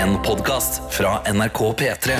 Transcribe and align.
En 0.00 0.14
podkast 0.24 0.94
fra 0.94 1.18
NRK 1.28 1.58
P3. 1.76 2.14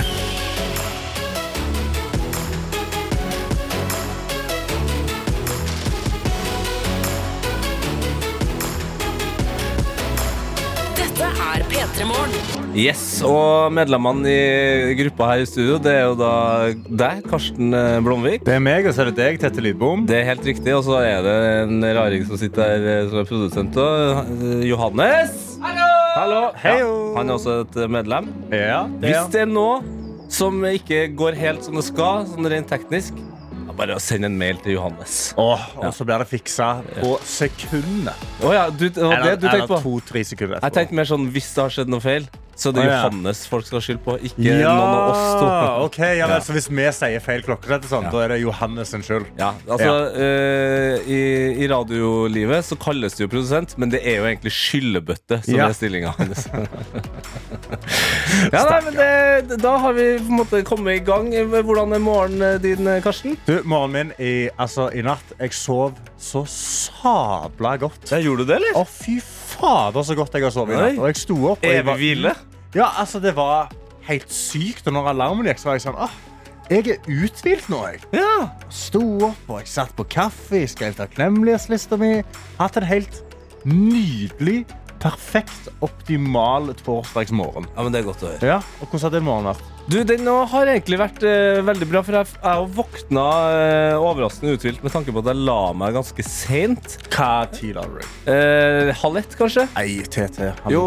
Dette 10.98 11.24
er 11.24 11.64
P3 11.71 12.04
Morgen. 12.04 12.35
Yes, 12.76 13.01
og 13.24 13.72
medlemmene 13.72 14.28
i 14.28 14.94
gruppa 14.99 15.31
her 15.33 15.47
i 15.47 15.49
studio, 15.49 15.78
det 15.81 15.94
er 16.02 16.05
jo 16.05 16.19
da 16.20 16.34
deg, 16.84 17.24
Karsten 17.33 17.73
eh, 17.73 17.97
Blomvik. 18.05 18.45
Det 18.45 18.59
er 18.59 18.66
meg, 18.66 18.91
og 18.91 18.92
så 18.92 19.06
er 19.06 19.15
det 19.15 19.23
deg, 19.23 19.41
Tette 19.41 19.65
Lidbom. 19.65 20.05
Det 20.10 20.20
er 20.20 20.28
helt 20.34 20.45
riktig, 20.52 20.77
og 20.77 20.84
så 20.84 21.01
er 21.01 21.24
det 21.24 21.38
en 21.65 21.88
raring 21.97 22.28
som 22.28 22.45
sitter 22.45 22.74
her 22.74 22.91
eh, 22.98 23.06
som 23.09 23.24
er 23.24 23.33
produsent 23.33 23.80
òg. 23.88 24.37
Johannes! 24.69 25.56
Hallo! 25.65 25.90
Heio! 26.20 26.52
Ja, 26.84 27.16
han 27.16 27.30
er 27.30 27.37
også 27.38 27.55
et 27.64 27.77
medlem. 27.91 28.27
Ja, 28.52 28.83
det 29.01 29.09
Hvis 29.09 29.33
det 29.33 29.41
er 29.47 29.48
noe 29.48 29.80
som 30.30 30.61
ikke 30.69 31.06
går 31.16 31.38
helt 31.38 31.65
som 31.65 31.78
det 31.78 31.84
skal, 31.88 32.27
sånn 32.28 32.48
rent 32.52 32.69
teknisk, 32.70 33.16
ja, 33.65 33.73
bare 33.78 33.97
å 33.97 34.02
sende 34.02 34.28
en 34.28 34.37
mail 34.38 34.61
til 34.61 34.77
Johannes. 34.77 35.33
Åh, 35.41 35.64
og 35.80 35.95
så 35.97 36.05
blir 36.06 36.20
det 36.23 36.28
fiksa 36.30 36.69
på 36.98 37.14
sekundet. 37.25 38.28
Å 38.45 38.52
ja, 38.52 38.66
du, 38.70 38.88
det 38.91 39.01
var 39.01 39.25
det 39.25 39.37
du 39.41 39.48
tenkte 39.48 39.70
på? 39.73 39.80
to-tre 39.87 40.23
sekunder 40.28 40.61
Jeg 40.61 40.77
tenkte 40.77 40.98
mer 41.01 41.09
sånn 41.09 41.28
hvis 41.33 41.48
det 41.56 41.64
har 41.64 41.75
skjedd 41.78 41.92
noe 41.95 42.05
feil, 42.05 42.28
så 42.60 42.69
det 42.77 42.82
er. 42.84 42.91
Johannes 42.92 43.38
folk 43.48 43.64
skal 43.66 43.78
ha 43.80 43.84
skyld 43.87 44.00
på, 44.05 44.12
ikke 44.28 44.45
Ja, 44.45 44.74
noen 44.77 44.95
av 44.98 45.05
oss 45.10 45.24
to. 45.41 45.46
ok, 45.87 45.98
ja, 46.19 46.27
vel. 46.30 46.42
Så 46.45 46.52
hvis 46.56 46.69
vi 46.70 46.84
sier 46.96 47.20
feil 47.24 47.42
klokkerett, 47.46 47.83
og 47.88 47.92
sånn, 47.95 48.05
Ja. 48.09 48.12
da 48.14 48.19
er 48.24 48.28
det 48.34 48.38
Johannes 48.42 48.86
sin 48.92 49.02
skyld. 49.06 49.27
Ja, 49.41 49.50
altså 49.69 49.92
uh, 50.12 50.95
i, 51.09 51.20
I 51.64 51.66
radiolivet 51.73 52.60
så 52.69 52.74
kalles 52.80 53.12
det 53.16 53.23
jo 53.24 53.28
produsent, 53.33 53.70
men 53.80 53.88
det 53.92 54.00
er 54.05 54.16
jo 54.20 54.24
egentlig 54.28 54.52
skyllebøtte 54.55 55.36
som 55.46 55.55
er 55.64 55.73
stillinga 55.77 56.10
hans. 56.19 56.41
ja, 58.52 58.62
nei, 58.66 58.80
men 58.86 58.97
det, 58.98 59.58
da 59.62 59.74
har 59.83 59.95
vi 59.97 60.06
på 60.20 60.30
en 60.30 60.39
måte 60.42 60.62
kommet 60.67 61.00
i 61.00 61.05
gang. 61.05 61.30
Hvordan 61.50 61.95
er 61.97 62.02
morgenen 62.02 62.61
din, 62.62 62.89
Karsten? 63.05 63.36
Du, 63.47 63.56
morgenen 63.64 63.91
min 63.91 64.12
i, 64.22 64.33
altså, 64.61 64.86
i 64.95 65.02
natt 65.05 65.33
Jeg 65.41 65.55
sov 65.56 65.97
så 66.20 66.45
sabla 66.47 67.74
godt. 67.80 68.11
Ja, 68.12 68.20
gjorde 68.22 68.45
du 68.45 68.52
det, 68.52 68.58
eller? 68.61 68.77
Å, 68.80 68.84
fy 68.86 69.19
fader, 69.24 70.05
så 70.06 70.17
godt 70.19 70.36
jeg 70.36 70.47
har 70.47 70.55
sovet 70.55 70.77
i 70.77 70.80
natt. 70.80 71.00
Og 71.00 71.08
jeg 71.11 71.20
sto 71.22 71.39
opp. 71.55 71.64
Og 71.64 71.74
jeg 71.74 71.86
var, 71.86 71.98
hvile? 72.00 72.34
Ja, 72.75 72.89
altså, 73.01 73.21
det 73.23 73.35
var 73.37 73.73
helt 74.07 74.33
sykt. 74.33 74.87
Og 74.87 74.95
når 74.95 75.13
alarmen 75.15 75.49
gikk, 75.51 75.63
så 75.63 75.71
var 75.71 75.79
jeg 75.79 75.87
sånn 75.89 75.99
Åh, 76.07 76.19
jeg 76.71 76.87
er 76.87 77.09
uthvilt 77.25 77.67
nå, 77.73 77.81
jeg. 77.91 78.05
Ja. 78.15 78.51
Sto 78.71 79.03
opp, 79.27 79.49
og 79.49 79.59
jeg 79.59 79.73
satt 79.73 79.95
på 79.99 80.07
kaffe, 80.07 80.61
jeg 80.63 80.71
skrev 80.71 80.95
takknemlighetslista 81.01 81.98
mi. 81.98 82.13
Hatt 82.61 82.79
en 82.79 82.87
helt 82.87 83.23
nydelig, 83.67 84.63
perfekt, 85.01 85.69
optimal 85.84 86.70
torsdagsmorgen. 86.84 87.67
ja, 87.75 87.83
men 87.83 87.93
det 87.95 88.01
er 88.03 88.06
godt 88.09 88.25
å 88.25 88.31
høre. 88.34 88.48
Ja, 88.51 88.59
og 88.81 88.89
hvordan 88.91 89.07
har 89.07 89.15
den 89.17 89.25
morgen 89.27 89.48
vært? 89.51 89.67
Du, 89.91 89.97
Den 90.07 90.27
har 90.29 90.69
egentlig 90.70 90.98
vært 91.01 91.23
eh, 91.27 91.61
veldig 91.67 91.87
bra, 91.91 92.03
for 92.07 92.19
jeg 92.20 92.29
jeg 92.45 92.67
våkna 92.77 93.25
eh, 93.57 93.95
overraskende 93.98 94.53
uthvilt 94.59 94.84
med 94.84 94.92
tanke 94.95 95.11
på 95.17 95.23
at 95.25 95.31
jeg 95.33 95.41
la 95.48 95.57
meg 95.75 95.97
ganske 95.97 96.27
seint. 96.29 96.98
Hva 97.11 97.31
tid 97.51 97.81
har 97.81 97.89
du? 97.97 98.05
Eh, 98.31 98.92
halv 99.01 99.19
ett, 99.23 99.34
kanskje? 99.41 99.67
Nei, 99.75 100.03
TT. 100.07 100.39
han- 100.62 100.70
Jo, 100.77 100.84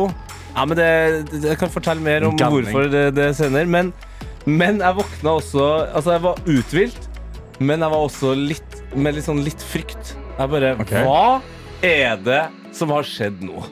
ja, 0.55 0.65
men 0.69 0.77
det, 0.77 0.87
det, 1.33 1.41
jeg 1.49 1.59
kan 1.59 1.73
fortelle 1.73 1.99
mer 2.05 2.23
om 2.29 2.37
Galning. 2.37 2.69
hvorfor 2.69 2.89
det, 2.93 3.03
det 3.17 3.31
senere. 3.35 3.65
Men, 3.67 3.91
men 4.45 4.79
jeg 4.79 4.95
våkna 5.01 5.35
også 5.41 5.67
Altså, 5.89 6.11
jeg 6.15 6.21
var 6.29 6.39
uthvilt, 6.45 7.09
men 7.59 7.79
jeg 7.83 7.89
var 7.97 8.07
også 8.07 8.35
litt 8.37 8.79
med 8.95 9.15
litt 9.17 9.25
sånn 9.25 9.43
litt 9.43 9.61
frykt. 9.73 10.13
Jeg 10.37 10.49
bare 10.53 10.75
Ok. 10.79 10.93
Hva 11.03 11.41
er 11.83 12.15
det 12.23 12.43
som 12.73 12.89
har 12.93 13.03
skjedd 13.03 13.41
nå? 13.43 13.65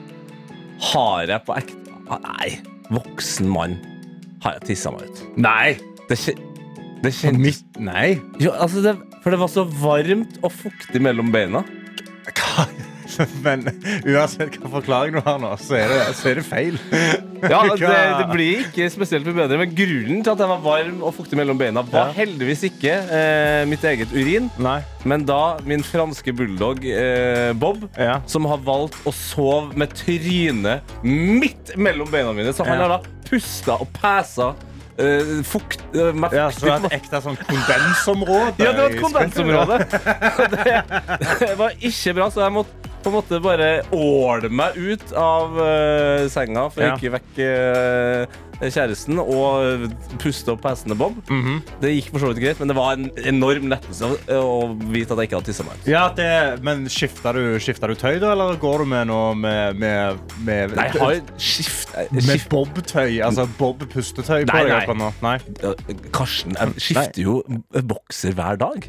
Har 0.81 1.29
jeg 1.29 1.45
på 1.45 1.55
ekte 1.59 1.95
ah, 2.11 2.21
Nei, 2.25 2.49
voksen 2.91 3.49
mann. 3.51 3.77
Har 4.43 4.57
jeg 4.57 4.71
tissa 4.71 4.91
meg 4.93 5.07
ut? 5.07 5.23
Nei. 5.41 5.77
Det, 6.09 6.17
det 7.05 7.13
kjennes 7.15 7.61
nei. 7.79 8.17
jo, 8.41 8.51
altså 8.51 8.81
det, 8.83 8.97
For 9.23 9.31
det 9.31 9.39
var 9.39 9.51
så 9.53 9.63
varmt 9.79 10.41
og 10.41 10.51
fuktig 10.51 11.01
mellom 11.03 11.31
beina. 11.33 11.63
Hva? 12.31 12.65
Men 13.45 13.65
uansett 14.05 14.57
hva 14.61 14.69
forklaring 14.77 15.15
du 15.17 15.21
har 15.25 15.39
nå, 15.41 15.51
så 15.61 15.75
er 15.79 15.91
det, 15.91 15.99
så 16.19 16.29
er 16.31 16.39
det 16.39 16.45
feil. 16.47 16.77
Ja, 17.41 17.61
det, 17.65 17.79
det 17.81 18.27
blir 18.31 18.61
ikke 18.67 18.85
spesielt 18.93 19.25
mye 19.25 19.33
bedre, 19.39 19.57
men 19.57 19.71
grunnen 19.73 20.19
til 20.21 20.29
at 20.35 20.41
jeg 20.43 20.49
var 20.51 20.59
varm 20.61 20.99
og 21.07 21.15
fuktig 21.17 21.39
mellom 21.39 21.57
beina, 21.57 21.81
var 21.89 22.11
Ja. 22.11 22.17
heldigvis 22.21 22.61
ikke 22.69 22.93
eh, 23.17 23.63
mitt 23.69 23.83
eget 23.89 24.13
urin, 24.13 24.49
Nei. 24.61 24.77
men 25.09 25.25
da 25.25 25.57
min 25.65 25.81
franske 25.83 26.33
bulldog 26.37 26.85
eh, 26.85 27.51
Bob, 27.57 27.87
Ja. 27.97 28.19
som 28.29 28.45
har 28.45 28.61
valgt 28.61 28.99
å 29.09 29.13
sove 29.15 29.73
med 29.77 29.93
trynet 29.97 30.93
midt 31.03 31.73
mellom 31.81 32.11
beina 32.13 32.33
mine. 32.37 32.53
Så 32.53 32.63
han 32.67 32.77
Ja. 32.77 32.85
har 32.87 32.97
da 32.99 33.01
pusta 33.27 33.79
og 33.81 33.89
pæsa 33.97 34.51
eh, 34.97 35.39
fukt 35.47 35.79
Uh, 35.91 36.13
med 36.15 36.31
Ja, 36.31 36.45
så 36.51 36.65
det 36.65 36.71
er 36.71 36.85
et 36.87 36.93
ekte 37.01 37.19
sånn 37.19 37.35
kondensområde. 37.35 38.53
Ja, 38.63 38.71
det 38.71 38.79
var 38.79 38.93
et 38.93 39.01
kondensområde. 39.03 39.79
det, 41.41 41.49
var 41.59 41.75
ikke 41.75 42.13
bra, 42.15 42.29
så 42.31 42.45
jeg 42.45 42.55
måtte 42.55 42.91
på 43.01 43.09
en 43.09 43.15
måte 43.17 43.39
bare 43.41 43.69
åle 43.97 44.51
meg 44.53 44.77
ut 44.77 45.13
av 45.17 45.57
uh, 45.57 46.29
senga 46.31 46.67
for 46.71 46.85
Ja. 46.85 46.95
ikke 46.95 47.15
vekke 47.17 47.47
eh, 47.49 48.39
kjæresten 48.69 49.17
og 49.23 49.87
puste 50.21 50.53
opp 50.53 50.65
hestene 50.69 50.95
Bob. 50.99 51.17
Mhm. 51.31 51.61
Det 51.81 51.93
gikk 51.95 52.11
for 52.13 52.19
så 52.23 52.29
vidt 52.31 52.41
greit, 52.43 52.59
men 52.61 52.69
det 52.69 52.75
var 52.77 52.93
en 52.93 53.09
enorm 53.31 53.69
lettelse 53.71 54.11
å, 54.37 54.77
vite 54.91 55.15
at 55.15 55.21
jeg 55.23 55.29
ikke 55.31 55.39
hadde 55.39 55.49
tissa 55.49 55.65
meg. 55.67 55.81
Ja, 55.89 56.03
det, 56.17 56.29
men 56.65 56.85
skifter 56.91 57.33
du, 57.39 57.57
skifter 57.63 57.89
du 57.91 57.95
tøy, 57.97 58.19
da, 58.21 58.33
eller 58.35 58.59
går 58.61 58.83
du 58.85 58.91
med 58.93 59.07
noe 59.09 59.33
med, 59.35 59.79
med, 59.81 60.19
med 60.45 60.75
Nei, 60.77 60.87
jeg 60.91 61.01
har 61.01 61.21
skift... 61.41 61.95
eh, 61.97 62.11
Med 62.13 62.45
bob-tøy, 62.51 63.19
altså 63.25 63.47
bob-pustetøy 63.57 64.45
på 64.45 64.53
Nei, 64.53 64.63
deg 64.67 64.73
nei. 64.75 64.81
akkurat 64.81 65.01
nå? 65.01 65.11
Nei. 65.25 65.37
Karsten, 66.13 66.55
jeg 66.59 66.85
skifter 66.89 67.23
jo 67.25 67.39
bokser 67.87 68.35
hver 68.37 68.59
dag. 68.61 68.85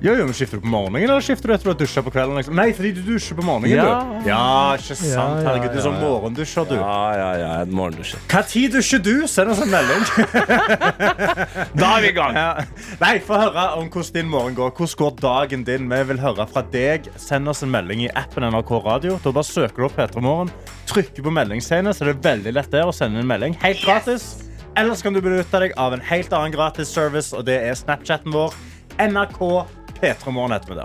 Jo, 0.00 0.12
jo, 0.14 0.24
men 0.28 0.34
Skifter 0.36 0.60
du 0.60 0.62
på 0.62 0.70
morgenen, 0.70 1.02
eller 1.08 1.20
skifter 1.24 1.50
du 1.50 1.54
etter 1.54 1.66
du 1.66 1.70
har 1.72 1.78
dusja 1.80 2.02
på 2.06 2.12
kvelden? 2.14 2.36
Liksom? 2.38 2.54
Nei, 2.54 2.68
fordi 2.76 2.92
du 2.94 3.00
dusjer 3.02 3.34
på 3.38 3.42
morgenen, 3.42 3.72
Ja. 3.74 3.86
du. 4.22 4.28
Ja, 4.28 4.76
ikke 4.78 4.94
sant. 4.94 5.42
Herregud, 5.46 5.72
du 5.74 5.78
er 5.80 5.84
sånn 5.88 5.98
morgendusjer, 6.00 6.68
du. 6.70 6.74
Ja, 6.78 6.98
ja, 7.18 7.30
ja, 7.40 7.48
en 7.64 7.72
morgendusjer. 7.74 8.20
Hva 8.30 8.42
tid 8.46 8.72
dusjer 8.76 9.02
du? 9.02 9.26
Send 9.26 9.50
oss 9.50 9.62
en 9.64 9.70
melding. 9.72 10.04
Da 11.78 11.88
er 11.96 12.02
vi 12.04 12.08
i 12.10 12.14
gang! 12.16 12.34
ja. 12.38 12.64
Nei, 13.00 13.18
Få 13.24 13.38
høre 13.42 13.64
om 13.78 13.88
hvordan 13.90 14.14
din 14.14 14.30
morgen 14.30 14.54
går. 14.58 14.70
Hvordan 14.78 14.96
går 15.02 15.16
dagen 15.22 15.64
din? 15.66 15.88
Vi 15.90 16.00
vil 16.12 16.20
høre 16.22 16.46
fra 16.50 16.62
deg. 16.72 17.08
Send 17.20 17.48
oss 17.50 17.62
en 17.66 17.70
melding 17.74 18.04
i 18.06 18.10
appen 18.18 18.46
NRK 18.48 18.70
Radio. 18.86 19.18
Da 19.24 19.32
bare 19.34 19.44
søker 19.48 19.82
du 19.82 19.88
opp 19.88 19.96
P3 19.98 20.22
Morgen, 20.24 20.50
trykker 20.90 21.22
på 21.26 21.32
meldingsscenen, 21.34 21.94
så 21.94 22.06
det 22.08 22.16
er 22.16 22.22
veldig 22.30 22.54
lett 22.56 22.70
der 22.72 22.86
å 22.88 22.94
sende 22.94 23.20
en 23.22 23.28
melding. 23.30 23.56
Helt 23.62 23.82
gratis. 23.84 24.28
Ellers 24.78 25.02
kan 25.02 25.12
du 25.16 25.20
benytte 25.24 25.58
deg 25.64 25.74
av 25.80 25.96
en 25.96 26.02
helt 26.06 26.32
annen 26.36 26.54
gratis 26.54 26.90
service, 26.94 27.32
og 27.34 27.44
det 27.48 27.58
er 27.66 27.74
Snapchatten 27.78 28.30
vår. 28.34 28.54
NRK 28.98 29.40
P3 30.00 30.30
Morgen 30.30 30.52
heter 30.52 30.68
vi 30.68 30.74
der. 30.74 30.84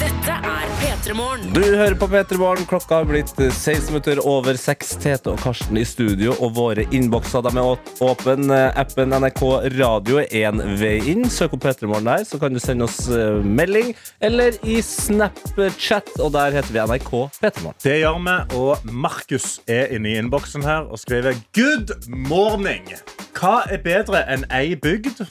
Dette 0.00 0.34
er 0.44 0.66
P3 0.80 1.14
Morgen. 1.14 1.52
Du 1.54 1.62
hører 1.62 1.94
på 1.94 2.06
P3 2.06 2.36
Morgen. 2.36 2.66
Klokka 2.68 2.98
har 3.00 3.06
blitt 3.08 3.32
16 3.38 3.86
minutter 3.94 4.20
over 4.28 4.58
6. 4.60 4.90
Tete 5.00 5.32
og 5.32 5.40
Karsten 5.40 5.78
i 5.80 5.84
studio, 5.88 6.34
og 6.36 6.52
våre 6.58 6.84
innbokser 6.92 7.44
de 7.46 7.52
er 7.56 8.02
åpne. 8.04 8.58
Appen 8.76 9.14
NRK 9.16 9.42
Radio 9.78 10.20
er 10.20 10.50
én 10.50 10.60
vei 10.80 10.98
inn. 11.14 11.24
Søk 11.32 11.56
opp 11.56 11.64
P3 11.64 11.88
Morgen 11.88 12.10
der, 12.10 12.26
så 12.28 12.40
kan 12.42 12.52
du 12.52 12.60
sende 12.60 12.84
oss 12.90 13.06
eh, 13.08 13.40
melding. 13.40 13.94
Eller 14.20 14.58
i 14.68 14.82
Snapchat, 14.84 16.12
og 16.20 16.34
der 16.36 16.58
heter 16.58 16.76
vi 16.76 16.84
NRK 16.92 17.12
P3 17.40 17.64
Morgen. 17.64 17.80
Det 17.86 17.96
gjør 18.02 18.20
vi, 18.20 18.36
og 18.60 18.92
Markus 19.06 19.48
er 19.64 19.96
inne 19.96 20.12
i 20.12 20.18
innboksen 20.20 20.66
her 20.66 20.90
og 20.90 21.00
skriver 21.00 21.40
Good 21.56 21.96
morning! 22.12 22.92
Hva 23.36 23.66
er 23.68 23.82
bedre 23.84 24.22
enn 24.32 24.46
ei 24.52 24.76
bygd? 24.80 25.24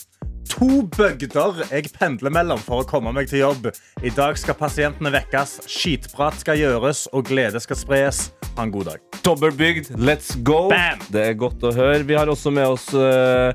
To 0.50 0.83
bygder 0.95 1.63
jeg 1.72 1.89
pendler 1.95 2.33
mellom 2.33 2.61
for 2.61 2.83
å 2.83 2.88
komme 2.88 3.11
meg 3.16 3.29
til 3.31 3.41
jobb. 3.41 3.69
I 4.06 4.11
dag 4.13 4.38
skal 4.39 4.57
pasientene 4.59 5.11
vekkes, 5.13 5.57
skitprat 5.69 6.38
skal 6.41 6.59
gjøres, 6.59 7.06
og 7.16 7.25
glede 7.29 7.61
skal 7.63 7.79
spres. 7.79 8.22
Ha 8.56 8.63
en 8.63 8.72
god 8.72 8.91
dag. 8.94 9.01
Dobbeltbygd, 9.25 9.89
let's 9.97 10.36
go! 10.45 10.68
Bam! 10.69 11.01
Det 11.12 11.24
er 11.31 11.38
godt 11.39 11.63
å 11.65 11.71
høre. 11.75 12.03
Vi 12.06 12.15
har 12.15 12.30
også 12.30 12.53
med 12.53 12.75
oss 12.75 12.86
uh, 12.94 13.51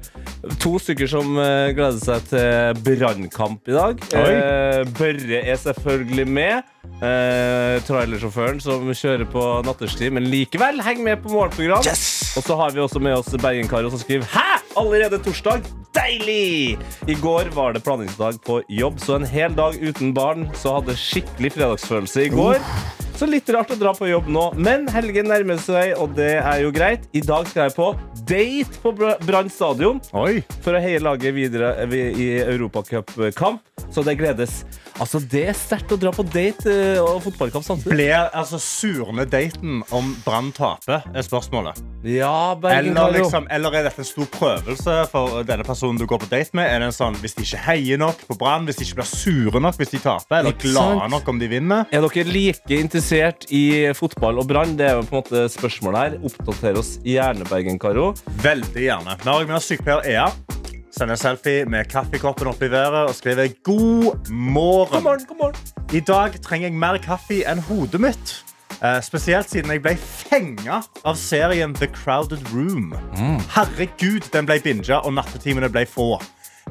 to 0.60 0.75
stykker 0.82 1.08
som 1.08 1.38
uh, 1.38 1.70
gleder 1.76 2.00
seg 2.02 2.26
til 2.32 2.82
brannkamp 2.84 3.70
i 3.70 3.76
dag. 3.76 4.02
Eh, 4.19 4.82
Børre 4.98 5.44
er 5.46 5.60
selvfølgelig 5.62 6.26
med. 6.26 6.75
Uh, 7.00 7.78
trailersjåføren 7.87 8.58
som 8.60 8.90
kjører 8.90 9.28
på 9.31 9.44
nattestid, 9.64 10.10
men 10.16 10.26
likevel 10.32 10.82
henger 10.84 11.06
med 11.06 11.22
på 11.22 11.32
morgenprogram. 11.32 11.87
Og 11.87 12.44
så 12.44 12.58
har 12.58 12.75
vi 12.75 12.82
også 12.82 13.00
med 13.00 13.20
oss 13.22 13.31
Bergen-Karo 13.38 13.94
som 13.94 14.02
skriver 14.02 14.26
Hæ! 14.34 14.60
Allerede 14.81 15.22
torsdag? 15.22 15.62
Deilig! 15.94 16.79
I 17.10 17.16
går 17.20 17.50
var 17.56 17.74
det 17.76 17.82
planleggingsdag 17.86 18.40
på 18.46 18.60
jobb, 18.68 19.00
så 19.02 19.18
en 19.18 19.28
hel 19.28 19.54
dag 19.56 19.76
uten 19.80 20.14
barn 20.16 20.48
så 20.58 20.78
hadde 20.78 20.96
skikkelig 20.98 21.54
fredagsfølelse 21.56 22.26
i 22.26 22.32
går. 22.34 22.58
Så 23.20 23.26
litt 23.28 23.50
rart 23.52 23.68
å 23.68 23.76
dra 23.76 23.90
på 23.92 24.06
jobb 24.08 24.30
nå, 24.32 24.46
men 24.56 24.86
helgen 24.88 25.26
nærmer 25.28 25.58
seg, 25.60 25.92
og 26.00 26.14
det 26.16 26.38
er 26.40 26.62
jo 26.62 26.70
greit. 26.72 27.02
I 27.12 27.20
dag 27.20 27.44
skal 27.50 27.66
jeg 27.68 27.74
på 27.76 27.90
date 28.24 28.80
på 28.80 28.92
Bra- 28.96 29.18
Brann 29.26 29.50
stadion 29.52 30.00
Oi. 30.16 30.40
for 30.64 30.72
å 30.72 30.80
heie 30.80 31.02
laget 31.04 31.36
videre 31.36 31.74
i 31.92 32.30
Europacupkamp. 32.40 33.60
Så 33.90 34.04
det 34.06 34.14
gledes. 34.20 34.60
Altså, 35.00 35.19
det 35.32 35.46
er 35.50 35.56
sterkt 35.56 35.90
å 35.90 35.96
dra 35.98 36.12
på 36.14 36.22
date 36.31 36.70
eh, 36.70 37.00
og 37.02 37.22
fotballkamp 37.25 37.64
samtidig. 37.66 37.94
Blir 37.96 38.28
altså 38.37 38.58
surne 38.62 39.25
daten 39.26 39.81
om 39.96 40.12
Brann 40.26 40.52
taper, 40.54 41.02
er 41.10 41.25
spørsmålet. 41.26 41.81
Ja, 42.06 42.54
Bergen 42.56 42.94
Eller, 42.96 43.19
liksom, 43.19 43.46
eller 43.52 43.75
er 43.76 43.88
dette 43.88 44.00
en 44.00 44.08
stor 44.08 44.28
prøvelse 44.32 44.94
for 45.10 45.42
denne 45.44 45.66
personen 45.66 45.98
du 46.00 46.06
går 46.08 46.22
på 46.22 46.28
date 46.31 46.54
med? 46.56 46.69
Er 46.70 46.81
det 46.81 46.87
en 46.88 46.96
sånn, 46.96 47.19
Hvis 47.20 47.34
de 47.37 47.44
ikke 47.44 47.60
heier 47.66 48.00
nok 48.00 48.22
på 48.28 48.37
Brann, 48.40 48.64
hvis 48.69 48.78
de 48.81 48.87
ikke 48.87 49.00
blir 49.02 49.10
sure 49.10 49.60
nok 49.60 49.76
hvis 49.76 49.92
de 49.92 50.00
taper, 50.00 50.38
eller 50.38 50.54
Ikke 50.54 50.70
glade 50.70 50.96
sant? 51.02 51.12
nok 51.12 51.28
om 51.34 51.42
de 51.42 51.50
vinner 51.52 51.90
Er 51.92 52.06
dere 52.06 52.25
like 52.31 52.78
interessert 52.81 53.44
i 53.52 53.90
fotball 53.98 54.40
og 54.40 54.48
Brann? 54.48 54.78
Det 54.81 54.87
er 54.88 54.96
jo 54.96 55.04
på 55.10 55.19
en 55.19 55.20
måte 55.25 55.44
spørsmålet 55.52 56.00
her. 56.00 56.16
Oppdater 56.31 56.81
oss 56.81 56.94
gjerne, 57.04 57.44
Bergen 57.50 57.76
Karo. 57.82 58.14
Veldig 58.40 58.87
gjerne. 58.87 59.19
Vi 59.20 59.28
har 59.28 59.44
med 59.50 59.58
oss 59.60 59.69
sykepleier 59.69 60.08
Ea. 60.08 60.31
Sender 60.90 61.14
en 61.14 61.20
selfie 61.20 61.64
med 61.70 61.87
kaffekoppen 61.90 62.50
opp 62.50 62.62
i 62.62 62.70
været 62.70 63.08
og 63.08 63.14
skriver 63.14 63.48
'God 63.62 64.31
morgen'. 64.31 64.94
God 64.94 65.02
morgen, 65.02 65.26
god 65.28 65.37
morgen. 65.40 65.56
I 65.92 66.00
dag 66.00 66.32
trenger 66.42 66.69
jeg 66.69 66.76
mer 66.78 66.98
kaffe 66.98 67.42
enn 67.46 67.58
hodet 67.58 68.00
mitt. 68.00 68.44
Eh, 68.82 69.02
spesielt 69.02 69.50
siden 69.50 69.70
jeg 69.70 69.82
ble 69.82 69.96
fenga 69.96 70.81
av 71.04 71.16
serien 71.16 71.75
The 71.75 71.87
Crowded 71.87 72.40
Room. 72.54 72.94
Herregud, 73.54 74.31
den 74.32 74.46
ble 74.46 74.60
binga, 74.64 75.02
og 75.04 75.12
nattetimene 75.14 75.69
ble 75.69 75.87
få. 75.87 76.14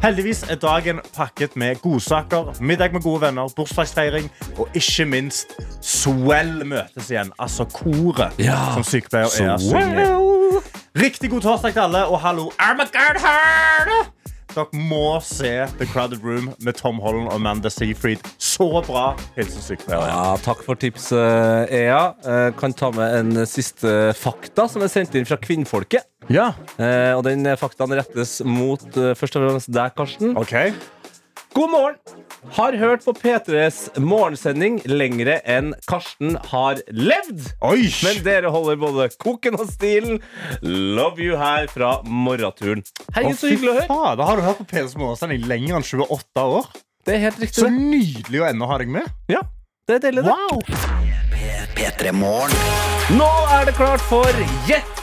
Heldigvis 0.04 0.44
er 0.50 0.56
dagen 0.56 1.00
pakket 1.16 1.56
med 1.56 1.81
godsaker, 1.83 2.54
middag 2.62 2.94
med 2.94 3.01
gode 3.01 3.21
venner, 3.21 3.50
bursdagsfeiring 3.56 4.30
og 4.57 4.68
ikke 4.74 5.06
minst 5.06 5.56
Swell 5.81 6.66
møtes 6.66 7.10
igjen. 7.12 7.31
Altså 7.39 7.66
koret 7.66 8.31
Ja, 8.39 8.74
som 8.74 8.83
sykepleier 8.83 9.27
er. 9.44 9.57
Swell. 9.57 10.62
Riktig 11.00 11.30
god 11.31 11.42
torsdag 11.46 11.74
til 11.75 11.80
alle, 11.86 12.01
og 12.12 12.19
hallo 12.24 12.50
Armageddon! 12.60 14.07
Dere 14.50 14.80
må 14.90 15.19
se 15.24 15.51
The 15.78 15.86
Crowded 15.92 16.24
Room 16.25 16.48
med 16.66 16.74
Tom 16.80 16.98
Holland 17.04 17.28
og 17.30 17.36
Amanda 17.38 17.69
Seyfried. 17.69 18.24
Så 18.42 18.66
bra. 18.88 19.12
Hilsen 19.38 19.62
sykepleier. 19.62 20.01
Ea. 20.01 20.10
Ja, 20.10 20.34
takk 20.44 20.63
for 20.66 20.80
tipset, 20.81 21.69
Ea. 21.69 22.00
Jeg 22.25 22.56
Kan 22.60 22.74
ta 22.74 22.90
med 22.96 23.13
en 23.19 23.46
siste 23.48 23.94
fakta 24.18 24.66
som 24.68 24.81
er 24.84 24.90
sendt 24.92 25.13
inn 25.16 25.30
fra 25.30 25.38
kvinnfolket. 25.40 26.07
Ja. 26.34 26.50
Eh, 26.81 27.13
Og 27.16 27.24
den 27.30 27.45
faktaen 27.62 27.94
rettes 28.02 28.40
mot 28.45 28.81
eh, 28.98 29.13
først 29.16 29.38
og 29.38 29.45
fremst 29.45 29.69
deg, 29.72 29.94
Karsten. 29.95 30.34
OK. 30.42 30.56
God 31.59 31.69
morgen! 31.69 31.95
Har 32.56 32.73
hørt 32.73 33.03
på 33.03 33.11
P3s 33.19 34.00
morgensending 34.00 34.77
lengre 34.88 35.41
enn 35.44 35.73
Karsten 35.91 36.38
har 36.53 36.79
levd. 36.88 37.50
Oi! 37.67 37.89
Men 38.06 38.21
dere 38.23 38.47
holder 38.53 38.77
både 38.79 39.07
koken 39.19 39.57
og 39.59 39.65
stilen. 39.67 40.21
Love 40.63 41.19
you 41.19 41.35
her 41.35 41.67
fra 41.67 41.97
morgenturen. 42.07 42.85
Herregud, 43.11 43.41
så 43.41 43.51
hyggelig 43.51 43.73
å 43.73 43.75
høre. 43.81 44.15
Da 44.21 44.29
har 44.29 44.39
du 44.39 44.45
hørt 44.47 44.61
på 44.61 44.69
P3s 44.71 44.95
morgensending 45.01 45.44
lenger 45.51 45.81
enn 45.81 45.88
28 45.89 46.47
år. 46.47 46.71
Det 47.03 47.17
er 47.17 47.25
helt 47.25 47.44
riktig. 47.44 47.59
Så 47.59 47.73
nydelig 47.75 48.39
å 48.39 48.47
ennå 48.53 48.71
ha 48.71 48.79
deg 48.79 48.95
med. 48.95 49.11
Ja, 49.27 49.44
det 49.83 50.00
er 50.00 50.07
deilig, 50.07 50.29
det. 50.29 50.39
Wow! 50.39 50.63
P3 51.75 52.15
Morgen. 52.15 52.56
Nå 53.19 53.27
er 53.59 53.67
det 53.67 53.75
klart 53.75 54.07
for 54.07 54.31
Gjett 54.71 55.00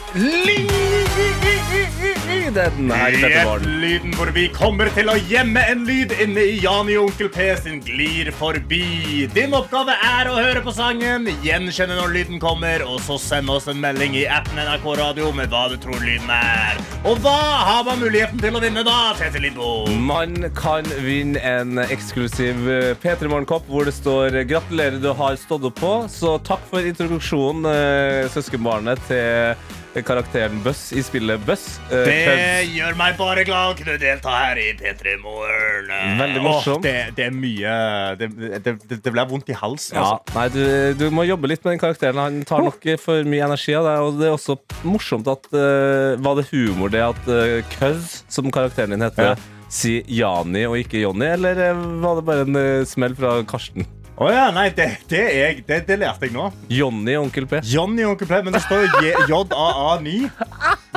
lyden 2.47 2.91
her 2.91 3.11
i 3.11 3.19
Petter 3.21 3.43
Morgen. 3.45 3.73
lyden 3.81 4.13
hvor 4.15 4.29
vi 4.31 4.45
kommer 4.53 4.87
til 4.95 5.09
å 5.11 5.15
gjemme 5.27 5.59
en 5.67 5.81
lyd 5.87 6.13
inne 6.23 6.43
i 6.47 6.55
Jani 6.63 6.95
og 6.95 7.09
Onkel 7.09 7.29
P 7.33 7.47
sin 7.59 7.81
glir 7.83 8.29
forbi. 8.35 9.27
Din 9.33 9.55
oppgave 9.57 9.95
er 10.05 10.29
å 10.31 10.37
høre 10.37 10.61
på 10.63 10.71
sangen, 10.75 11.27
gjenkjenne 11.43 11.97
når 11.97 12.13
lyden 12.15 12.39
kommer, 12.39 12.85
og 12.87 13.01
så 13.03 13.17
sende 13.19 13.57
oss 13.57 13.67
en 13.67 13.81
melding 13.83 14.15
i 14.15 14.25
appen 14.31 14.59
NRK 14.61 14.87
Radio 15.01 15.31
med 15.35 15.51
hva 15.51 15.65
du 15.73 15.75
tror 15.81 15.99
lyden 15.99 16.31
er. 16.31 16.79
Og 17.07 17.19
hva 17.23 17.35
har 17.67 17.83
man 17.87 17.99
muligheten 18.01 18.39
til 18.41 18.55
å 18.55 18.63
vinne 18.63 18.85
da, 18.87 18.97
Tete 19.19 19.41
Lidbo? 19.43 19.87
Man 20.07 20.47
kan 20.57 20.87
vinne 21.03 21.41
en 21.43 21.81
eksklusiv 21.83 22.63
eh, 22.71 22.93
P3 23.01 23.27
Morgenkopp 23.31 23.67
hvor 23.67 23.87
det 23.87 23.95
står 23.97 24.39
'Gratulerer, 24.47 25.01
du 25.03 25.11
har 25.11 25.35
stått 25.35 25.67
opp 25.67 25.81
på'. 25.81 25.97
Så 26.11 26.37
takk 26.47 26.63
for 26.71 26.79
introduksjonen, 26.79 27.67
eh, 27.73 28.31
søskenbarnet 28.31 29.03
til 29.11 29.75
karakteren 30.05 30.59
Buss 30.65 30.91
i 30.93 31.01
spillet 31.05 31.41
Buss. 31.47 31.79
Uh, 31.91 32.03
Det 32.05 32.15
Cubs. 32.27 32.73
gjør 32.77 32.97
meg 32.99 33.17
bare 33.17 33.43
glad 33.47 33.71
å 33.71 33.77
kunne 33.79 33.97
delta 34.01 34.29
her 34.35 34.59
i 34.61 34.67
P3 34.77 35.15
Morgen. 35.23 36.17
Veldig 36.21 36.43
morsomt. 36.45 36.83
Det, 36.85 36.95
det 37.17 37.25
er 37.29 37.35
mye 37.35 37.73
Det, 38.19 38.29
det, 38.65 38.75
det, 38.91 39.11
blir 39.13 39.27
vondt 39.29 39.49
i 39.49 39.57
halsen. 39.57 39.97
Ja, 39.97 40.05
Altså. 40.17 40.37
nei, 40.37 40.47
du, 40.53 40.63
du 40.99 41.09
må 41.13 41.25
jobbe 41.27 41.49
litt 41.51 41.63
med 41.65 41.75
den 41.75 41.81
karakteren. 41.83 42.21
Han 42.21 42.41
tar 42.47 42.63
nok 42.65 42.85
for 43.01 43.23
mye 43.27 43.45
energi 43.47 43.73
av 43.77 43.87
deg. 43.89 44.05
Og 44.07 44.21
det 44.21 44.29
er 44.29 44.35
også 44.37 44.57
morsomt 44.87 45.27
at 45.31 45.49
uh, 45.55 46.15
Var 46.21 46.39
det 46.41 46.47
humor 46.51 46.91
det 46.93 47.03
at 47.03 47.29
uh, 47.31 47.59
Køz, 47.77 48.21
som 48.31 48.51
karakteren 48.53 48.93
din 48.95 49.03
heter, 49.05 49.33
Ja. 49.33 49.35
sier 49.69 50.03
Jani 50.07 50.61
og 50.69 50.77
ikke 50.79 51.01
Jonny, 51.01 51.25
eller 51.35 51.59
eh, 51.59 51.81
var 52.03 52.15
det 52.21 52.25
bare 52.27 52.45
en 52.47 52.55
uh, 52.55 52.85
smell 52.87 53.15
fra 53.17 53.33
Karsten? 53.49 53.83
Å 54.17 54.27
ja, 54.33 54.47
nei, 54.49 54.71
det, 54.73 54.85
det, 55.11 55.19
er 55.29 55.35
jeg, 55.37 55.59
det, 55.67 55.75
det 55.85 55.95
lærte 56.01 56.25
jeg 56.25 56.33
nå. 56.33 56.47
Jonny 56.73 57.13
og 57.19 57.27
Onkel 57.27 57.45
P. 57.51 57.59
Johnny 57.69 58.01
Onkel 58.07 58.25
P, 58.25 58.39
men 58.47 58.55
det 58.55 58.63
står 58.63 58.87
jo 58.87 59.01
J- 59.05 59.19
JAA9. 59.29 60.15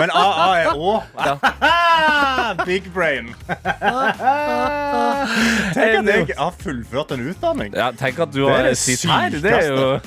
Men 0.01 0.13
AA 0.17 0.47
er 0.63 0.69
Å. 0.73 0.93
Big 2.71 2.87
brain. 2.95 3.29
Tenk 5.77 6.01
at 6.01 6.09
jeg 6.33 6.37
har 6.39 6.55
fullført 6.63 7.13
en 7.13 7.27
utdanning. 7.29 7.75
Ja, 7.77 7.91
tenk 7.97 8.19
at 8.25 8.33
du 8.33 8.41
har 8.49 8.71
sitt 8.79 9.05
her. 9.11 9.37
Det 9.37 9.53
er 9.53 9.69
jo 9.69 10.01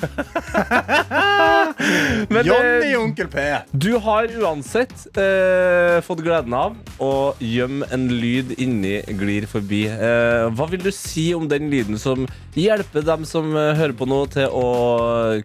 Men 2.34 2.46
Johnny 2.46 2.90
eh, 2.90 2.98
Onkel 2.98 3.28
P. 3.30 3.44
du 3.70 3.92
har 4.02 4.26
uansett 4.42 5.06
eh, 5.18 6.00
fått 6.04 6.22
gleden 6.26 6.54
av 6.58 6.74
å 7.02 7.12
gjemme 7.42 7.86
en 7.94 8.08
lyd 8.10 8.56
inni 8.58 8.98
Glir 9.18 9.46
forbi. 9.50 9.84
Eh, 9.90 10.48
hva 10.54 10.66
vil 10.74 10.82
du 10.84 10.90
si 10.94 11.30
om 11.36 11.46
den 11.50 11.70
lyden 11.72 11.98
som 12.00 12.26
hjelper 12.58 13.03
dem 13.06 13.24
som 13.28 13.50
eh, 13.56 13.72
hører 13.78 13.94
på 13.96 14.06
nå, 14.08 14.20
til 14.32 14.48
å 14.52 14.64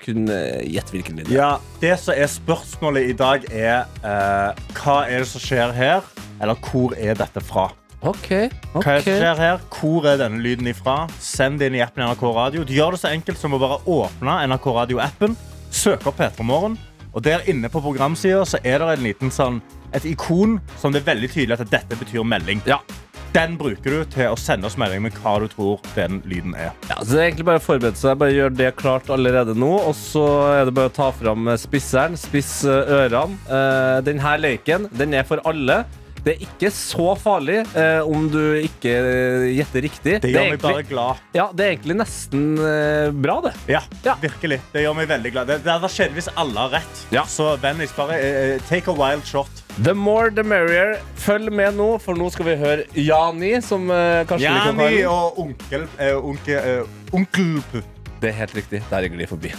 kunne 0.04 0.38
gjette 0.66 0.96
hvilken 0.96 1.22
er? 1.24 1.32
Ja, 1.34 1.50
Det 1.82 1.96
som 2.02 2.16
er 2.18 2.32
spørsmålet 2.32 3.12
i 3.12 3.18
dag, 3.18 3.46
er 3.52 3.84
eh, 4.04 4.64
hva 4.80 5.02
er 5.08 5.24
det 5.24 5.30
som 5.32 5.44
skjer 5.44 5.76
her? 5.76 6.08
Eller 6.40 6.60
hvor 6.70 6.96
er 6.98 7.20
dette 7.20 7.44
fra? 7.44 7.70
OK. 8.00 8.30
Hva 8.74 8.84
er 8.94 9.02
det 9.02 9.08
som 9.08 9.18
skjer 9.20 9.42
her? 9.44 9.64
Hvor 9.76 10.08
er 10.08 10.22
denne 10.22 10.40
lyden 10.44 10.70
ifra? 10.72 11.02
Send 11.20 11.60
det 11.60 11.68
inn 11.70 11.80
i 11.80 11.84
appen 11.84 12.06
NRK 12.06 12.24
Radio. 12.36 12.64
Du 12.64 12.72
gjør 12.76 12.96
det 12.96 13.02
så 13.02 13.12
enkelt 13.12 13.42
som 13.42 13.58
å 13.58 13.60
bare 13.60 13.82
åpne 13.92 14.38
NRK 14.54 14.70
Radio-appen, 14.78 15.36
søke 15.72 16.08
opp 16.12 16.22
P3 16.22 16.46
Morgen, 16.48 16.78
og 17.12 17.26
der 17.26 17.44
inne 17.50 17.68
på 17.72 17.82
programsida 17.84 18.46
så 18.48 18.62
er 18.64 18.80
det 18.80 18.96
en 18.96 19.04
liten 19.04 19.34
sånn, 19.34 19.60
et 19.92 20.06
ikon 20.06 20.60
som 20.80 20.94
det 20.94 21.02
er 21.02 21.12
veldig 21.12 21.32
tydelig 21.34 21.58
at 21.58 21.72
dette 21.72 21.98
betyr 22.00 22.24
melding. 22.24 22.62
Ja. 22.70 22.80
Den 23.30 23.60
bruker 23.60 23.94
du 23.94 24.06
til 24.10 24.32
å 24.32 24.38
sende 24.40 24.66
oss 24.66 24.78
melding 24.80 25.04
med 25.06 25.18
hva 25.22 25.36
du 25.44 25.46
tror 25.52 25.84
den 25.94 26.18
lyden 26.30 26.56
er. 26.58 26.72
Ja, 26.90 26.98
så 26.98 27.14
det 27.14 27.20
er 27.20 27.28
egentlig 27.28 27.46
bare 27.52 27.62
å 27.62 27.66
forberede 27.66 28.00
seg. 28.00 28.18
Bare 28.18 28.34
gjør 28.34 28.56
det 28.58 28.70
klart 28.80 29.12
allerede 29.14 29.54
nå. 29.54 29.70
Og 29.86 29.94
så 29.98 30.26
er 30.56 30.66
det 30.66 30.74
bare 30.80 30.90
å 30.90 30.96
ta 30.96 31.12
fram 31.14 31.52
spisseren. 31.62 32.18
Spiss 32.18 32.64
eh, 32.66 32.94
ørene. 33.04 33.38
Eh, 33.46 34.00
denne 34.08 34.34
leken 34.42 34.90
den 34.98 35.14
er 35.14 35.28
for 35.30 35.46
alle. 35.50 35.84
Det 36.26 36.34
er 36.36 36.42
ikke 36.44 36.70
så 36.76 37.14
farlig 37.20 37.60
eh, 37.80 38.02
om 38.04 38.26
du 38.34 38.40
ikke 38.60 38.92
eh, 38.92 39.46
gjetter 39.56 39.86
riktig. 39.86 40.16
Det 40.24 40.32
gjør 40.34 40.42
meg 40.42 40.50
egentlig, 40.58 40.74
bare 40.74 40.84
glad. 40.90 41.22
ja, 41.38 41.46
det 41.56 41.66
er 41.66 41.74
egentlig 41.78 41.96
nesten 42.02 42.44
eh, 42.60 43.12
bra, 43.16 43.38
det. 43.48 43.54
Ja, 43.72 43.82
Ja. 44.06 44.16
virkelig. 44.22 44.60
Det 44.74 44.84
gjør 44.84 44.98
meg 45.00 45.08
veldig 45.12 45.32
glad. 45.36 45.48
Det, 45.54 45.60
det 45.64 45.72
hadde 45.78 45.92
skjedd 45.94 46.18
hvis 46.18 46.30
alle 46.36 46.60
har 46.66 46.74
rett. 46.80 47.04
Ja. 47.16 47.24
Så 47.30 47.54
vennligst 47.64 47.96
bare 48.00 48.20
eh, 48.20 48.60
take 48.70 48.92
a 48.92 48.96
wild 49.00 49.24
shot. 49.30 49.64
The 49.84 49.94
more 49.96 50.30
the 50.36 50.44
merrier. 50.44 50.98
Følg 51.24 51.54
med 51.56 51.78
nå, 51.80 51.94
for 52.04 52.20
nå 52.20 52.28
skal 52.36 52.50
vi 52.50 52.58
høre 52.60 52.84
Jani, 53.00 53.54
som 53.64 53.88
eh, 53.94 54.26
kanskje 54.28 54.52
liker 54.52 54.76
å 54.76 54.90
Jani 54.90 55.02
og 55.08 55.40
onkel 55.46 55.88
eh, 55.98 56.16
onkel, 56.20 56.60
eh, 56.60 57.16
onkel 57.16 57.56
Pu. 57.72 57.80
Det 58.20 58.34
er 58.34 58.40
helt 58.42 58.56
riktig. 58.60 58.84
Der 58.92 59.08
er 59.08 59.14
Gli 59.16 59.28
forbi. 59.30 59.54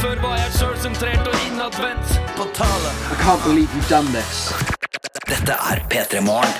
Før 0.00 0.16
var 0.24 0.38
jeg 0.40 0.54
sjølsentrert 0.56 1.28
og 1.28 1.36
innadvendt. 1.50 2.16
På 2.40 2.48
tale. 2.56 2.94
I 3.12 3.20
can't 3.20 3.44
believe 3.44 3.68
you've 3.76 3.90
done 3.92 4.08
this. 4.16 4.79
Dette 5.18 5.56
er 5.58 5.80
P3 5.90 6.20
Morgen. 6.22 6.52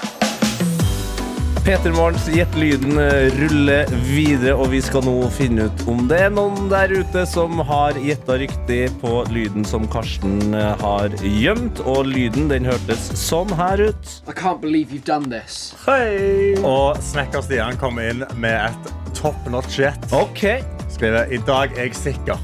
Peter 1.65 1.93
Morgens 1.93 2.25
Gjett 2.33 2.57
lyden 2.59 2.99
eh, 2.99 3.29
ruller 3.37 3.87
videre, 4.09 4.57
og 4.59 4.73
vi 4.73 4.81
skal 4.83 5.05
nå 5.07 5.15
finne 5.31 5.69
ut 5.69 5.83
om 5.93 6.01
det 6.11 6.19
er 6.25 6.33
noen 6.35 6.67
der 6.73 6.91
ute 6.91 7.23
som 7.31 7.61
har 7.69 7.95
gjetta 8.01 8.41
riktig 8.41 8.81
på 9.03 9.21
lyden 9.31 9.63
som 9.69 9.87
Karsten 9.93 10.55
eh, 10.57 10.73
har 10.83 11.15
gjemt. 11.23 11.83
Og 11.87 12.09
lyden 12.11 12.51
den 12.51 12.67
hørtes 12.67 13.13
sånn 13.21 13.53
her 13.61 13.85
ut. 13.93 14.15
I 14.27 14.35
can't 14.35 14.59
believe 14.65 14.91
you've 14.91 15.07
done 15.07 15.31
this. 15.31 15.77
Hei! 15.87 16.57
Og 16.65 16.99
Snekker 17.13 17.47
Stian 17.47 17.79
kom 17.79 18.03
inn 18.03 18.25
med 18.41 18.73
et 18.73 19.15
top 19.15 19.39
notch 19.53 19.79
jet. 19.85 20.11
OK. 20.17 20.65
Skriver 20.91 21.31
i 21.31 21.39
dag 21.47 21.77
er 21.77 21.87
jeg 21.93 22.01
sikker. 22.01 22.41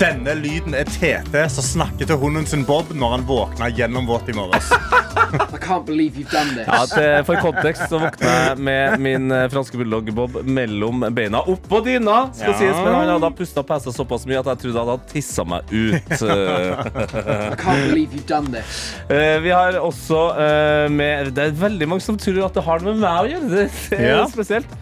Denne 0.00 0.32
lyden 0.38 0.72
er 0.78 0.88
Tete 0.88 1.42
som 1.52 1.64
snakker 1.66 2.08
til 2.08 2.16
hunden 2.22 2.46
sin 2.48 2.62
Bob 2.64 2.88
når 2.96 3.10
han 3.18 3.24
våkna 3.28 3.66
gjennomvåt 3.76 4.30
i 4.32 4.34
morges. 4.36 4.70
I 5.52 5.58
can't 5.60 5.84
believe 5.84 6.16
you've 6.16 6.30
done 6.32 6.54
this. 6.56 6.64
Ja, 6.64 6.78
til, 6.88 7.24
for 7.28 7.36
kontekst 7.44 7.84
så 7.90 7.98
våkna 8.00 8.30
jeg 8.46 8.62
med 8.64 8.96
min 9.04 9.26
eh, 9.34 9.44
franske 9.52 9.76
bulldog 9.76 10.08
Bob 10.16 10.38
mellom 10.48 11.04
beina 11.16 11.42
oppå 11.52 11.82
dyna. 11.84 12.16
Skal 12.32 12.54
Ja. 12.54 12.58
sies, 12.62 12.80
men 12.80 12.96
han 12.96 13.10
hadde 13.12 13.30
pusta 13.42 13.64
pæsa 13.68 13.92
såpass 13.92 14.24
mye 14.30 14.40
at 14.40 14.48
jeg 14.54 14.62
trodde 14.64 14.80
han 14.86 14.92
hadde 14.94 15.12
tissa 15.12 15.44
meg 15.52 15.68
ut. 15.74 16.14
Eh, 16.16 16.84
I 17.52 17.58
can't 17.60 17.84
believe 17.90 18.16
you've 18.16 18.28
done 18.30 18.48
this. 18.56 18.80
eh, 19.12 19.36
vi 19.44 19.52
har 19.52 19.76
også 19.84 20.22
eh, 20.46 20.86
med 20.96 21.34
Det 21.36 21.50
er 21.50 21.58
veldig 21.60 21.90
mange 21.92 22.06
som 22.08 22.16
tror 22.20 22.46
at 22.48 22.56
det 22.56 22.64
har 22.64 22.80
noe 22.80 22.96
med 22.96 23.04
meg 23.04 23.20
å 23.20 23.30
gjøre. 23.34 23.52
Det, 23.52 23.68
det 23.92 24.00
er 24.00 24.16
Ja. 24.16 24.24
spesielt. 24.32 24.78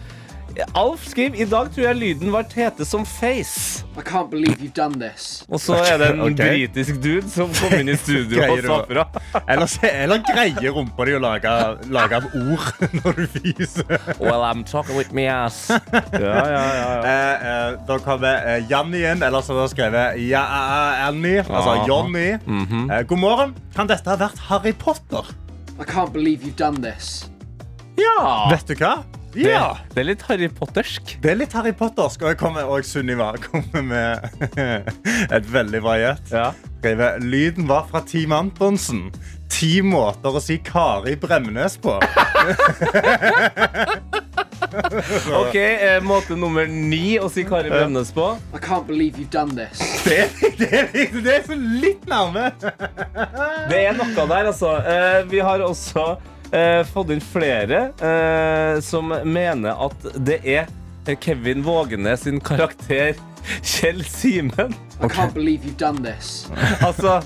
Alf 0.77 1.05
skriver 1.11 1.39
i 1.41 1.45
dag 1.49 1.69
tror 1.73 1.85
jeg 1.85 1.95
lyden 1.99 2.31
var 2.33 2.43
Tete 2.49 2.85
som 2.85 3.05
face. 3.05 3.83
I 3.97 4.01
can't 4.05 4.29
believe 4.31 4.57
you've 4.63 4.73
done 4.75 4.95
this. 4.99 5.43
Og 5.49 5.59
så 5.59 5.75
er 5.83 5.97
det 6.01 6.09
en 6.13 6.21
okay. 6.27 6.49
britisk 6.67 6.99
dude 7.03 7.29
som 7.29 7.51
kom 7.59 7.73
inn 7.79 7.89
i 7.91 7.95
studio 7.99 8.41
og 8.45 8.61
sa 8.65 8.77
fra. 8.89 9.05
Eller, 9.51 9.69
eller 9.89 10.21
greier 10.25 10.73
rumpa 10.75 11.05
di 11.07 11.13
å 11.17 11.19
lage, 11.23 11.51
lage 11.93 12.19
av 12.19 12.27
ord 12.39 12.81
når 12.99 13.19
du 13.19 13.25
fiser? 13.39 13.97
Well, 14.19 14.43
I'm 14.45 14.63
talking 14.67 14.97
with 14.97 15.11
me 15.15 15.27
ass. 15.31 15.67
Ja, 15.69 16.01
ja, 16.13 16.45
ja, 16.53 16.63
ja. 16.79 16.89
Eh, 17.03 17.47
eh, 17.51 17.75
da 17.89 17.99
kommer 18.03 18.41
eh, 18.55 18.63
Janni 18.69 19.03
inn, 19.09 19.23
eller 19.25 19.41
så 19.45 19.57
har 19.59 19.69
skrevet 19.71 20.17
ja, 20.25 20.41
eh, 20.43 21.05
Annie, 21.09 21.43
altså. 21.43 21.75
Johnny. 21.87 22.31
Mhm. 22.45 22.89
eh, 22.91 23.03
god 23.09 23.19
morgen. 23.21 23.55
Kan 23.75 23.87
dette 23.91 24.09
ha 24.09 24.17
vært 24.19 24.39
Harry 24.49 24.73
Potter? 24.73 25.29
I 25.79 25.85
can't 25.87 26.11
believe 26.13 26.43
you've 26.43 26.57
done 26.59 26.81
this. 26.83 27.29
ja. 27.99 28.49
Vet 28.51 28.67
du 28.67 28.75
hva? 28.79 28.97
Ja. 29.37 29.77
Det, 29.89 29.93
det 29.93 30.01
er 30.01 30.07
litt 30.09 30.23
Harry 30.29 30.47
Pottersk. 30.49 31.15
Det 31.21 31.31
er 31.33 31.37
litt 31.43 31.53
Harry 31.53 31.73
Pottersk. 31.77 32.23
Og 32.25 32.31
jeg 32.33 32.39
kommer, 32.41 32.65
og 32.69 32.85
Sunniva 32.87 33.31
kommer 33.43 33.83
med 33.85 34.25
et 35.37 35.51
veldig 35.53 35.81
bra 35.85 35.97
gjett. 36.01 36.31
Ja. 36.33 36.47
Lyden 37.21 37.67
var 37.69 37.85
fra 37.91 38.01
Team 38.07 38.31
Antonsen. 38.33 39.09
Ti 39.49 39.79
måter 39.83 40.35
å 40.37 40.41
si 40.41 40.59
Kari 40.63 41.15
Bremnes 41.19 41.77
på. 41.81 41.97
Ok, 45.33 45.55
eh, 45.55 45.97
Måte 46.05 46.35
nummer 46.37 46.67
ni 46.69 47.15
å 47.19 47.29
si 47.31 47.43
Kari 47.47 47.71
Bremnes 47.71 48.11
på. 48.13 48.25
I 48.53 48.59
can't 48.61 48.85
believe 48.87 49.17
you've 49.17 49.31
done 49.33 49.55
this. 49.57 49.79
Det, 50.05 50.27
det, 50.59 50.69
er- 50.69 51.15
det 51.23 51.33
er 51.39 51.45
så 51.47 51.55
litt 51.57 52.05
nærme. 52.09 52.49
Det 53.71 53.79
er 53.87 53.97
noe 53.97 54.13
der, 54.29 54.49
altså. 54.51 54.75
Eh, 54.83 55.23
vi 55.31 55.41
har 55.43 55.63
også 55.65 56.11
eh, 56.53 56.83
fått 56.93 57.09
inn 57.13 57.21
flere 57.23 57.81
eh, 58.01 58.79
som 58.85 59.11
mener 59.25 59.75
at 59.87 60.07
det 60.15 60.39
er 60.45 60.69
Kevin 61.23 61.63
Vågene 61.65 62.13
sin 62.17 62.37
karakter 62.39 63.15
Kjell 63.65 64.03
Simen. 64.05 64.75
I 65.01 65.07
can't 65.07 65.33
believe 65.33 65.63
you've 65.65 65.77
done 65.79 66.03
this. 66.03 66.49
Altså, 66.85 67.21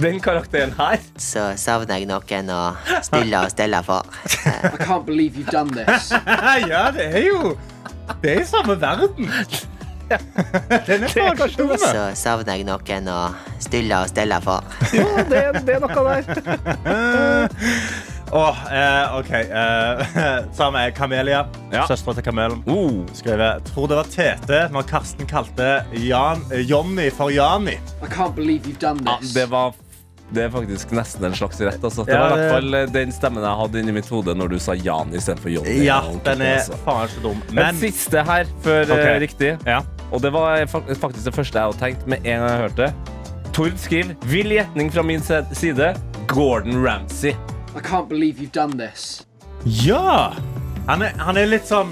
den 0.00 0.18
karakteren 0.20 0.72
her. 0.78 0.98
så 1.20 1.52
savner 1.60 2.00
jeg 2.00 2.08
noen 2.10 2.50
å 2.50 2.62
stille 3.06 3.38
og 3.44 3.52
stelle 3.52 3.82
for. 3.86 4.02
I 4.48 4.80
can't 4.82 5.04
believe 5.06 5.38
you've 5.38 5.52
done 5.52 5.70
this. 5.76 6.10
Ja, 6.70 6.90
det 6.90 7.06
er 7.14 7.26
jo 7.28 7.54
Det 8.22 8.32
er 8.32 8.40
i 8.42 8.44
samme 8.48 8.74
verden. 8.80 9.30
Den 10.10 11.04
er 11.06 11.12
kanskje 11.14 11.28
fagdumme. 11.38 11.78
Så 11.78 12.08
savner 12.18 12.58
jeg 12.58 12.66
noen 12.66 13.08
å 13.14 13.20
stille 13.62 14.00
og 14.02 14.10
stelle 14.10 14.40
for. 14.42 14.64
Ja, 14.96 15.06
det, 15.30 15.44
det 15.68 15.76
er 15.76 15.84
noe 15.84 16.02
der. 16.08 16.24
Åh, 18.32 18.56
eh, 18.72 19.18
OK. 19.18 19.30
Eh, 19.30 20.44
Sammen 20.52 20.72
med 20.82 20.94
Kamelia, 20.96 21.46
Ja. 21.72 21.86
søstera 21.88 22.14
til 22.14 22.22
Kamelen. 22.22 22.62
uh. 22.66 23.06
skriver 23.12 23.60
tror 23.72 23.88
det 23.88 23.96
var 23.96 24.04
Tete 24.14 24.60
når 24.72 24.82
Karsten 24.88 25.26
kalte 25.26 25.84
Jan, 25.92 26.42
eh, 26.52 26.60
Jonny 26.70 27.10
for 27.10 27.30
Jani. 27.30 27.72
I 28.02 28.06
can't 28.06 28.34
believe 28.34 28.62
you've 28.68 28.78
done 28.80 29.00
Ja, 29.06 29.16
this. 29.20 29.32
det 29.34 29.46
var 29.50 29.72
det 30.32 30.44
er 30.44 30.50
faktisk 30.54 30.92
nesten 30.94 31.24
en 31.26 31.32
slags 31.34 31.58
rett. 31.60 31.82
Altså. 31.82 32.04
Det 32.06 32.12
Ja, 32.14 32.20
var 32.20 32.36
i 32.36 32.38
hvert 32.38 32.52
fall 32.52 32.74
eh, 32.74 32.86
den 32.86 33.10
stemmen 33.12 33.42
jeg 33.42 33.56
hadde 33.58 33.80
inni 33.80 33.92
mitt 33.92 34.06
hode 34.08 34.30
når 34.38 34.48
du 34.52 34.58
sa 34.62 34.76
Jan 34.78 35.10
istedenfor 35.12 35.50
Jonny. 35.50 35.80
Ja, 35.84 35.96
den 36.24 36.40
er 36.46 36.60
altså. 36.60 36.76
faen 36.84 37.08
så 37.10 37.20
dum. 37.24 37.40
Men 37.50 37.64
Men 37.64 37.74
siste 37.80 38.22
her 38.22 38.46
før 38.62 38.82
okay. 38.94 39.18
Riktig. 39.24 39.56
ja. 39.66 39.80
Og 40.12 40.22
det 40.22 40.30
var 40.32 40.62
faktisk 40.70 41.24
det 41.24 41.34
første 41.34 41.58
jeg 41.58 41.66
hadde 41.66 41.78
tenkt 41.82 42.06
med 42.06 42.18
en 42.18 42.40
gang 42.40 42.50
jeg 42.50 42.60
hørte 42.62 42.76
det. 42.86 42.94
Tord 43.52 43.74
skriver 43.76 44.14
vill 44.30 44.50
gjetning 44.54 44.92
fra 44.94 45.02
min 45.02 45.20
side. 45.52 45.94
Gordon 46.28 46.78
Ramsay. 46.86 47.34
I 47.76 47.80
can't 47.80 48.08
believe 48.08 48.40
you've 48.40 48.52
done 48.52 48.76
this. 48.78 49.26
ja! 49.64 50.32
Han 50.88 51.02
er, 51.04 51.12
han 51.20 51.36
er 51.36 51.46
litt 51.46 51.66
sånn 51.68 51.90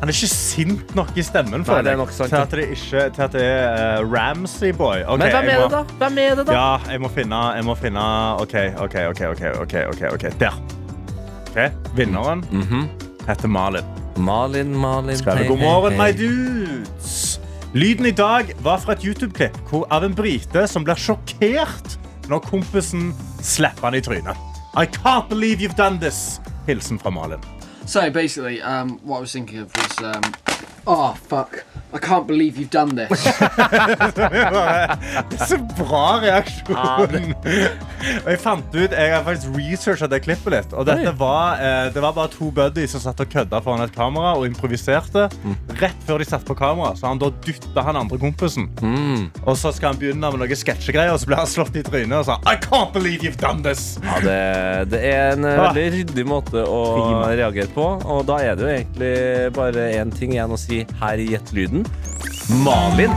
Han 0.00 0.08
er 0.10 0.16
ikke 0.16 0.28
sint 0.32 0.94
nok 0.96 1.10
i 1.16 1.22
stemmen 1.22 1.60
Nei, 1.60 1.66
føler 1.68 1.84
det 1.86 1.92
er 1.92 1.98
nok 2.00 2.10
sant, 2.16 2.32
til 2.32 2.40
at 2.40 2.50
det, 2.56 2.64
ikke, 2.74 3.02
til 3.14 3.22
at 3.26 3.32
det 3.36 3.42
er 3.44 4.00
uh, 4.02 4.08
Ramsay 4.10 4.72
Boy. 4.74 5.04
Okay, 5.04 5.18
Men 5.20 5.34
hvem 5.36 5.50
er 5.52 5.60
må- 5.60 5.66
det, 5.68 5.70
da? 5.76 5.82
Hvem 6.00 6.18
er 6.24 6.34
det 6.40 6.46
da? 6.48 6.56
Ja, 6.56 6.92
jeg 6.92 7.00
må 7.04 7.10
finne, 7.14 7.40
jeg 7.58 7.64
må 7.68 7.74
finne 7.78 8.04
OK, 8.42 8.54
OK, 8.86 8.96
OK. 9.12 9.20
ok, 9.30 9.42
ok, 9.62 9.74
ok, 9.92 10.02
ok, 10.16 10.24
Der. 10.40 10.56
Ok, 11.52 11.60
Vinneren 11.94 12.42
heter 13.28 13.48
Malin. 13.48 13.84
Malin, 14.16 14.74
Malin 14.76 15.16
Skrevet, 15.16 15.46
God 15.48 15.58
morgen, 15.62 15.96
my 15.98 16.10
dudes. 16.12 17.38
Lyden 17.74 18.06
i 18.06 18.14
dag 18.14 18.50
var 18.62 18.78
fra 18.82 18.92
et 18.98 19.04
YouTube-klipp 19.06 19.72
av 19.90 20.04
en 20.06 20.14
brite 20.14 20.66
som 20.70 20.84
blir 20.86 20.98
sjokkert 20.98 21.96
når 22.30 22.42
kompisen 22.50 23.12
slipper 23.44 23.88
han 23.88 23.94
i 23.98 24.02
trynet. 24.04 24.53
I 24.76 24.86
can't 24.86 25.28
believe 25.28 25.60
you've 25.60 25.76
done 25.76 25.98
this. 26.00 26.40
Hilsen 26.66 27.00
from 27.00 27.14
Malin. 27.14 27.40
So 27.86 28.10
basically, 28.10 28.60
um, 28.62 28.98
what 29.04 29.18
I 29.18 29.20
was 29.20 29.32
thinking 29.32 29.58
of 29.58 29.74
was, 29.76 29.98
um, 30.02 30.22
oh 30.86 31.14
fuck, 31.28 31.64
I 31.94 31.98
can't 31.98 32.26
believe 32.26 32.58
you've 32.58 32.70
done 32.70 32.96
this. 32.96 33.24
Så 35.48 35.58
bra 35.78 36.20
reaksjon. 36.22 37.34
Og 38.24 38.30
jeg 38.32 38.38
fant 38.42 38.74
ut, 38.74 38.90
jeg 38.90 39.12
har 39.12 39.22
faktisk 39.26 39.48
researchet 39.54 40.10
det 40.10 40.20
klippet 40.24 40.52
litt. 40.56 40.72
Og 40.74 40.82
dette 40.88 41.12
var, 41.20 41.60
eh, 41.62 41.92
det 41.94 42.02
var 42.02 42.12
bare 42.16 42.28
to 42.32 42.50
buddies 42.54 42.90
som 42.96 43.00
satt 43.04 43.20
og 43.22 43.28
kødda 43.30 43.60
foran 43.62 43.84
et 43.86 43.94
kamera 43.94 44.32
og 44.34 44.46
improviserte. 44.48 45.28
Rett 45.78 46.00
før 46.08 46.18
de 46.18 46.26
satte 46.28 46.46
på 46.48 46.54
kamera, 46.58 46.96
så 46.98 47.06
han 47.12 47.18
da 47.22 47.28
dytta 47.46 47.80
han 47.86 47.96
andre 48.02 48.18
kompisen. 48.18 48.66
Og 49.44 49.54
så 49.60 49.70
skal 49.76 49.88
han 49.94 50.00
begynne 50.02 50.32
med 50.34 50.38
noen 50.42 50.58
sketsjegreier, 50.64 51.12
og 51.14 51.20
så 51.22 51.26
blir 51.30 51.38
han 51.44 51.50
slått 51.50 51.76
i 51.78 51.84
trynet 51.86 52.18
og 52.18 52.26
sa 52.26 52.34
I 52.50 52.56
can't 52.58 52.90
believe 52.96 53.22
you've 53.22 53.38
done 53.40 53.62
this. 53.62 53.98
Ja, 54.02 54.18
det, 54.24 54.40
det 54.96 55.00
er 55.14 55.32
en 55.36 55.44
eh, 55.46 55.60
veldig 55.62 55.86
ryddig 55.98 56.26
måte 56.26 56.66
å 56.66 56.82
reagere 57.30 57.70
på. 57.74 57.86
Og 58.02 58.26
da 58.26 58.40
er 58.42 58.58
det 58.58 58.66
jo 58.66 58.70
egentlig 58.74 59.14
bare 59.54 59.92
én 59.94 60.10
ting 60.14 60.34
igjen 60.34 60.50
å 60.50 60.58
si 60.58 60.73
her 61.00 61.22
i 61.22 61.28
Gjett 61.32 61.52
lyden. 61.56 61.86
Malin, 62.64 63.14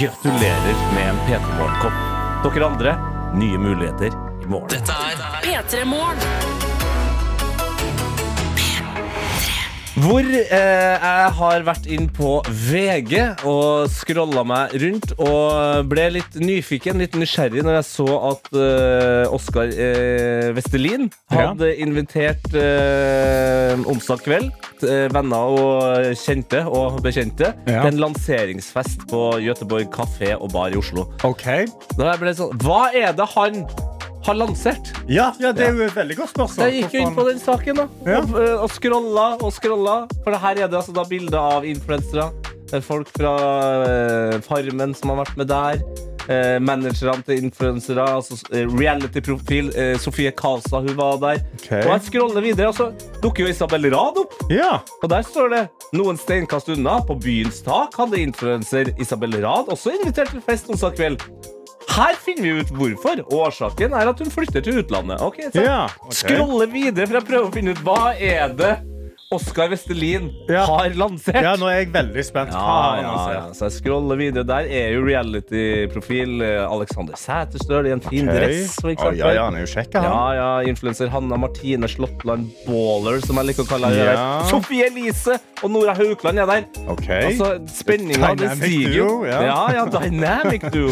gratulerer 0.00 0.82
med 0.94 1.08
en 1.12 1.22
P3 1.28 1.54
Morgenkopp. 1.58 2.02
Dere 2.44 2.66
andre, 2.66 2.96
nye 3.38 3.58
muligheter 3.58 4.12
i 4.44 4.50
morgen. 4.50 4.74
Dette 4.74 4.92
er 4.92 5.24
P3 5.46 5.84
Morgen. 5.84 6.79
Hvor 10.00 10.22
eh, 10.24 10.96
jeg 11.02 11.32
har 11.36 11.64
vært 11.66 11.86
inn 11.92 12.06
på 12.14 12.36
VG 12.46 13.12
og 13.48 13.90
scrolla 13.92 14.44
meg 14.46 14.72
rundt 14.80 15.10
og 15.20 15.88
ble 15.90 16.06
litt 16.14 16.38
nyfiken, 16.40 17.00
litt 17.02 17.16
nysgjerrig 17.18 17.64
når 17.66 17.76
jeg 17.80 17.86
så 17.90 18.06
at 18.30 18.48
eh, 18.54 19.34
Oskar 19.34 19.72
eh, 19.74 20.48
Vestelin 20.56 21.08
Ja. 21.34 21.50
hadde 21.50 21.72
invitert 21.84 22.48
eh, 22.56 23.74
onsdag 23.90 24.24
kveld 24.24 24.48
eh, 24.86 25.08
venner 25.12 25.58
og 25.58 26.08
kjente 26.22 26.62
og 26.70 27.02
bekjente 27.04 27.50
Ja. 27.66 27.82
til 27.82 27.90
en 27.92 28.00
lanseringsfest 28.06 29.04
på 29.10 29.24
Göteborg 29.44 29.90
kafé 29.92 30.32
og 30.38 30.48
bar 30.54 30.72
i 30.72 30.80
Oslo. 30.80 31.10
OK. 31.28 31.44
Da 31.98 32.12
jeg 32.14 32.22
ble 32.24 32.36
sånn, 32.40 32.56
Hva 32.62 32.86
er 32.96 33.12
det 33.18 33.28
han 33.36 33.64
har 34.30 34.38
lansert? 34.38 34.92
Ja, 35.10 35.30
ja, 35.42 35.52
det 35.56 35.66
er 35.66 35.74
jo 35.74 35.86
et 35.88 35.96
veldig 35.96 36.18
godt 36.20 36.34
spørsmål. 36.34 36.68
jeg 36.68 36.84
gikk 36.84 36.94
jo 36.96 37.06
inn 37.06 37.16
på 37.16 37.26
den 37.28 37.40
saken 37.42 37.82
da 37.82 37.88
og, 37.90 38.36
eh, 38.38 38.54
og 38.56 38.70
scrolla 38.72 39.26
og 39.40 39.50
scrolla. 39.56 39.96
For 40.24 40.36
her 40.44 40.64
er 40.64 40.70
det 40.70 40.78
altså 40.80 40.94
da 40.96 41.06
bilder 41.08 41.58
av 41.58 41.66
influensere. 41.68 42.30
Er 42.70 42.84
Folk 42.86 43.10
fra 43.16 43.34
eh, 43.88 44.38
Farmen 44.46 44.94
som 44.94 45.12
har 45.14 45.24
vært 45.24 45.36
med 45.40 45.50
der. 45.50 45.82
Eh, 46.30 46.60
managerne 46.62 47.24
til 47.26 47.44
influensere. 47.44 48.04
Altså, 48.06 48.38
eh, 48.54 48.66
Reality-profil. 48.70 49.72
Eh, 49.74 49.98
Sofie 49.98 50.30
Kasa 50.30 50.78
hun 50.78 50.94
var 50.96 51.18
der. 51.18 51.42
Okay. 51.58 51.82
Og 51.82 51.90
jeg 51.96 52.06
scroller 52.06 52.40
videre, 52.44 52.68
og 52.68 52.74
så 52.74 52.92
dukker 53.22 53.46
jo 53.46 53.50
Isabel 53.50 53.90
Rad 53.90 54.20
opp. 54.22 54.36
Ja. 54.50 54.78
Og 55.02 55.08
der 55.10 55.26
står 55.26 55.50
det 55.50 55.68
noen 55.92 56.20
steinkast 56.20 56.70
unna. 56.70 57.00
På 57.02 57.18
byens 57.18 57.64
tak 57.66 57.96
hadde 57.98 58.22
influenser 58.22 58.94
Isabel 59.00 59.40
Rad 59.42 59.72
også 59.74 59.96
invitert 59.98 60.30
til 60.30 60.44
fest 60.46 60.70
onsdag 60.70 60.94
kveld. 61.00 61.26
Her 61.88 62.14
finner 62.20 62.42
vi 62.42 62.60
ut 62.60 62.70
hvorfor. 62.76 63.22
Årsaken 63.32 63.94
er 63.96 64.10
at 64.12 64.18
hun 64.20 64.30
flytter 64.30 64.62
til 64.64 64.82
utlandet. 64.82 65.20
Ok, 65.24 65.40
så 65.52 65.64
Ja, 65.64 65.80
okay. 66.04 66.18
Skrolle 66.20 66.68
videre 66.70 67.08
for 67.08 67.20
å 67.20 67.26
prøve 67.26 67.48
å 67.48 67.52
finne 67.54 67.74
ut 67.74 67.82
hva 67.86 68.14
er 68.14 68.52
det 68.58 68.74
Oskar 69.32 69.68
Vestelin 69.70 70.32
Ja. 70.48 70.64
har 70.66 70.90
lansert. 70.98 71.36
Ja, 71.38 71.52
nå 71.54 71.68
er 71.70 71.76
jeg 71.84 71.92
veldig 71.94 72.22
spent. 72.26 72.50
Ja, 72.50 72.96
ja, 72.98 73.12
ja. 73.30 73.42
Så 73.54 73.68
jeg 73.68 73.76
scroller 73.76 74.18
videre. 74.18 74.42
Der 74.42 74.66
er 74.66 74.88
jo 74.96 75.04
reality-profil 75.06 76.42
eh, 76.42 76.64
Alexander 76.66 77.14
Sæterstøl 77.14 77.86
i 77.86 77.92
en 77.94 78.02
fin 78.02 78.26
dress. 78.26 78.74
For 78.82 78.90
eksempel. 78.90 79.20
ja, 79.22 79.30
ja, 79.36 79.44
han 79.46 79.54
er 79.54 79.62
jo 79.62 79.70
kjekk, 79.70 79.94
han. 79.94 80.08
Ja, 80.08 80.24
ja, 80.34 80.48
Influenser 80.72 81.12
Hanna 81.14 81.38
Martine 81.38 81.86
Slåttland 81.86 82.50
Baller, 82.66 83.20
som 83.22 83.38
jeg 83.38 83.52
liker 83.52 83.68
å 83.68 83.70
kalle 83.70 83.92
henne. 83.94 84.10
Ja. 84.18 84.26
Sofie 84.50 84.90
Elise 84.90 85.38
og 85.62 85.70
Nora 85.76 85.94
Haukland 85.94 86.42
er 86.42 86.50
der. 86.50 86.66
Ok. 86.90 87.06
Altså, 87.20 87.52
Spenninga 87.70 88.34
stiger 88.56 88.98
jo. 88.98 89.08
ja. 89.30 89.44
ja, 89.46 89.58
ja, 89.78 89.86
dynamic 89.94 90.66
duo. 90.74 90.90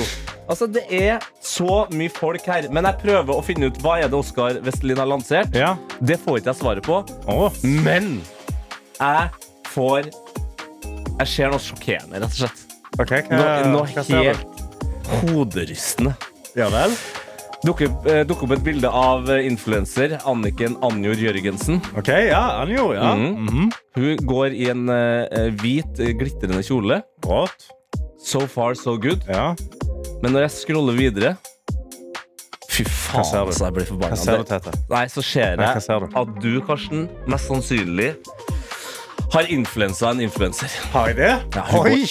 Altså, 0.48 0.70
Det 0.70 0.86
er 0.94 1.18
så 1.44 1.82
mye 1.92 2.08
folk 2.14 2.46
her. 2.48 2.70
Men 2.72 2.86
jeg 2.86 3.02
prøver 3.02 3.34
å 3.34 3.42
finne 3.44 3.68
ut 3.68 3.82
hva 3.82 3.98
er 3.98 4.08
det 4.08 4.16
Oskar 4.16 4.62
Vestelin 4.64 4.96
har 5.02 5.10
lansert. 5.10 5.50
Ja. 5.58 5.74
Det 6.00 6.16
får 6.22 6.38
ikke 6.40 6.54
jeg 6.54 6.62
svaret 6.62 6.86
på. 6.86 7.02
Oh. 7.28 7.50
Men 7.84 8.20
jeg 8.98 9.28
får 9.72 10.10
Jeg 11.18 11.30
ser 11.30 11.52
noe 11.52 11.62
sjokkerende, 11.62 12.20
rett 12.22 12.30
og 12.30 12.40
slett. 12.44 12.64
Okay, 12.98 13.22
hva, 13.30 13.62
Noe, 13.70 13.86
helt 13.86 14.58
hoderystende. 15.22 16.14
Ja 16.58 16.68
vel? 16.72 16.94
Dukker 17.66 17.90
eh, 18.06 18.22
dukker 18.26 18.46
opp 18.46 18.54
et 18.54 18.62
bilde 18.62 18.90
av 18.94 19.26
eh, 19.34 19.42
influenser 19.48 20.14
Anniken 20.30 20.76
Anjor 20.86 21.18
Jørgensen. 21.18 21.80
Ok, 21.98 22.10
ja, 22.28 22.42
Anjor, 22.62 22.94
ja. 22.94 23.14
Mm 23.14 23.48
-hmm. 23.48 23.70
Hun 23.98 24.16
går 24.26 24.54
i 24.54 24.68
en 24.70 24.88
eh, 24.88 25.50
hvit, 25.62 25.98
glitrende 26.18 26.62
kjole. 26.62 27.02
Rått. 27.26 27.70
So 28.24 28.46
far, 28.46 28.74
so 28.74 28.96
good. 28.96 29.22
Ja. 29.28 29.54
Men 30.22 30.32
når 30.32 30.40
jeg 30.40 30.50
scroller 30.50 30.92
videre 30.92 31.36
Fy 32.68 32.84
faen, 32.84 33.52
så 33.52 33.64
jeg 33.64 33.74
blir 33.74 33.86
forbanna. 33.88 34.72
Nei, 34.90 35.08
så 35.08 35.22
ser 35.22 35.56
jeg 35.58 35.92
at 36.14 36.28
du, 36.42 36.60
Karsten, 36.60 37.08
mest 37.26 37.48
sannsynlig 37.50 38.14
har 39.32 39.48
influensa 39.52 40.10
en 40.10 40.20
influenser. 40.24 40.72
Har 40.92 41.10
jeg 41.12 41.16
det? 41.20 41.32
Ja, 41.56 41.64
Oi! 41.82 42.04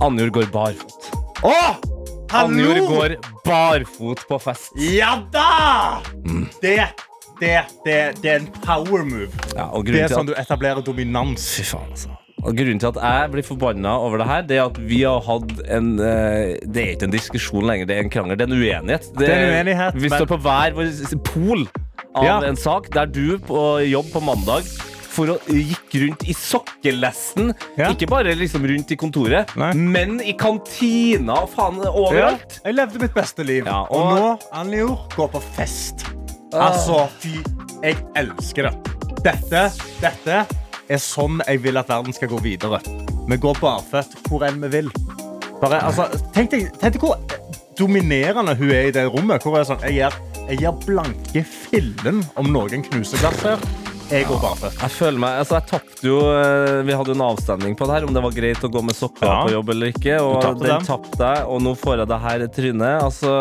Anjor 0.00 0.30
går 0.36 0.50
barfot. 0.54 1.10
Å! 1.44 1.54
Annjord 2.40 2.78
går 2.86 3.16
barfot 3.44 4.22
på 4.28 4.38
fest. 4.42 4.70
Ja 4.78 5.16
da! 5.34 5.98
Mm. 6.22 6.46
Det, 6.62 6.76
det, 7.40 7.56
det, 7.84 7.98
det 8.22 8.30
er 8.30 8.38
en 8.44 8.48
power 8.62 9.02
move. 9.04 9.32
Ja, 9.56 9.66
Det 9.82 10.04
er 10.04 10.12
sånn 10.12 10.28
at 10.28 10.30
du 10.30 10.38
etablerer 10.38 10.84
dominans. 10.86 11.48
Fy 11.58 11.66
faen, 11.72 11.90
altså. 11.90 12.14
Og 12.40 12.54
Grunnen 12.56 12.78
til 12.80 12.88
at 12.88 13.00
jeg 13.04 13.32
blir 13.34 13.44
forbanna 13.44 13.90
over 14.00 14.22
det 14.22 14.26
her, 14.30 14.44
Det 14.48 14.56
er 14.56 14.62
at 14.70 14.78
vi 14.88 15.02
har 15.04 15.18
hatt 15.26 15.50
en 15.76 15.90
uh, 16.00 16.54
Det 16.64 16.80
er 16.86 16.94
ikke 16.94 17.04
en 17.10 17.12
diskusjon 17.12 17.66
lenger, 17.68 17.90
det 17.90 17.98
er 17.98 18.06
en 18.06 18.12
krangel. 18.14 18.38
Det 18.40 18.46
er 18.46 18.52
en 18.54 18.56
uenighet. 18.62 19.10
Det 19.18 19.26
er 19.28 19.42
en 19.42 19.52
uenighet, 19.58 19.98
Vi 19.98 20.08
men- 20.08 20.16
står 20.22 20.30
på 20.30 20.38
hver 20.46 20.78
vår 20.78 21.20
pol 21.26 21.66
av 22.14 22.24
Ja. 22.24 22.38
en 22.48 22.56
sak, 22.56 22.88
der 22.94 23.10
du 23.10 23.36
på 23.44 23.60
jobb 23.90 24.08
på 24.14 24.22
mandag 24.24 24.64
for 25.20 25.34
å 25.34 25.38
gikk 25.52 25.96
rundt 26.02 26.22
i 26.32 26.34
sokkelesten. 26.36 27.52
Ja. 27.76 27.90
Ikke 27.92 28.08
bare 28.10 28.32
liksom 28.38 28.64
rundt 28.68 28.92
i 28.94 28.96
kontoret, 29.00 29.52
Nei. 29.60 29.72
men 29.76 30.16
i 30.24 30.32
kantina 30.38 31.42
og 31.44 31.50
faen 31.52 31.80
overalt. 31.84 32.60
Jeg 32.64 32.76
levde 32.78 33.02
mitt 33.02 33.12
beste 33.16 33.44
liv. 33.44 33.68
Ja, 33.68 33.82
og... 33.90 34.00
og- 34.00 34.16
nå, 34.16 34.30
Anjor, 34.62 34.96
går 35.16 35.28
på 35.36 35.42
fest. 35.58 36.06
Ah. 36.54 36.70
Altså, 36.70 37.04
fy, 37.22 37.36
jeg 37.84 38.00
elsker 38.18 38.70
det. 38.70 38.96
Dette, 39.20 39.66
dette 40.00 40.38
er 40.90 40.98
sånn 41.04 41.42
jeg 41.44 41.60
vil 41.62 41.76
at 41.78 41.90
verden 41.92 42.16
skal 42.16 42.32
gå 42.32 42.40
videre. 42.42 42.80
Vi 43.30 43.36
går 43.38 43.60
barføtt 43.60 44.16
hvor 44.26 44.42
enn 44.48 44.58
vi 44.64 44.72
vil. 44.72 44.88
Bare, 45.60 45.82
altså, 45.84 46.08
tenk, 46.34 46.50
deg, 46.54 46.70
tenk 46.80 46.96
deg 46.96 47.04
hvor 47.04 47.20
dominerende 47.78 48.56
hun 48.58 48.72
er 48.72 48.88
i 48.88 48.94
det 48.96 49.04
rommet. 49.12 49.44
Hvor 49.44 49.60
er 49.60 49.68
sånn, 49.68 49.84
jeg 49.86 50.00
gir, 50.00 50.16
jeg 50.48 50.62
gir 50.64 50.80
blanke 50.88 51.44
fillen 51.46 52.24
om 52.40 52.50
noen 52.50 52.82
knuser 52.88 53.20
glass 53.22 53.44
her. 53.46 53.62
Jeg 54.10 54.26
går 54.26 54.40
barføtt. 54.42 54.74
Jeg 54.82 54.90
føler 54.90 55.20
meg, 55.22 55.36
altså 55.44 55.54
jeg 55.60 55.66
tapte 55.70 56.06
jo 56.08 56.16
eh, 56.34 56.80
Vi 56.88 56.96
hadde 56.98 57.14
en 57.14 57.22
avstemning 57.28 57.76
på 57.78 57.86
det 57.86 57.94
her 57.94 58.06
om 58.08 58.14
det 58.16 58.22
var 58.24 58.32
greit 58.34 58.64
å 58.66 58.70
gå 58.74 58.82
med 58.82 58.96
sokker 58.98 59.26
Ja. 59.28 59.36
på 59.46 59.52
jobb 59.54 59.70
eller 59.76 59.92
ikke. 59.94 60.16
Og 60.24 60.40
tapte 60.42 60.66
den 60.66 60.86
tapte 60.88 61.28
jeg, 61.34 61.44
og 61.46 61.62
nå 61.62 61.76
får 61.78 62.02
jeg 62.02 62.10
det 62.10 62.18
her 62.24 62.42
i 62.42 62.48
trynet. 62.58 63.04
Altså 63.06 63.34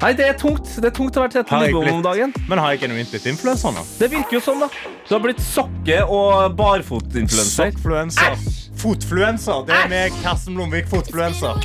Nei, 0.00 0.14
det 0.16 0.24
er 0.30 0.36
tungt. 0.40 0.64
Det 0.80 0.88
er 0.88 0.94
tungt 0.96 1.16
å 1.18 1.24
være 1.26 1.32
tett 1.34 1.50
jeg 1.52 1.66
Lidbom 1.74 1.90
om 1.98 2.04
dagen. 2.04 2.30
Men 2.48 2.60
har 2.62 2.72
jeg 2.72 2.80
genuint 2.86 3.10
blitt 3.12 3.26
influenser 3.28 3.74
nå? 3.76 3.82
Det 4.00 4.08
virker 4.12 4.38
jo 4.38 4.40
sånn, 4.46 4.62
da. 4.64 4.68
Du 5.08 5.12
har 5.12 5.20
blitt 5.20 5.42
sokke- 5.44 6.00
og 6.08 6.56
barfotinfluenser. 6.56 7.74
Sokkfluenser. 7.74 8.48
Fotfluenser. 8.80 9.66
Det 9.68 9.76
er 9.76 9.92
meg, 9.92 10.16
Karsten 10.24 10.56
Blomvik, 10.56 10.88
fotfluenser. 10.88 11.60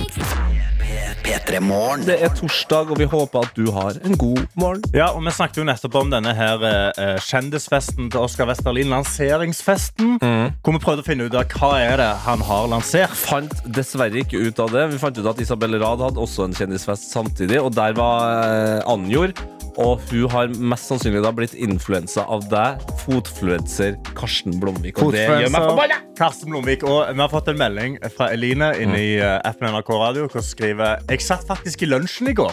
P3 1.25 1.59
Morgen. 1.59 2.03
Det 2.05 2.19
er 2.21 2.29
torsdag, 2.37 2.91
og 2.93 2.99
vi 3.01 3.07
håper 3.09 3.47
at 3.47 3.55
du 3.57 3.71
har 3.73 3.97
en 4.05 4.17
god 4.17 4.43
morgen. 4.53 4.83
Ja, 4.93 5.07
og 5.15 5.23
Vi 5.25 5.33
snakket 5.33 5.57
jo 5.57 5.65
nettopp 5.65 5.97
om 5.97 6.11
denne 6.13 6.35
her 6.37 6.61
eh, 6.69 7.17
kjendisfesten 7.25 8.11
til 8.13 8.21
Oskar 8.21 8.45
Westerlin. 8.51 8.91
Lanseringsfesten. 8.93 10.19
Hvor 10.21 10.77
vi 10.77 10.83
prøvde 10.83 11.01
å 11.01 11.07
finne 11.07 11.25
ut 11.25 11.33
av 11.33 11.49
hva 11.57 11.71
er 11.81 11.97
det 12.03 12.11
han 12.27 12.45
har 12.45 12.69
lansert. 12.69 13.17
Fant 13.17 13.57
dessverre 13.65 14.21
ikke 14.21 14.37
ut 14.37 14.61
av 14.61 14.69
det. 14.75 14.85
Vi 14.93 15.01
fant 15.01 15.17
ut 15.17 15.31
at 15.33 15.41
Isabel 15.41 15.79
Rad 15.81 16.05
hadde 16.05 16.21
også 16.21 16.45
en 16.45 16.55
kjendisfest 16.57 17.09
samtidig, 17.09 17.57
og 17.57 17.73
der 17.73 17.97
var 17.97 18.45
eh, 18.45 18.93
Anjor. 18.93 19.33
Og 19.81 19.99
hun 20.07 20.29
har 20.31 20.53
mest 20.55 20.87
sannsynlig 20.87 21.19
da 21.25 21.33
blitt 21.35 21.55
influensa 21.59 22.23
av 22.31 22.45
deg, 22.51 22.83
fotfluenser 23.03 23.97
Karsten 24.15 24.55
Blomvik. 24.61 25.01
Og 25.03 25.11
det 25.15 25.25
gjør 25.25 25.51
meg 25.51 25.65
forbanna! 25.67 25.97
Karsten 26.15 26.51
Blomvik. 26.53 26.85
Og 26.87 27.09
vi 27.11 27.19
har 27.19 27.31
fått 27.31 27.49
en 27.51 27.59
melding 27.59 27.97
fra 28.15 28.29
Eline 28.31 28.71
inne 28.79 29.01
i 29.01 29.09
eh, 29.19 29.35
appen 29.43 29.67
NRK 29.73 29.91
Radio. 29.99 30.29
Hvor 30.29 30.39
hun 30.39 30.47
skriver 30.47 31.03
Jeg 31.15 31.23
satt 31.23 31.45
faktisk 31.47 31.85
i 31.85 31.87
lunsjen 31.87 32.27
i 32.27 32.35
går. 32.35 32.51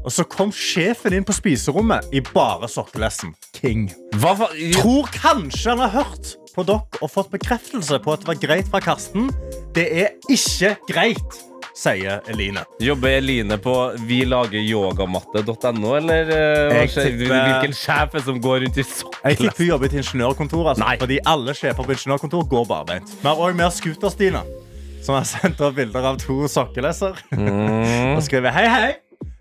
Og 0.00 0.10
så 0.14 0.24
kom 0.26 0.50
sjefen 0.54 1.12
inn 1.14 1.24
på 1.26 1.34
spiserommet 1.36 2.06
i 2.16 2.22
bare 2.24 2.66
sokkelesten. 2.70 3.34
King. 3.54 3.84
Fa 4.18 4.32
Tror 4.80 5.10
kanskje 5.14 5.74
han 5.74 5.82
har 5.84 5.92
hørt 6.00 6.32
på 6.56 6.64
dere 6.66 6.98
og 7.04 7.10
fått 7.12 7.30
bekreftelse 7.30 8.00
på 8.02 8.14
at 8.16 8.24
det 8.24 8.30
var 8.32 8.40
greit 8.42 8.70
fra 8.72 8.80
Karsten. 8.82 9.28
Det 9.76 9.84
er 10.02 10.14
ikke 10.32 10.72
greit, 10.88 11.36
sier 11.78 12.18
Eline. 12.32 12.64
Jobber 12.82 13.18
Eline 13.20 13.58
på 13.62 13.74
vilageryogamatte.no, 14.08 15.92
eller 16.00 16.32
eh, 16.34 16.80
skjer- 16.90 17.10
tipper- 17.12 17.44
hvilken 17.46 17.76
sjef 17.76 18.16
som 18.24 18.40
går 18.42 18.64
rundt 18.64 18.80
i 18.80 18.82
Jeg 18.82 18.90
sokker? 18.94 19.36
tipper 19.36 19.62
hun 19.62 19.68
jobber 19.74 19.86
i 19.86 19.92
et 19.92 19.98
ingeniørkontor. 20.02 20.72
Altså, 20.72 20.90
fordi 21.04 21.20
alle 21.26 21.54
sjefer 21.54 21.84
på 21.86 21.94
ingeniørkontor 21.98 22.48
går 22.50 22.66
barbeint. 22.72 23.14
Vi 23.20 23.28
har 23.28 23.36
òg 23.46 23.62
oss 23.68 23.78
Scooter-Stina, 23.82 24.42
som 25.04 25.16
har 25.16 25.26
sendt 25.28 25.60
opp 25.64 25.76
bilder 25.78 26.12
av 26.12 26.18
to 26.20 26.44
sokkeleser. 26.50 27.18
Og 28.16 28.22
skriver 28.26 28.54
hei, 28.54 28.66
hei. 28.70 28.90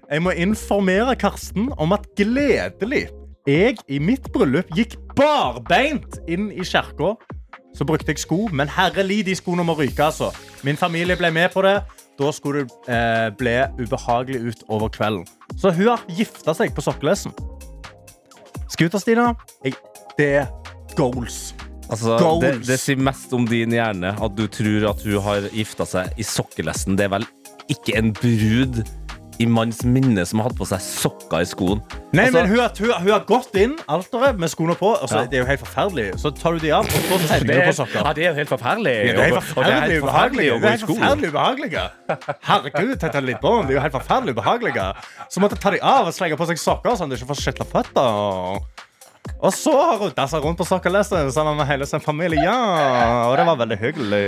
Jeg 0.10 0.24
må 0.26 0.34
informere 0.34 1.14
Karsten 1.20 1.70
om 1.78 1.94
at 1.94 2.08
gledelig 2.18 3.08
jeg 3.50 3.78
i 3.90 4.00
mitt 4.02 4.28
bryllup 4.34 4.70
gikk 4.78 4.98
barbeint 5.18 6.20
inn 6.30 6.50
i 6.52 6.66
kirka. 6.66 7.16
Så 7.78 7.86
brukte 7.86 8.12
jeg 8.12 8.22
sko, 8.22 8.48
men 8.52 8.70
herrelig, 8.70 9.24
de 9.28 9.36
skoene 9.38 9.64
må 9.66 9.78
ryke. 9.78 10.04
altså. 10.04 10.32
Min 10.66 10.78
familie 10.78 11.18
ble 11.18 11.32
med 11.32 11.50
på 11.54 11.64
det. 11.66 11.80
Da 12.20 12.32
skulle 12.36 12.66
det 12.66 12.92
eh, 12.92 13.30
bli 13.40 13.56
ubehagelig 13.80 14.42
ut 14.42 14.64
over 14.68 14.90
kvelden. 14.90 15.26
Så 15.58 15.72
hun 15.72 15.88
har 15.88 16.04
gifta 16.10 16.54
seg 16.54 16.76
på 16.76 16.84
sokkelesen. 16.84 17.32
Scooter-Stina, 18.70 19.32
det 20.18 20.30
er 20.42 20.52
goals. 20.98 21.54
Altså, 21.90 22.16
det, 22.42 22.54
det 22.68 22.80
sier 22.80 23.00
mest 23.02 23.34
om 23.34 23.48
din 23.50 23.74
hjerne 23.74 24.14
at 24.22 24.36
du 24.38 24.46
tror 24.52 24.90
at 24.92 25.04
hun 25.08 25.22
har 25.26 25.50
gifta 25.50 25.88
seg 25.90 26.20
i 26.22 26.26
sokkelesten. 26.28 26.98
Det 27.00 27.08
er 27.10 27.16
vel 27.18 27.26
ikke 27.70 27.98
en 27.98 28.14
brud 28.14 28.84
i 29.40 29.46
manns 29.48 29.86
minne 29.88 30.26
som 30.28 30.42
har 30.42 30.50
hatt 30.50 30.58
på 30.60 30.66
seg 30.68 30.82
sokker 30.84 31.46
i 31.46 31.48
skoen. 31.48 31.80
Nei, 32.12 32.26
Altså- 32.26 32.42
men 32.42 32.50
hun 32.52 32.60
har, 32.60 32.74
hun, 32.76 32.92
hun 33.06 33.12
har 33.14 33.22
gått 33.26 33.56
inn 33.56 33.78
alteret 33.88 34.38
med 34.38 34.52
skoene 34.52 34.76
på. 34.76 34.90
Altså, 35.00 35.22
Ja. 35.22 35.26
Det 35.32 35.38
er 35.40 35.44
jo 35.44 35.48
helt 35.48 35.64
forferdelig. 35.64 36.08
Så 36.20 36.32
tar 36.36 36.52
du 36.54 36.60
de 36.60 36.72
av, 36.76 36.84
og 36.84 36.92
så 36.92 37.28
tenner 37.30 37.54
du 37.54 37.62
på 37.70 37.76
sokker. 37.78 38.04
ja, 38.04 38.14
det 38.14 38.26
er 38.26 38.30
jo 38.30 38.36
helt 38.36 38.52
forferdelig. 38.52 38.96
Ja, 39.00 39.14
det 39.14 39.20
er 39.20 39.24
helt 39.24 39.38
er 39.38 39.40
forferdelig 39.40 40.02
ubehagelig. 40.04 40.50
Det 40.60 40.66
er 40.66 40.76
helt 40.76 40.90
forferdelig 40.92 41.30
ubehagelige. 41.32 41.86
Herregud, 42.50 42.92
litt 43.00 43.24
Lidbom, 43.30 43.64
det 43.66 43.72
er 43.72 43.80
jo 43.80 43.86
helt 43.88 43.96
forferdelig 43.96 44.36
ubehagelige. 44.36 44.90
Så 45.32 45.40
måtte 45.40 45.56
jeg 45.56 45.64
ta 45.64 45.72
de 45.72 45.80
av 45.82 46.12
og 46.12 46.14
slenge 46.14 46.36
på 46.36 46.48
seg 46.52 46.60
sokker 46.60 47.00
sånn 47.00 47.08
at 47.08 47.16
du 47.16 47.24
ikke 47.24 47.32
får 47.32 47.42
skitla 47.46 47.70
føtter. 47.72 48.60
Og 49.40 49.54
så 49.56 49.72
har 49.72 49.98
hun 50.02 50.12
dassa 50.16 50.40
rundt 50.44 50.60
på 50.60 50.66
sokkelesteren 50.68 51.32
sammen 51.32 51.58
med 51.60 51.68
hele 51.70 51.86
sin 51.88 52.02
familie. 52.04 52.42
Ja, 52.44 53.30
og 53.30 53.38
det 53.40 53.46
var 53.48 53.60
veldig 53.62 53.78
hyggelig. 53.80 54.24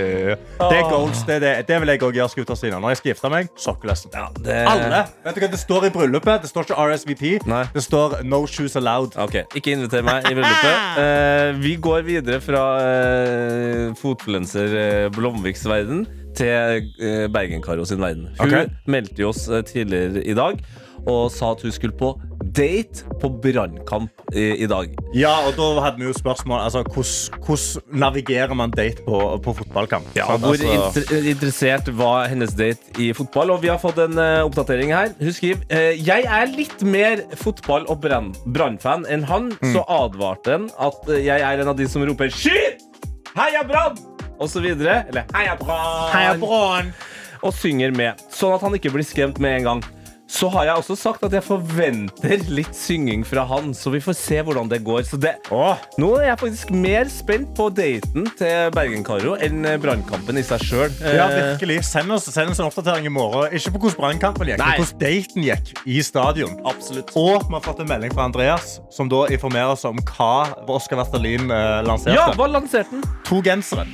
Det 0.58 0.78
er 0.78 0.88
goals. 0.88 1.24
Det, 1.28 1.38
det, 1.44 1.52
det 1.68 1.80
vil 1.82 1.92
jeg 1.92 2.02
òg 2.06 2.16
gjøre, 2.16 2.32
skuta 2.32 2.56
Stina. 2.58 2.80
Når 2.82 2.94
jeg 2.94 3.00
skal 3.00 3.12
gifte 3.12 3.32
meg, 3.32 3.50
sokkelesen. 3.60 4.14
Ja, 4.16 4.28
det... 4.38 4.58
Alle. 4.70 5.02
Vet 5.26 5.36
du 5.36 5.44
hva 5.44 5.50
det 5.52 5.60
står 5.60 5.88
i 5.88 5.92
bryllupet? 5.94 6.44
Det 6.44 6.50
står 6.50 6.68
ikke 6.68 6.88
RSVP. 6.88 7.24
Nei. 7.50 7.64
Det 7.74 7.84
står 7.84 8.20
No 8.28 8.42
shoes 8.48 8.76
allowed. 8.80 9.16
Ok, 9.20 9.42
Ikke 9.58 9.76
inviter 9.76 10.04
meg 10.06 10.28
i 10.30 10.34
bryllupet. 10.38 10.98
uh, 10.98 11.60
vi 11.62 11.76
går 11.82 12.06
videre 12.08 12.40
fra 12.42 12.64
uh, 12.80 13.86
fotfluenser 13.98 14.76
eh, 14.78 15.08
Blomviks 15.14 15.66
verden 15.68 16.06
til 16.36 16.88
uh, 17.02 17.26
Bergen-Karo 17.32 17.84
sin 17.88 18.00
verden. 18.02 18.30
Hun 18.40 18.48
okay. 18.48 18.70
meldte 18.90 19.24
jo 19.24 19.32
oss 19.32 19.44
tidligere 19.68 20.24
i 20.24 20.36
dag 20.36 20.62
og 21.06 21.30
sa 21.34 21.52
at 21.56 21.62
hun 21.64 21.72
skulle 21.74 21.96
på 21.98 22.12
date 22.52 23.06
på 23.20 23.28
brannkamp 23.42 24.10
i, 24.34 24.62
i 24.64 24.66
dag. 24.68 24.90
Ja, 25.16 25.32
og 25.46 25.54
da 25.56 25.68
hadde 25.86 26.00
vi 26.02 26.08
jo 26.08 26.12
spørsmål 26.16 26.60
altså, 26.66 26.82
hvordan, 26.82 27.40
hvordan 27.46 28.00
navigerer 28.02 28.54
man 28.58 28.70
date 28.74 29.04
på, 29.06 29.20
på 29.44 29.54
fotballkamp? 29.62 30.10
Ja, 30.18 30.26
sånn, 30.28 30.42
hvor 30.44 30.58
Altså- 30.58 31.04
inter 31.06 31.28
interessert 31.32 31.88
var 31.96 32.26
hennes 32.28 32.52
date 32.58 32.92
i 33.00 33.12
fotball? 33.16 33.54
Og 33.54 33.62
vi 33.62 33.70
har 33.72 33.78
fått 33.80 33.98
en 34.04 34.18
uh, 34.18 34.42
oppdatering 34.46 34.92
her. 34.92 35.14
Hun 35.20 35.32
skriver 35.32 35.64
uh, 35.70 35.92
Jeg 35.96 36.26
er 36.28 36.52
litt 36.52 36.82
mer 36.84 37.24
fotball- 37.40 37.88
og 37.88 38.02
brann- 38.04 38.34
brannfan 38.52 39.06
enn 39.08 39.24
han, 39.30 39.52
så 39.72 39.84
advarte 39.88 40.58
han 40.58 40.68
at 40.82 41.08
eh, 41.08 41.22
jeg 41.28 41.40
er 41.46 41.62
en 41.62 41.72
av 41.72 41.76
de 41.78 41.86
som 41.88 42.04
roper 42.06 42.28
'skyt! 42.32 42.82
Heia 43.36 43.62
Brann!' 43.64 43.96
og 44.38 44.48
så 44.50 44.60
videre. 44.60 45.04
Eller 45.08 45.24
'Heia 45.32 45.56
Brann!' 46.42 46.92
og 47.42 47.54
synger 47.56 47.90
med, 47.96 48.20
sånn 48.30 48.54
at 48.54 48.62
han 48.62 48.74
ikke 48.76 48.92
blir 48.94 49.06
skremt 49.06 49.38
med 49.42 49.56
en 49.60 49.64
gang. 49.66 49.80
Så 50.32 50.48
har 50.48 50.64
jeg 50.64 50.80
også 50.80 50.94
sagt 50.96 51.24
at 51.26 51.34
jeg 51.36 51.44
forventer 51.44 52.40
litt 52.48 52.72
synging 52.76 53.20
fra 53.28 53.42
han, 53.50 53.74
så 53.76 53.90
vi 53.92 54.00
får 54.00 54.16
se 54.16 54.38
hvordan 54.40 54.70
det 54.70 54.78
går. 54.84 55.02
Så 55.04 55.18
det, 55.20 55.34
nå 56.00 56.08
er 56.16 56.30
jeg 56.30 56.38
faktisk 56.40 56.72
mer 56.72 57.10
spent 57.12 57.50
på 57.58 57.66
daten 57.76 58.30
til 58.38 58.72
Bergen-Karo 58.72 59.34
enn 59.44 59.66
brannkampen 59.82 60.40
i 60.40 60.44
seg 60.46 60.64
sjøl. 60.64 60.96
ja, 61.04 61.28
virkelig. 61.34 61.82
Send 61.84 62.16
oss, 62.16 62.30
send 62.32 62.54
oss 62.54 62.62
en 62.62 62.70
oppdatering 62.70 63.10
i 63.10 63.12
morgen. 63.12 63.52
Ikke 63.52 63.74
på 63.74 63.84
hvordan 63.84 64.00
brannkampen 64.00 64.54
gikk, 64.54 64.62
Nei. 64.62 64.70
men 64.72 64.86
hvordan 64.86 65.04
daten 65.04 65.46
gikk 65.50 65.84
i 65.84 66.00
stadion. 66.08 66.56
absolutt. 66.64 67.12
Og 67.12 67.44
vi 67.44 67.58
har 67.58 67.64
fått 67.68 67.84
en 67.84 67.92
melding 67.92 68.16
fra 68.16 68.24
Andreas, 68.30 68.78
som 68.90 69.12
da 69.12 69.26
informerer 69.28 69.76
oss 69.76 69.84
om 69.88 70.00
hva 70.14 70.32
Oskar 70.72 71.02
Vestelin 71.02 71.52
eh, 71.52 71.78
lanserte. 71.84 72.16
Ja, 72.16 72.32
hva 72.38 72.48
lanserte 72.48 72.96
han? 72.96 73.04
To 73.28 73.44
gensere. 73.44 73.84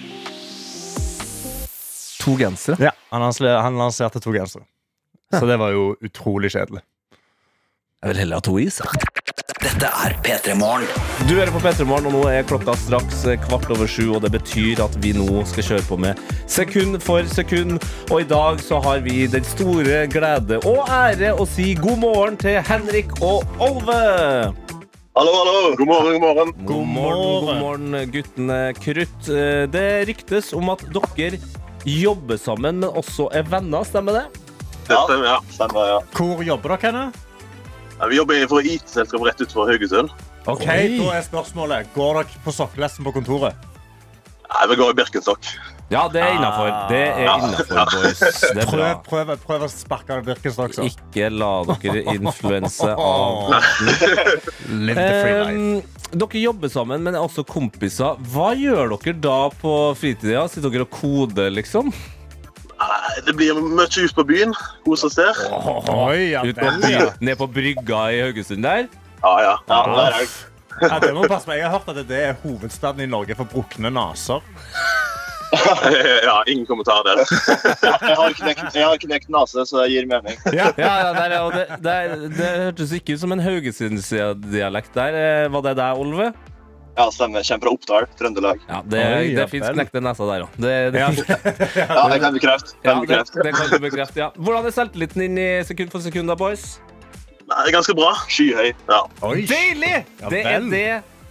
To 2.22 2.38
gensere. 2.38 2.78
Ja, 2.78 2.94
han, 3.10 3.26
han 3.26 3.80
lanserte 3.82 4.22
to 4.22 4.38
gensere. 4.38 4.68
Så 5.34 5.44
det 5.46 5.58
var 5.60 5.74
jo 5.74 5.90
utrolig 6.00 6.48
kjedelig. 6.54 6.80
Jeg 8.00 8.12
vil 8.12 8.20
heller 8.22 8.38
ha 8.38 8.44
to 8.46 8.54
is. 8.62 8.78
Dette 9.58 9.88
er 9.90 10.14
P3 10.24 10.54
Morgen. 10.56 10.86
Du 11.28 11.34
hører 11.34 11.50
på 11.52 11.60
P3 11.60 11.84
Morgen, 11.84 12.06
og 12.08 12.14
nå 12.14 12.22
er 12.30 12.46
klokka 12.48 12.72
straks 12.78 13.24
kvart 13.44 13.66
over 13.74 13.90
sju. 13.90 14.06
Og 14.16 14.22
det 14.24 14.30
betyr 14.38 14.80
at 14.86 14.96
vi 15.02 15.10
nå 15.16 15.42
skal 15.50 15.66
kjøre 15.66 15.84
på 15.88 15.98
med 16.00 16.22
sekund 16.48 16.96
for 17.04 17.26
sekund. 17.28 17.76
Og 18.08 18.22
i 18.22 18.28
dag 18.30 18.62
så 18.64 18.80
har 18.86 19.02
vi 19.04 19.26
den 19.28 19.44
store 19.44 20.06
glede 20.14 20.62
og 20.64 20.88
ære 20.88 21.34
å 21.36 21.44
si 21.50 21.74
god 21.76 22.00
morgen 22.06 22.40
til 22.40 22.62
Henrik 22.70 23.12
og 23.20 23.44
Olve. 23.60 24.00
Hallo, 25.18 25.32
hallo. 25.34 25.60
God 25.76 25.88
morgen, 25.90 26.12
god 26.14 26.24
morgen. 26.24 26.56
God 26.64 26.90
morgen, 26.96 27.22
god 27.44 27.62
morgen, 27.66 28.12
guttene 28.14 28.60
Krutt. 28.78 29.28
Eh, 29.28 29.64
Det 29.68 29.88
ryktes 30.08 30.54
om 30.56 30.70
at 30.72 30.86
dere 30.94 31.42
jobber 31.84 32.38
sammen, 32.40 32.80
men 32.80 32.90
også 32.96 33.28
er 33.34 33.42
venner, 33.50 33.84
stemmer 33.84 34.22
det? 34.22 34.47
Det 34.88 34.98
stemmer, 35.04 35.26
ja. 35.28 35.38
Stemmer, 35.52 35.88
ja. 35.92 35.98
Hvor 36.16 36.44
jobber 36.46 36.74
dere 36.76 36.90
henne? 36.90 37.06
Ja, 37.98 38.06
Vi 38.10 38.16
jobber 38.20 38.44
for 38.50 38.62
IT-selskap 38.74 39.24
rett 39.26 39.40
utenfor 39.42 39.68
Haugesund. 39.70 40.12
Ok, 40.48 40.62
Oi. 40.64 40.98
Da 41.00 41.08
er 41.18 41.24
spørsmålet 41.26 41.90
Går 41.94 42.22
dere 42.22 42.44
på 42.44 42.54
sokkelesten 42.56 43.04
på 43.04 43.12
kontoret. 43.18 43.58
Nei, 44.48 44.68
Vi 44.70 44.76
går 44.80 44.94
i 44.94 44.96
Birkenstock. 45.02 45.50
Ja, 45.88 46.02
det 46.12 46.20
er 46.20 46.34
innafor. 46.36 46.68
Det 46.90 46.98
er 47.00 47.20
innafor, 47.24 47.78
boys. 47.94 48.18
Det 48.20 48.62
er 48.62 48.68
Prøv, 48.68 48.88
prøv, 49.08 49.30
prøv 49.44 49.62
å 49.64 49.68
sparke 49.72 50.18
Birkenstock. 50.24 50.74
så. 50.76 50.84
Ikke 50.84 51.30
la 51.32 51.50
dere 51.80 52.02
influense 52.12 52.90
av 53.12 53.54
Live 54.68 54.96
the 54.96 55.14
free 55.22 55.38
life. 55.38 55.54
Um, 55.56 56.18
dere 56.24 56.42
jobber 56.42 56.72
sammen, 56.72 57.02
men 57.04 57.16
er 57.16 57.24
også 57.24 57.44
kompiser. 57.48 58.20
Hva 58.32 58.50
gjør 58.56 58.94
dere 58.98 59.16
da 59.24 59.38
på 59.60 59.74
fritida? 60.00 60.44
Sitter 60.52 60.72
dere 60.76 60.84
og 60.88 60.92
koder, 60.96 61.48
liksom? 61.56 61.88
Det 63.26 63.34
blir 63.36 63.58
mye 63.58 63.88
ut 64.04 64.14
på 64.14 64.24
byen. 64.28 64.54
Kose 64.84 65.08
oss 65.08 65.16
der. 65.18 65.34
Oi, 65.90 66.30
ja, 66.32 66.44
Ut 66.46 66.58
på 66.58 66.70
byen, 66.84 67.10
ned 67.20 67.36
på 67.40 67.48
brygga 67.50 68.04
i 68.14 68.20
Haugesund 68.22 68.62
der? 68.66 68.86
Ja, 69.22 69.34
ja. 69.42 69.56
ja 69.68 69.80
der 69.88 70.04
er 70.04 70.20
jeg. 70.22 70.28
Ja, 70.78 70.98
det 71.02 71.10
må 71.16 71.26
passe 71.26 71.50
meg. 71.50 71.58
Jeg 71.58 71.66
har 71.70 71.78
hørt 71.80 71.90
at 71.90 72.08
det 72.08 72.22
er 72.22 72.36
hovedstaden 72.44 73.02
i 73.02 73.10
Norge 73.10 73.34
for 73.38 73.50
brukne 73.50 73.90
naser. 73.90 74.44
ja, 76.28 76.42
ingen 76.46 76.66
kommentar 76.68 77.02
der. 77.06 77.22
Jeg 77.82 78.16
har 78.20 78.34
knekt, 78.36 78.74
jeg 78.76 78.84
har 78.84 79.00
knekt 79.00 79.30
nase, 79.32 79.64
så 79.66 79.80
det 79.82 79.94
gir 79.94 80.06
mening. 80.10 80.36
Ja, 80.58 80.68
ja 80.76 80.92
der, 81.16 81.34
er- 81.34 81.40
og 81.46 81.56
det, 81.56 81.66
det, 81.84 81.96
det 82.36 82.50
hørtes 82.66 82.92
ikke 82.98 83.16
ut 83.16 83.22
som 83.24 83.32
en 83.34 83.42
Haugesund-dialekt 83.42 84.94
der. 84.94 85.18
Eh, 85.24 85.48
Var 85.54 85.66
det 85.70 85.74
deg, 85.80 86.02
Olve? 86.04 86.30
Ja, 86.98 87.04
stemmer. 87.14 87.44
Kommer 87.46 87.62
fra 87.62 87.72
Oppdal, 87.76 88.06
Trøndelag. 88.18 88.62
Ja, 88.66 88.80
det, 88.82 89.02
Oi, 89.06 89.26
ja 89.30 89.36
det 89.38 89.44
fins 89.52 89.68
vel. 89.68 89.76
knekte 89.78 90.00
neser 90.02 90.30
der 90.32 90.44
òg. 90.48 90.56
Det, 90.58 90.72
det, 90.96 91.02
Ja. 91.04 91.10
Ja, 91.94 92.08
det 92.10 92.18
kan 92.24 92.34
bekrefte. 92.34 92.74
ja, 92.82 92.96
Kan 92.96 93.04
det, 93.06 93.20
det 93.46 93.52
kan 93.54 93.70
du 93.70 93.78
bekrefte. 93.84 94.18
Ja. 94.24 94.30
Hvordan 94.34 94.66
er 94.66 94.74
selvtilliten 94.74 95.22
din 95.22 95.38
i 95.38 95.48
sekund 95.68 95.94
for 95.94 96.02
sekund, 96.02 96.26
da, 96.32 96.34
boys? 96.38 96.80
Nei, 97.46 97.60
det 97.62 97.70
er 97.70 97.76
ganske 97.78 97.94
bra. 97.96 98.10
Skyhøy. 98.28 98.72
Ja. 98.90 98.98
Oi. 99.30 99.46
Deilig! 99.48 99.94
Det 100.28 100.42
er 100.42 100.66
det 100.74 100.88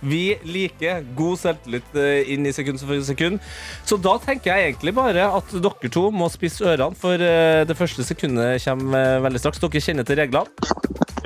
vi 0.08 0.38
liker. 0.45 1.03
God 1.17 1.39
selvtillit 1.41 1.95
eh, 1.97 2.32
inn 2.34 2.45
i 2.47 2.53
sekund 2.56 2.80
for 2.80 3.03
sekund. 3.06 3.43
Så 3.86 3.97
da 4.01 4.15
tenker 4.23 4.53
jeg 4.53 4.71
egentlig 4.71 4.93
bare 4.97 5.27
at 5.36 5.51
dere 5.58 5.91
to 5.93 6.08
må 6.13 6.30
spisse 6.32 6.63
ørene, 6.63 6.95
for 6.97 7.19
eh, 7.19 7.63
det 7.67 7.75
første 7.77 8.06
sekundet 8.08 8.63
kommer 8.63 8.97
eh, 9.17 9.21
veldig 9.27 9.41
straks. 9.43 9.60
Dere 9.65 9.84
kjenner 9.84 10.08
til 10.08 10.21
reglene? 10.23 10.45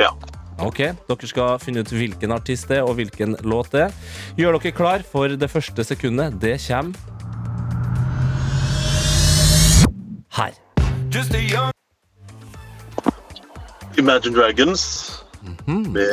ja. 0.01 0.15
Ok, 0.62 0.78
Dere 1.08 1.28
skal 1.30 1.58
finne 1.62 1.82
ut 1.82 1.89
hvilken 1.89 2.34
artist 2.36 2.69
det 2.69 2.78
er, 2.78 2.86
og 2.86 3.00
hvilken 3.00 3.34
låt 3.41 3.71
det 3.74 3.88
er. 3.88 3.95
Gjør 4.38 4.60
dere 4.60 4.74
klar 4.78 5.06
for 5.06 5.34
det 5.34 5.50
første 5.50 5.86
sekundet. 5.88 6.38
Det 6.41 6.58
kommer 6.67 6.93
her. 10.38 10.54
Just 11.12 11.34
a 11.34 11.41
young 11.41 11.71
Imagine 13.97 14.36
Dragons. 14.36 15.24
Med 15.65 16.06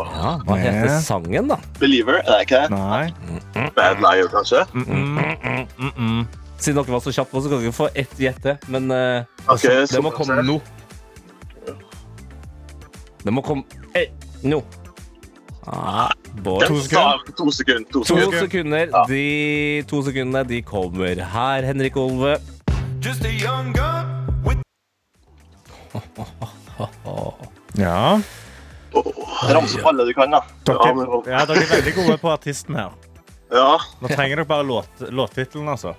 Ja, 0.00 0.36
hva 0.44 0.56
heter 0.60 1.00
sangen, 1.02 1.48
da? 1.48 1.56
Believer, 1.80 2.20
er 2.20 2.36
det 2.36 2.44
ikke 2.46 2.60
det? 2.60 2.70
Nei. 2.76 3.70
Bad 3.76 4.04
Liar, 4.04 4.28
kanskje. 4.30 4.62
Siden 6.60 6.76
dere 6.76 6.92
var 6.92 7.00
så 7.00 7.14
kjappe, 7.16 7.40
så 7.40 7.48
kan 7.48 7.64
dere 7.64 7.72
få 7.74 7.88
ett 7.96 8.14
gjette. 8.20 8.58
Men 8.68 8.86
Men 8.92 9.24
okay, 9.48 9.80
altså, 9.80 9.96
det 9.96 10.04
må 10.04 10.12
komme 10.14 10.42
nå. 10.44 10.60
Det 13.24 13.32
må 13.34 13.42
komme 13.44 13.64
eh, 13.98 14.08
nå. 14.42 14.62
Ah, 15.68 16.08
boys. 16.42 16.66
To 16.68 16.78
sekunder. 16.80 17.18
To 17.36 17.50
sekunder. 17.52 17.90
To 17.92 18.04
To 18.04 18.16
sekunder. 18.40 18.86
Ja. 18.94 19.04
De 19.10 19.82
to 19.90 20.00
sekundene 20.06 20.44
de 20.48 20.62
kommer 20.66 21.20
her, 21.34 21.62
Henrik 21.68 21.96
Olve. 22.00 22.38
Just 23.04 23.24
a 23.24 23.32
young 23.32 23.72
gun 23.76 24.08
with 24.44 24.58
Ja. 27.80 28.20
Ramse 29.50 29.78
opp 29.78 29.86
alle 29.92 30.04
du 30.08 30.14
kan, 30.16 30.30
da. 30.32 30.40
Ja, 30.66 30.72
Dere, 30.74 30.94
men- 30.94 31.30
ja, 31.30 31.44
dere 31.46 31.62
er 31.62 31.70
veldig 31.76 31.94
gode 31.94 32.16
på 32.18 32.32
artisten 32.32 32.74
her. 32.76 32.90
Ja. 33.52 33.76
Nå 34.00 34.08
trenger 34.10 34.40
dere 34.40 34.46
bare 34.48 34.66
låt, 34.66 35.04
låttittelen, 35.10 35.68
altså. 35.68 35.94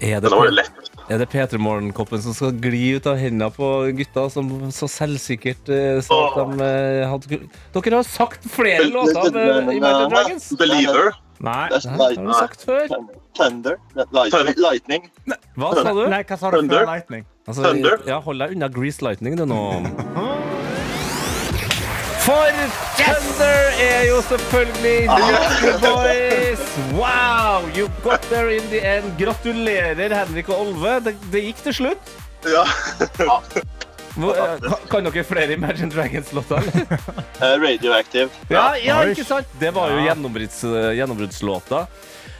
Er 0.00 0.20
det, 0.20 0.28
det, 0.28 0.30
var 0.34 0.44
jo 0.48 0.54
lett. 0.54 0.83
Er 1.12 1.20
det 1.20 1.28
P3 1.32 1.58
Morgen-koppen 1.60 2.22
som 2.24 2.34
skal 2.36 2.54
gli 2.62 2.94
ut 2.96 3.06
av 3.10 3.18
hendene 3.20 3.50
på 3.52 3.70
gutta 3.98 4.26
som 4.32 4.48
så 4.74 4.88
selvsikkert 4.90 5.68
uh, 5.68 5.98
sa 6.04 6.20
at 6.30 6.38
de 6.38 6.64
uh, 6.64 7.02
hadde 7.12 7.40
Dere 7.74 8.00
har 8.00 8.08
sagt 8.08 8.46
flere 8.48 8.88
låter 8.88 9.20
av 9.20 9.36
eh, 9.36 9.76
Imagine 9.76 10.08
Dragons. 10.12 10.48
Believer. 10.58 11.12
Nei. 11.44 11.66
Det 11.72 11.82
har 11.90 12.16
du 12.16 12.32
sagt 12.32 12.64
før. 12.64 12.86
thunder, 13.36 13.76
lightning. 14.62 15.10
Hva 15.58 15.74
sa 15.76 15.92
du? 15.92 16.06
Nei, 16.08 16.22
hva 16.22 16.38
sa 16.38 16.52
du 16.54 16.60
Thunder. 16.60 16.84
før 16.84 16.92
Lightning? 16.92 17.26
Altså, 17.44 17.66
Thunder. 17.66 17.98
ja, 18.08 18.20
hold 18.24 18.40
deg 18.40 18.56
unna 18.56 18.70
Grease 18.72 19.04
Lightning, 19.04 19.36
du 19.36 19.44
nå. 19.50 19.60
For 22.24 22.48
Thunder 22.96 23.74
er 23.84 24.06
jo 24.08 24.20
selvfølgelig 24.24 25.08
Rocker 25.10 25.74
Boys! 25.82 26.62
Wow! 26.96 27.66
You 27.76 27.90
got 28.04 28.22
there 28.30 28.48
in 28.56 28.64
the 28.72 28.80
end. 28.80 29.10
Gratulerer, 29.20 30.14
Henrik 30.24 30.48
og 30.48 30.62
Olve. 30.64 30.94
Det, 31.04 31.14
det 31.32 31.42
gikk 31.50 31.60
til 31.66 31.76
slutt. 31.82 32.14
Ja. 32.48 32.64
Eh, 34.14 34.64
kan- 34.88 35.04
dere 35.08 35.24
flere 35.26 35.52
Imagine 35.58 35.90
Dragons-låter? 35.92 36.62
Eh, 37.42 37.54
radioactive. 37.60 38.28
Ja, 38.48 38.66
ja, 38.78 39.00
ikke 39.10 39.24
sant? 39.26 39.48
Det 39.60 39.72
var 39.74 39.90
jo 39.92 40.04
gjennombrudds, 40.06 40.60
gjennombruddslåta. 40.96 41.84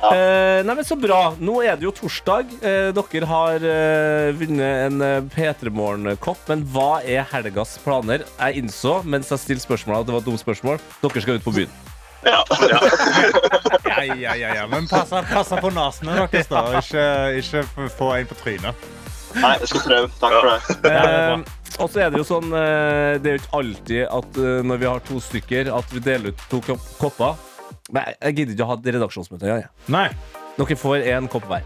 Ja. 0.05 0.17
Eh, 0.17 0.61
nei, 0.67 0.75
men 0.75 0.85
Så 0.85 0.97
bra. 1.01 1.35
Nå 1.40 1.61
er 1.64 1.79
det 1.79 1.87
jo 1.87 1.93
torsdag. 1.95 2.51
Eh, 2.61 2.90
dere 2.97 3.29
har 3.31 3.64
eh, 3.64 4.33
vunnet 4.37 4.85
en 4.88 5.05
eh, 5.05 5.21
P3 5.33 5.73
Morgen-kopp. 5.73 6.43
Men 6.51 6.64
hva 6.75 6.99
er 7.01 7.25
helgas 7.33 7.79
planer? 7.85 8.27
Jeg 8.37 8.61
innså 8.64 8.99
mens 9.09 9.33
jeg 9.33 9.43
stilte 9.43 9.64
spørsmålet 9.64 10.05
at 10.05 10.11
det 10.11 10.17
var 10.17 10.25
et 10.25 10.29
dumt 10.29 10.43
spørsmål. 10.43 10.83
Dere 11.03 11.25
skal 11.25 11.40
ut 11.40 11.47
på 11.47 11.55
byen. 11.57 11.81
Ja. 12.25 12.43
ja. 12.69 12.83
Ja, 13.95 14.03
ja, 14.03 14.33
ja, 14.35 14.49
ja. 14.57 14.62
Men 14.67 14.88
pass, 14.90 15.12
på 15.61 15.71
nesene 15.71 16.17
deres, 16.33 16.49
da. 16.51 16.62
Ikke, 16.81 17.05
ikke 17.38 17.88
få 17.95 18.09
en 18.17 18.27
på 18.27 18.37
trynet. 18.40 18.87
Nei, 19.38 19.53
jeg 19.62 19.71
skal 19.71 19.85
prøve. 19.85 20.09
Takk 20.19 20.35
for 20.35 20.49
det. 20.83 20.90
Eh, 20.90 21.79
og 21.79 21.90
så 21.93 22.03
er 22.05 22.11
det 22.11 22.21
jo 22.21 22.27
sånn 22.27 22.53
Det 22.55 23.31
er 23.31 23.33
jo 23.33 23.40
ikke 23.40 23.57
alltid 23.59 24.03
at 24.07 24.37
når 24.67 24.83
vi 24.83 24.88
har 24.90 25.03
to 25.07 25.21
stykker, 25.23 25.71
at 25.75 25.95
vi 25.95 26.03
deler 26.03 26.35
ut 26.35 26.45
to 26.51 26.61
kopper. 26.99 27.38
Men 27.94 28.02
jeg- 28.11 28.16
jeg 28.26 28.37
gidder 28.40 28.54
ikke 28.57 28.66
å 28.66 28.70
ha 28.72 28.74
et 28.80 28.90
redaksjonsmøte 28.94 29.42
engang. 29.46 29.62
jeg. 29.62 29.70
Nei. 29.94 30.09
Dere 30.59 30.76
får 30.83 31.04
én 31.14 31.28
kopp 31.30 31.46
hver. 31.50 31.62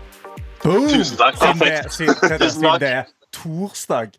Boom! 0.63 0.89
Tusen 0.89 1.17
takk. 1.17 1.37
Siden 1.39 1.59
det, 1.59 1.69
Perfekt. 1.69 1.93
siden, 1.97 2.15
Petter, 2.21 2.39
Tusen 2.39 2.61
siden 2.61 2.71
takk. 2.71 2.81
det 2.81 2.93
er 2.93 3.05
torsdag. 3.33 4.11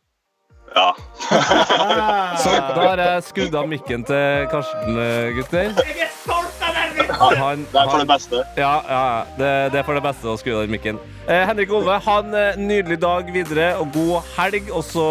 Ja. 0.76 0.94
Så 2.40 2.52
da 2.54 2.82
har 2.86 2.98
jeg 3.02 3.24
skrudd 3.26 3.56
av 3.58 3.66
mikken 3.72 4.04
til 4.06 4.46
Karsten, 4.52 5.00
eh, 5.02 5.32
gutter. 5.38 5.72
Jeg 5.74 6.04
er 6.06 6.12
stolt 6.22 6.62
av 6.62 6.76
den! 6.78 7.10
Han, 7.20 7.64
Det 7.66 7.80
er 7.82 7.86
for 7.90 7.98
han, 7.98 8.00
det 8.00 8.08
beste. 8.08 8.44
ja, 8.56 8.74
ja, 8.88 9.00
ja. 9.18 9.24
det, 9.40 9.50
det 9.74 9.80
er 9.80 9.84
for 9.88 9.98
det 9.98 10.04
beste 10.06 10.30
å 10.30 10.38
skru 10.40 10.54
av 10.56 10.62
den 10.68 10.72
mikken. 10.76 11.00
Eh, 11.28 11.42
Henrik 11.50 11.72
Ove, 11.74 11.98
ha 12.06 12.20
en 12.22 12.34
eh, 12.38 12.56
nydelig 12.62 13.00
dag 13.02 13.34
videre 13.34 13.72
og 13.82 13.92
god 13.94 14.22
helg. 14.38 14.70
Og 14.72 14.84
så 14.86 15.08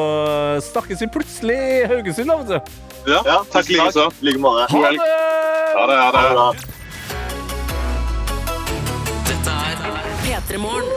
snakkes 0.70 1.02
vi 1.04 1.11
plutselig 1.18 1.58
i 1.58 1.84
Haugesund, 1.90 2.30
da, 2.30 2.37
vet 2.38 2.48
du. 2.48 3.12
Ja, 3.12 3.42
takk 3.52 3.68
likeså. 3.68 4.08
I 4.22 4.30
like 4.30 4.38
måte. 4.42 4.70
Ha 4.70 4.78
det! 4.90 4.98
Ha 5.74 5.87
det. 5.90 5.96
Ha 5.98 6.11
det. 6.12 6.26
Ha 6.38 6.52
det. 6.52 6.78
P3 10.48 10.56
Morgen. 10.56 10.88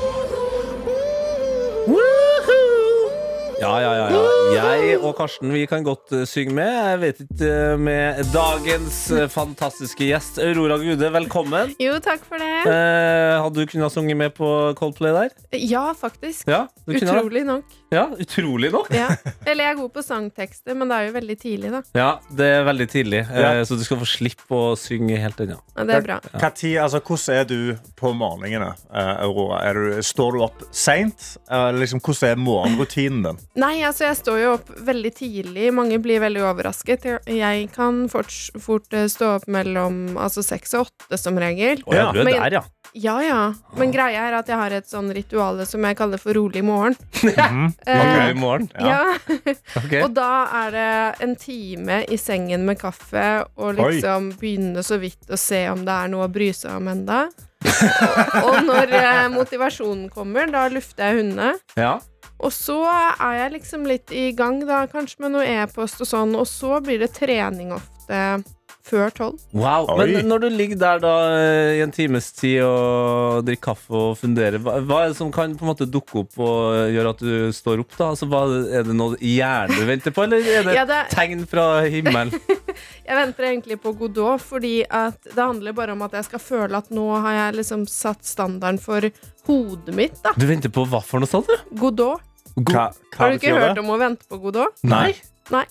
Ja, 3.61 3.75
ja, 3.77 3.89
ja, 3.93 4.05
ja. 4.09 4.61
Jeg 4.81 4.95
og 5.05 5.11
Karsten 5.19 5.51
vi 5.53 5.67
kan 5.69 5.83
godt 5.85 6.09
eh, 6.17 6.23
synge 6.25 6.55
med. 6.57 6.71
Jeg 6.71 6.99
vet 7.03 7.19
ikke 7.27 7.49
eh, 7.51 7.73
med 7.77 8.21
dagens 8.33 8.95
eh, 9.13 9.27
fantastiske 9.29 10.07
gjest 10.07 10.39
Aurora 10.41 10.79
Gude. 10.81 11.11
Velkommen. 11.13 11.75
Jo, 11.77 11.99
takk 12.01 12.25
for 12.25 12.41
det. 12.41 12.49
Eh, 12.65 13.35
hadde 13.37 13.61
du 13.61 13.69
kunnet 13.69 13.93
synge 13.93 14.15
med 14.17 14.33
på 14.33 14.49
Coldplay 14.79 15.13
der? 15.13 15.35
Ja, 15.61 15.91
faktisk. 15.93 16.49
Ja. 16.49 16.63
Utrolig 16.89 17.43
nok. 17.45 17.77
Ja, 17.93 18.07
utrolig 18.23 18.71
nok. 18.73 18.89
Ja. 18.95 19.11
Eller 19.45 19.67
jeg 19.67 19.75
er 19.75 19.79
god 19.83 19.93
på 19.93 20.03
sangtekster, 20.07 20.73
men 20.79 20.89
det 20.89 20.97
er 20.97 21.07
jo 21.11 21.13
veldig 21.19 21.37
tidlig, 21.43 21.71
da. 21.75 21.83
Ja, 21.99 22.09
det 22.41 22.49
er 22.55 22.65
veldig 22.65 22.89
tidlig, 22.95 23.21
eh, 23.29 23.61
så 23.67 23.77
du 23.77 23.85
skal 23.85 24.01
få 24.01 24.09
slippe 24.09 24.57
å 24.57 24.73
synge 24.79 25.21
helt 25.21 25.43
ennå. 25.43 25.59
Ja, 25.75 25.85
det 25.85 25.99
er 25.99 26.07
bra. 26.07 26.17
Hva 26.33 26.49
tid, 26.55 26.79
altså, 26.81 27.03
hvordan 27.05 27.37
er 27.37 27.45
du 27.51 27.93
på 27.99 28.13
morgenene, 28.17 28.73
Aurora? 28.89 29.61
Er 29.69 29.77
du, 29.77 30.01
står 30.07 30.33
du 30.39 30.43
opp 30.47 30.65
seint? 30.73 31.35
Liksom, 31.77 32.01
hvordan 32.01 32.31
er 32.33 32.41
morgenrutinen 32.41 33.27
din? 33.27 33.43
Nei, 33.59 33.81
altså 33.83 34.05
jeg 34.07 34.15
står 34.21 34.37
jo 34.39 34.51
opp 34.55 34.69
veldig 34.87 35.09
tidlig. 35.17 35.71
Mange 35.75 35.97
blir 35.99 36.21
veldig 36.23 36.39
overrasket. 36.47 37.03
Jeg- 37.27 37.67
kan 37.75 38.07
fort, 38.09 38.31
fort 38.63 38.93
eh, 38.93 39.07
stå 39.11 39.35
opp 39.35 39.47
mellom 39.51 40.15
altså 40.17 40.39
seks 40.43 40.73
og 40.79 40.87
åtte 40.87 41.17
som 41.19 41.35
regel. 41.37 41.83
Oh, 41.85 41.93
ja, 41.95 42.11
Ja. 42.13 42.21
er 42.21 42.23
Men- 42.23 42.39
der, 42.41 42.51
ja. 42.51 42.61
Ja, 42.93 43.19
ja. 43.21 43.53
Men 43.77 43.91
greia 43.93 44.27
er 44.27 44.33
at 44.35 44.47
jeg 44.47 44.55
har 44.57 44.71
et 44.71 44.85
sånn 44.85 45.13
ritual 45.15 45.65
som 45.65 45.81
jeg 45.83 45.95
kaller 45.95 46.17
for 46.19 46.33
rolig 46.33 46.61
morgen. 46.63 46.95
mm, 47.13 47.73
Eh, 47.87 48.33
morgen. 48.33 48.69
ja. 48.79 49.17
Ok. 49.79 49.93
Og 50.03 50.13
da 50.13 50.47
er 50.65 50.71
det 50.71 51.21
en 51.23 51.35
time 51.35 52.03
i 52.07 52.17
sengen 52.17 52.65
med 52.65 52.79
kaffe 52.79 53.45
og 53.57 53.75
liksom 53.77 54.33
begynne 54.39 54.83
så 54.83 54.99
vidt 54.99 55.27
å 55.31 55.37
se 55.39 55.67
om 55.69 55.85
det 55.85 55.91
er 55.93 56.07
noe 56.11 56.27
å 56.27 56.31
bry 56.31 56.51
seg 56.51 56.75
om 56.75 56.87
enda. 56.87 57.29
og, 57.61 58.43
og 58.43 58.63
når 58.65 58.91
eh, 58.97 59.27
motivasjonen 59.29 60.09
kommer, 60.11 60.51
da 60.51 60.67
lufter 60.69 61.11
jeg 61.11 61.21
hundene. 61.23 61.53
Ja. 61.77 61.99
Og 62.41 62.51
så 62.55 62.79
er 62.89 63.35
jeg 63.43 63.53
liksom 63.59 63.85
litt 63.89 64.11
i 64.15 64.31
gang, 64.37 64.61
da, 64.65 64.83
kanskje 64.91 65.21
med 65.25 65.35
noe 65.37 65.45
e-post 65.45 66.01
og 66.01 66.09
sånn. 66.09 66.33
Og 66.39 66.47
så 66.49 66.79
blir 66.83 67.01
det 67.03 67.13
trening 67.17 67.73
ofte 67.77 68.41
før 68.81 69.11
tolv. 69.13 69.37
Wow. 69.53 69.85
Oi. 69.93 70.07
Men 70.09 70.25
når 70.31 70.41
du 70.41 70.47
ligger 70.57 70.79
der 70.81 71.01
da 71.03 71.11
eh, 71.37 71.75
i 71.77 71.81
en 71.83 71.91
times 71.93 72.31
tid 72.33 72.63
og 72.65 73.43
drikker 73.45 73.61
kaffe 73.69 73.93
og 73.93 74.15
funderer, 74.17 74.57
hva, 74.63 74.79
hva 74.81 75.03
er 75.03 75.11
det 75.11 75.19
som 75.19 75.29
kan 75.33 75.53
på 75.55 75.67
en 75.67 75.69
måte 75.69 75.85
dukke 75.85 76.23
opp 76.23 76.39
og 76.41 76.55
eh, 76.79 76.87
gjøre 76.95 77.11
at 77.13 77.21
du 77.21 77.35
står 77.53 77.83
opp? 77.83 77.93
da? 77.99 78.07
Altså, 78.15 78.25
hva, 78.31 78.41
er 78.73 78.87
det 78.87 78.95
noe 78.97 79.19
hjernen 79.21 79.77
du 79.77 79.85
venter 79.85 80.15
på, 80.15 80.25
eller 80.25 80.41
er 80.41 80.65
det 80.65 80.75
Ja, 80.79 80.87
det- 80.89 81.03
tegn 81.13 81.45
fra 81.51 81.67
himmelen? 81.85 82.33
Jeg 83.11 83.17
venter 83.19 83.47
egentlig 83.51 83.77
på 83.83 83.93
Godot, 83.99 84.41
fordi 84.41 84.73
at 84.87 85.19
det 85.29 85.37
handler 85.37 85.75
bare 85.77 85.93
om 85.93 86.01
at 86.05 86.13
jeg 86.17 86.25
skal 86.29 86.41
føle 86.41 86.79
at 86.79 86.89
nå 86.95 87.03
har 87.21 87.33
jeg 87.35 87.57
liksom 87.59 87.83
satt 87.91 88.23
standarden 88.25 88.79
for 88.81 89.03
hodet 89.49 89.95
mitt, 89.97 90.17
da. 90.23 90.31
Du 90.39 90.45
venter 90.49 90.71
på 90.73 90.85
hva 90.89 91.01
for 91.05 91.21
noe 91.21 91.29
sånt? 91.29 91.49
du? 91.51 91.75
Godot. 91.81 92.23
Hva, 92.55 92.89
hva 92.91 93.17
Har 93.21 93.31
du 93.31 93.37
ikke 93.39 93.53
hørt 93.55 93.75
det? 93.77 93.83
om 93.85 93.93
å 93.93 93.99
vente 94.01 94.27
på 94.29 94.39
Godot? 94.43 94.75
Nei. 94.83 95.13
Nei. 95.53 95.65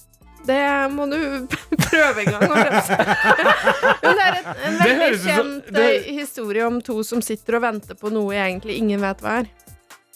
Det 0.46 0.56
må 0.94 1.04
du 1.10 1.18
prøve 1.90 2.22
en 2.24 2.30
gang. 2.32 2.44
Men 4.02 4.14
det 4.16 4.24
er 4.24 4.38
et, 4.38 4.46
en 4.64 4.78
veldig 4.80 5.18
kjent 5.20 5.66
det- 5.76 5.88
eh, 6.00 6.12
historie 6.16 6.64
om 6.66 6.78
to 6.84 7.02
som 7.04 7.20
sitter 7.22 7.58
og 7.58 7.66
venter 7.66 7.98
på 8.00 8.08
noe 8.14 8.32
egentlig 8.40 8.78
ingen 8.80 9.02
vet 9.04 9.20
hva 9.24 9.40
er. 9.42 9.50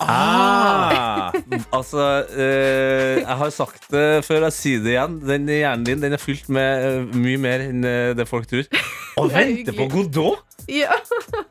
Ah. 0.01 1.31
Altså, 1.77 2.01
eh, 2.35 3.21
jeg 3.21 3.37
har 3.41 3.51
sagt 3.55 3.87
det 3.93 4.25
før, 4.27 4.47
jeg 4.49 4.57
sier 4.57 4.83
det 4.85 4.95
igjen. 4.97 5.21
Den 5.29 5.47
hjernen 5.51 5.85
din 5.87 6.03
den 6.03 6.17
er 6.17 6.23
fylt 6.23 6.49
med 6.53 6.89
eh, 6.89 7.15
mye 7.15 7.39
mer 7.45 7.63
enn 7.69 7.85
eh, 7.87 8.11
det 8.19 8.27
folk 8.31 8.49
tror. 8.51 8.67
Å 9.21 9.29
vente 9.31 9.75
på. 9.77 9.87
Godot? 9.93 10.41
Ja. 10.73 10.97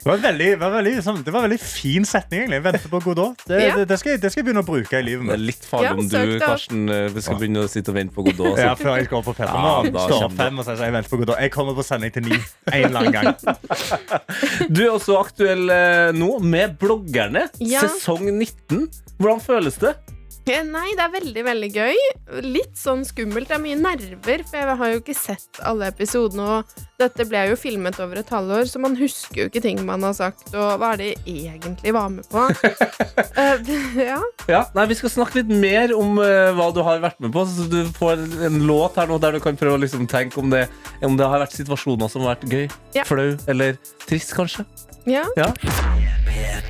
Det 0.04 0.10
var, 0.10 0.18
veldig, 0.20 0.48
var 0.60 0.72
veldig, 0.74 0.94
sånn, 1.00 1.20
det 1.24 1.32
var 1.32 1.46
en 1.46 1.48
veldig 1.48 1.64
fin 1.64 2.04
setning, 2.04 2.42
egentlig. 2.42 2.58
Vente 2.66 2.90
på 2.92 3.00
Godot. 3.06 3.44
Det, 3.48 3.60
Ja. 3.64 3.76
det, 3.78 3.86
det, 3.88 3.98
skal, 4.02 4.18
det 4.20 4.32
skal 4.34 4.42
jeg 4.42 4.48
begynne 4.50 4.64
å 4.66 4.68
bruke 4.68 5.00
i 5.00 5.06
livet 5.06 5.30
Det 5.30 5.38
er 5.38 5.44
litt 5.48 5.68
farlig 5.70 5.88
Ja, 5.88 5.94
om 5.96 6.10
du. 6.12 6.40
Karsten, 6.44 6.82
eh, 6.92 7.20
skal 7.24 7.40
begynne 7.40 7.64
å 7.64 7.70
sitte 7.72 7.94
og 7.94 7.96
vente 7.96 8.16
på 8.18 8.26
Godot. 8.28 8.60
Ja, 8.60 8.74
før 8.76 8.98
jeg 9.00 9.08
skal 9.08 9.22
opp 9.22 9.30
på 9.32 9.36
Ja, 9.40 9.76
da 9.88 10.04
Står 10.10 10.26
opp 10.28 10.36
fem 10.42 10.60
og 10.60 10.68
sier 10.68 10.84
jeg 10.84 10.96
venter 10.98 11.14
på 11.14 11.22
Godot. 11.24 11.40
Jeg 11.40 11.54
kommer 11.56 11.78
på 11.80 11.86
sending 11.88 12.12
til 12.18 12.28
ni 12.28 12.36
en 12.36 12.84
eller 12.90 13.00
annen 13.00 13.16
gang. 13.16 14.68
Du 14.68 14.84
er 14.84 14.92
også 14.92 15.22
aktuell 15.22 15.72
eh, 15.72 16.12
nå 16.20 16.34
med 16.44 16.76
bloggerne. 16.84 17.48
Ja. 17.64 17.86
Sesong 17.88 18.28
19. 18.28 18.90
Hvordan 19.22 19.40
føles 19.46 19.80
det? 19.80 19.96
Eh, 20.44 20.60
Nei, 20.68 20.90
det 20.98 21.04
er 21.06 21.12
veldig, 21.14 21.44
veldig 21.48 21.68
gøy. 21.72 22.00
Litt 22.44 22.74
sånn 22.76 23.06
skummelt. 23.08 23.48
Det 23.48 23.56
er 23.56 23.62
mye 23.64 23.78
nerver, 23.80 24.42
for 24.50 24.60
jeg 24.60 24.76
har 24.82 24.90
jo 24.92 25.00
ikke 25.00 25.16
sett 25.16 25.60
alle 25.64 25.88
episodene. 25.88 26.44
Og 26.58 26.82
dette 27.00 27.24
ble 27.30 27.46
jo 27.48 27.56
filmet 27.60 27.96
over 28.04 28.20
et 28.20 28.32
halvår, 28.34 28.68
så 28.68 28.82
man 28.84 28.98
husker 29.00 29.46
jo 29.46 29.48
ikke 29.48 29.62
ting 29.64 29.80
man 29.88 30.04
har 30.04 30.16
sagt. 30.18 30.50
Og 30.52 30.76
hva 30.82 30.90
er 30.98 31.00
det 31.00 31.10
jeg 31.24 31.54
egentlig 31.56 31.94
var 31.96 32.12
med 32.12 32.28
på? 32.28 32.44
uh, 32.44 33.72
ja. 34.10 34.20
Ja, 34.52 34.66
nei, 34.76 34.86
Vi 34.92 35.00
skal 35.00 35.14
snakke 35.16 35.40
litt 35.40 35.54
mer 35.64 35.96
om 35.96 36.20
uh, 36.20 36.52
hva 36.60 36.68
du 36.76 36.84
har 36.84 37.00
vært 37.04 37.24
med 37.24 37.32
på. 37.36 37.46
Så 37.48 37.70
du 37.72 37.80
får 37.96 38.26
en 38.50 38.60
låt 38.68 39.00
her 39.00 39.08
nå 39.14 39.22
der 39.24 39.40
du 39.40 39.44
kan 39.44 39.56
prøve 39.60 39.80
å 39.80 39.84
liksom 39.86 40.10
tenke 40.12 40.44
om 40.44 40.52
det, 40.52 40.66
om 41.08 41.16
det 41.20 41.30
har 41.32 41.46
vært 41.46 41.56
situasjoner 41.56 42.12
som 42.12 42.28
har 42.28 42.36
vært 42.36 42.50
gøy, 42.52 42.66
Ja. 43.00 43.08
flau 43.08 43.32
eller 43.48 43.80
trist, 44.04 44.36
kanskje. 44.36 44.68
Ja. 45.06 45.26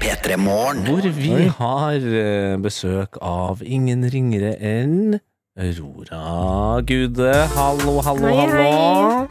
P3 0.01 0.37
Hvor 0.41 1.05
vi 1.13 1.47
har 1.57 1.93
eh, 2.01 2.55
besøk 2.57 3.19
av 3.21 3.61
ingen 3.61 4.07
ringere 4.09 4.55
enn 4.57 5.19
Aurora 5.53 6.81
Gude. 6.81 7.29
Hallo, 7.53 7.99
hallo, 8.01 8.27
Hei, 8.27 8.37
hallo. 8.39 8.63
hei. 8.63 9.27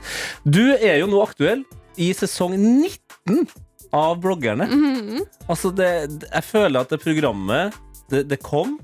Du 0.47 0.62
er 0.77 1.01
jo 1.01 1.09
nå 1.11 1.23
aktuell 1.25 1.65
i 1.99 2.12
sesong 2.15 2.55
19 2.55 3.49
av 3.93 4.21
bloggerne. 4.23 4.69
Mhm. 4.71 5.25
Altså, 5.51 5.73
det, 5.75 5.91
jeg 6.29 6.47
føler 6.47 6.81
at 6.81 6.95
det 6.95 7.03
programmet 7.03 7.75
det, 8.12 8.29
det 8.31 8.38
kom, 8.45 8.79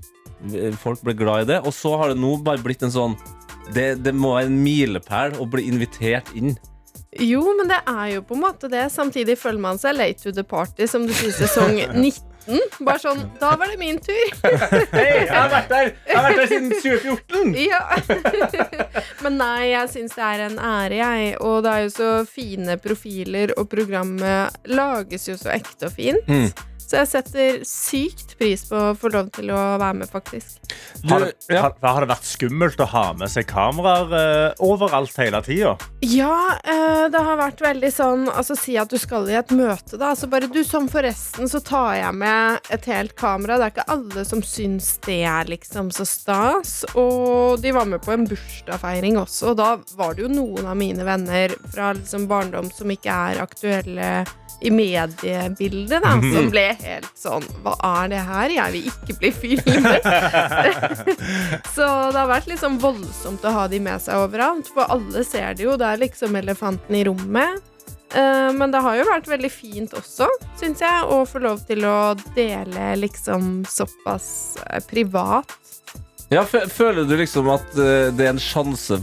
folk 0.83 1.05
ble 1.07 1.15
glad 1.15 1.47
i 1.47 1.53
det, 1.53 1.61
og 1.63 1.75
så 1.75 1.95
har 2.01 2.11
det 2.11 2.19
nå 2.19 2.35
bare 2.43 2.63
blitt 2.65 2.83
en 2.87 2.95
sånn 2.95 3.15
det, 3.75 4.01
det 4.03 4.15
må 4.17 4.35
være 4.35 4.49
en 4.49 4.61
milepæl 4.65 5.39
å 5.39 5.47
bli 5.51 5.67
invitert 5.69 6.31
inn. 6.35 6.57
Jo, 7.17 7.41
men 7.57 7.71
det 7.71 7.79
er 7.89 8.07
jo 8.19 8.23
på 8.29 8.37
en 8.37 8.43
måte 8.45 8.69
det. 8.69 8.89
Samtidig 8.93 9.39
føler 9.41 9.63
man 9.63 9.79
seg 9.81 9.97
late 9.97 10.21
to 10.27 10.33
the 10.37 10.45
party, 10.45 10.85
som 10.91 11.07
du 11.09 11.13
sier, 11.17 11.33
sesong 11.33 11.79
19. 11.97 12.25
Bare 12.81 12.97
sånn 13.03 13.19
Da 13.41 13.51
var 13.61 13.69
det 13.69 13.77
min 13.81 13.99
tur. 14.01 14.31
Hei, 14.95 15.07
jeg 15.25 15.33
har 15.33 15.51
vært 15.53 15.69
der, 15.73 15.91
jeg 16.09 16.17
har 16.17 16.25
vært 16.29 16.39
der 16.39 16.53
siden 16.53 16.71
2014! 16.81 17.57
Ja. 17.69 17.83
Men 19.25 19.37
nei, 19.41 19.67
jeg 19.75 19.91
syns 19.93 20.17
det 20.17 20.25
er 20.25 20.45
en 20.47 20.57
ære, 20.61 20.97
jeg. 21.01 21.35
Og 21.45 21.59
det 21.67 21.75
er 21.75 21.85
jo 21.87 21.93
så 21.97 22.09
fine 22.29 22.79
profiler, 22.81 23.53
og 23.61 23.69
programmet 23.73 24.57
lages 24.73 25.29
jo 25.29 25.37
så 25.41 25.53
ekte 25.57 25.91
og 25.91 25.97
fint. 25.99 26.29
Mm. 26.29 26.49
Så 26.89 26.97
jeg 26.97 27.09
setter 27.11 27.57
sykt 27.69 28.31
pris 28.41 28.63
på 28.65 28.79
å 28.81 28.95
få 28.97 29.11
lov 29.13 29.27
til 29.37 29.51
å 29.53 29.59
være 29.77 29.99
med, 30.01 30.09
faktisk. 30.09 30.57
Har 31.11 31.21
det, 31.21 31.35
ja. 31.53 31.67
har, 31.67 31.75
har 31.85 32.05
det 32.05 32.09
vært 32.15 32.29
skummelt 32.29 32.81
å 32.81 32.87
ha 32.89 33.03
med 33.19 33.29
seg 33.29 33.45
kameraer 33.51 34.15
uh, 34.15 34.63
overalt 34.65 35.13
hele 35.21 35.43
tida? 35.45 35.75
Ja, 36.01 36.57
uh, 36.65 37.05
det 37.13 37.21
har 37.27 37.39
vært 37.41 37.61
veldig 37.63 37.91
sånn 37.93 38.27
Altså, 38.29 38.57
si 38.59 38.77
at 38.81 38.91
du 38.91 38.97
skal 39.01 39.29
i 39.29 39.37
et 39.37 39.53
møte, 39.53 39.99
da. 40.01 40.15
Så 40.17 40.31
bare 40.33 40.49
du, 40.49 40.63
som 40.65 40.89
forresten, 40.89 41.51
så 41.51 41.61
tar 41.65 41.99
jeg 41.99 42.17
med 42.17 42.73
et 42.73 42.89
helt 42.89 43.15
kamera. 43.21 43.59
Det 43.61 43.69
er 43.69 43.75
ikke 43.77 43.89
alle 43.93 44.25
som 44.29 44.43
syns 44.45 44.95
det 45.05 45.21
er 45.29 45.53
liksom 45.53 45.93
så 45.95 46.09
stas. 46.09 46.75
Og 46.97 47.61
de 47.61 47.75
var 47.77 47.89
med 47.91 48.01
på 48.05 48.17
en 48.17 48.25
bursdagsfeiring 48.29 49.21
også, 49.21 49.53
og 49.53 49.61
da 49.61 49.71
var 49.99 50.17
det 50.17 50.25
jo 50.25 50.33
noen 50.33 50.69
av 50.69 50.79
mine 50.79 51.05
venner 51.05 51.53
fra 51.69 51.93
liksom 51.99 52.29
barndom 52.31 52.73
som 52.73 52.97
ikke 52.97 53.23
er 53.29 53.45
aktuelle 53.45 54.13
i 54.61 54.71
mediebildet, 54.75 56.03
da, 56.03 56.17
som 56.19 56.49
ble 56.51 56.65
helt 56.81 57.11
sånn 57.19 57.45
Hva 57.63 57.77
er 58.03 58.09
det 58.11 58.23
her? 58.27 58.55
Jeg 58.57 58.75
vil 58.75 58.89
ikke 58.91 59.19
bli 59.21 59.31
filmet. 59.31 60.09
Så 61.77 61.87
det 61.87 62.19
har 62.19 62.31
vært 62.31 62.51
sånn 62.59 62.79
voldsomt 62.83 63.45
å 63.47 63.55
ha 63.55 63.67
de 63.71 63.79
med 63.85 64.03
seg 64.03 64.19
overalt, 64.19 64.71
for 64.75 64.91
alle 64.91 65.23
ser 65.27 65.55
det 65.55 65.69
jo. 65.69 65.77
Det 65.79 65.87
er 65.87 66.03
liksom 66.03 66.35
elefanten 66.41 66.99
i 66.99 67.05
rommet. 67.07 67.63
Eh, 68.15 68.51
Men 68.57 68.73
det 68.73 68.81
har 68.83 68.97
jo 68.99 69.07
vært 69.09 69.29
veldig 69.31 69.51
fint 69.53 69.95
også, 69.97 70.29
syns 70.59 70.83
jeg, 70.83 71.07
å 71.07 71.23
få 71.29 71.43
lov 71.45 71.63
til 71.69 71.85
å 71.87 72.15
dele 72.35 72.95
liksom 72.99 73.63
såpass 73.69 74.57
eh, 74.67 74.83
privat. 74.89 75.55
Ja, 76.33 76.43
Føler 76.45 77.07
du 77.09 77.15
liksom 77.17 77.49
at 77.53 77.79
eh, 77.79 78.09
det 78.13 78.27
er 78.27 78.35
en 78.35 78.43
sjanse 78.43 78.99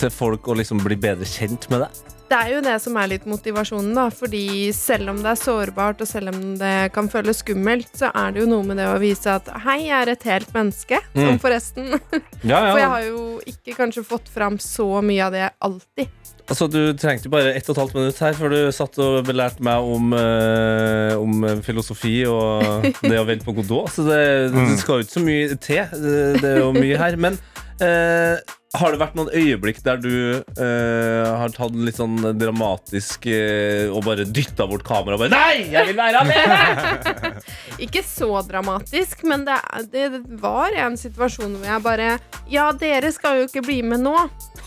til 0.00 0.10
folk 0.12 0.48
å 0.48 0.58
liksom 0.58 0.82
bli 0.84 0.98
bedre 1.00 1.28
kjent 1.28 1.70
med 1.72 1.86
deg? 1.86 2.13
Det 2.24 2.36
er 2.38 2.50
jo 2.54 2.60
det 2.64 2.74
som 2.80 2.96
er 2.96 3.10
litt 3.12 3.26
motivasjonen, 3.28 3.92
da. 3.96 4.06
Fordi 4.14 4.72
selv 4.74 5.12
om 5.12 5.20
det 5.20 5.34
er 5.34 5.40
sårbart, 5.40 6.00
og 6.00 6.08
selv 6.08 6.32
om 6.32 6.54
det 6.60 6.74
kan 6.94 7.10
føles 7.12 7.42
skummelt, 7.44 7.90
så 7.98 8.08
er 8.16 8.34
det 8.34 8.44
jo 8.44 8.48
noe 8.50 8.64
med 8.66 8.80
det 8.80 8.88
å 8.88 8.96
vise 9.02 9.36
at 9.36 9.50
hei, 9.66 9.84
jeg 9.90 9.96
er 9.98 10.12
et 10.14 10.26
helt 10.30 10.54
menneske. 10.56 11.00
Mm. 11.12 11.22
Som 11.24 11.42
forresten. 11.44 11.92
Ja, 12.44 12.58
For 12.74 12.78
jeg 12.80 12.90
har 12.92 13.04
jo 13.06 13.20
ikke 13.48 13.74
kanskje 13.76 14.02
fått 14.04 14.26
fram 14.28 14.58
så 14.60 14.86
mye 15.04 15.24
av 15.24 15.32
det 15.32 15.46
alltid. 15.64 16.10
Altså, 16.44 16.66
du 16.68 16.92
trengte 17.00 17.30
jo 17.30 17.32
bare 17.32 17.54
ett 17.56 17.68
og 17.70 17.72
et 17.72 17.80
halvt 17.80 17.94
minutt 17.96 18.18
her 18.20 18.36
før 18.36 18.52
du 18.52 18.58
satt 18.74 18.98
og 19.00 19.14
belærte 19.24 19.64
meg 19.64 19.86
om, 19.94 20.12
øh, 20.12 21.14
om 21.16 21.46
filosofi 21.64 22.18
og 22.28 22.84
det 23.00 23.16
å 23.16 23.24
vente 23.24 23.46
på 23.46 23.54
Godot. 23.56 23.88
Så 23.94 24.04
det, 24.04 24.20
det 24.56 24.66
skal 24.82 25.00
jo 25.00 25.06
ikke 25.06 25.16
så 25.16 25.24
mye 25.24 25.56
til. 25.56 25.96
Det, 26.04 26.18
det 26.42 26.50
er 26.50 26.60
jo 26.60 26.74
mye 26.76 27.00
her. 27.00 27.16
Men 27.24 27.40
eh, 27.80 28.36
har 28.74 28.94
det 28.94 28.98
vært 29.00 29.16
noen 29.18 29.30
øyeblikk 29.34 29.80
der 29.84 30.00
du 30.02 30.12
eh, 30.34 31.28
har 31.38 31.52
tatt 31.54 31.74
litt 31.78 31.98
sånn 31.98 32.16
dramatisk 32.38 33.26
eh, 33.30 33.86
og 33.90 34.04
bare 34.06 34.26
dytta 34.26 34.66
bort 34.70 34.84
kameraet 34.86 35.16
og 35.16 35.22
bare 35.24 35.34
Nei, 35.34 35.66
jeg 35.72 35.90
vil 35.90 35.98
være 35.98 36.22
alene! 36.24 37.32
Ikke 37.86 38.02
så 38.06 38.30
dramatisk, 38.48 39.22
men 39.30 39.46
det, 39.46 39.58
det 39.92 40.08
var 40.42 40.74
en 40.86 40.98
situasjon 40.98 41.58
hvor 41.58 41.68
jeg 41.70 41.84
bare 41.84 42.08
Ja, 42.50 42.70
dere 42.78 43.12
skal 43.14 43.42
jo 43.42 43.48
ikke 43.48 43.64
bli 43.66 43.80
med 43.86 44.04
nå. 44.06 44.16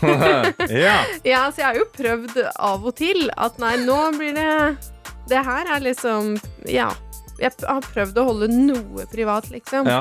Ja. 0.70 1.00
Ja, 1.26 1.42
så 1.50 1.62
jeg 1.62 1.66
har 1.66 1.80
jo 1.80 1.88
prøvd 1.94 2.38
av 2.54 2.86
og 2.86 2.96
til 2.98 3.28
at 3.36 3.58
nei, 3.62 3.74
nå 3.82 3.98
blir 4.16 4.36
det 4.36 4.54
Det 5.30 5.42
her 5.44 5.74
er 5.76 5.84
liksom 5.84 6.36
Ja. 6.68 6.92
Jeg 7.38 7.54
har 7.62 7.84
prøvd 7.84 8.16
å 8.18 8.24
holde 8.32 8.48
noe 8.50 9.04
privat, 9.12 9.46
liksom. 9.52 9.86
Ja. 9.86 10.00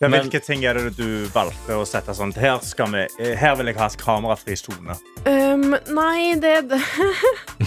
Ja, 0.00 0.06
Men- 0.08 0.20
hvilke 0.28 0.38
ting 0.46 0.62
er 0.64 0.74
det 0.78 0.92
du 0.96 1.26
valgte 1.34 1.74
å 1.74 1.82
sette 1.88 2.14
sånn 2.14 2.30
her, 2.38 2.60
skal 2.62 2.92
vi, 2.92 3.34
her 3.34 3.56
vil 3.58 3.66
jeg 3.66 3.76
ha 3.80 3.88
kamerafri 3.98 4.54
sone? 4.56 4.94
Um, 5.26 5.74
nei, 5.90 6.36
det, 6.38 6.68
det 6.70 6.78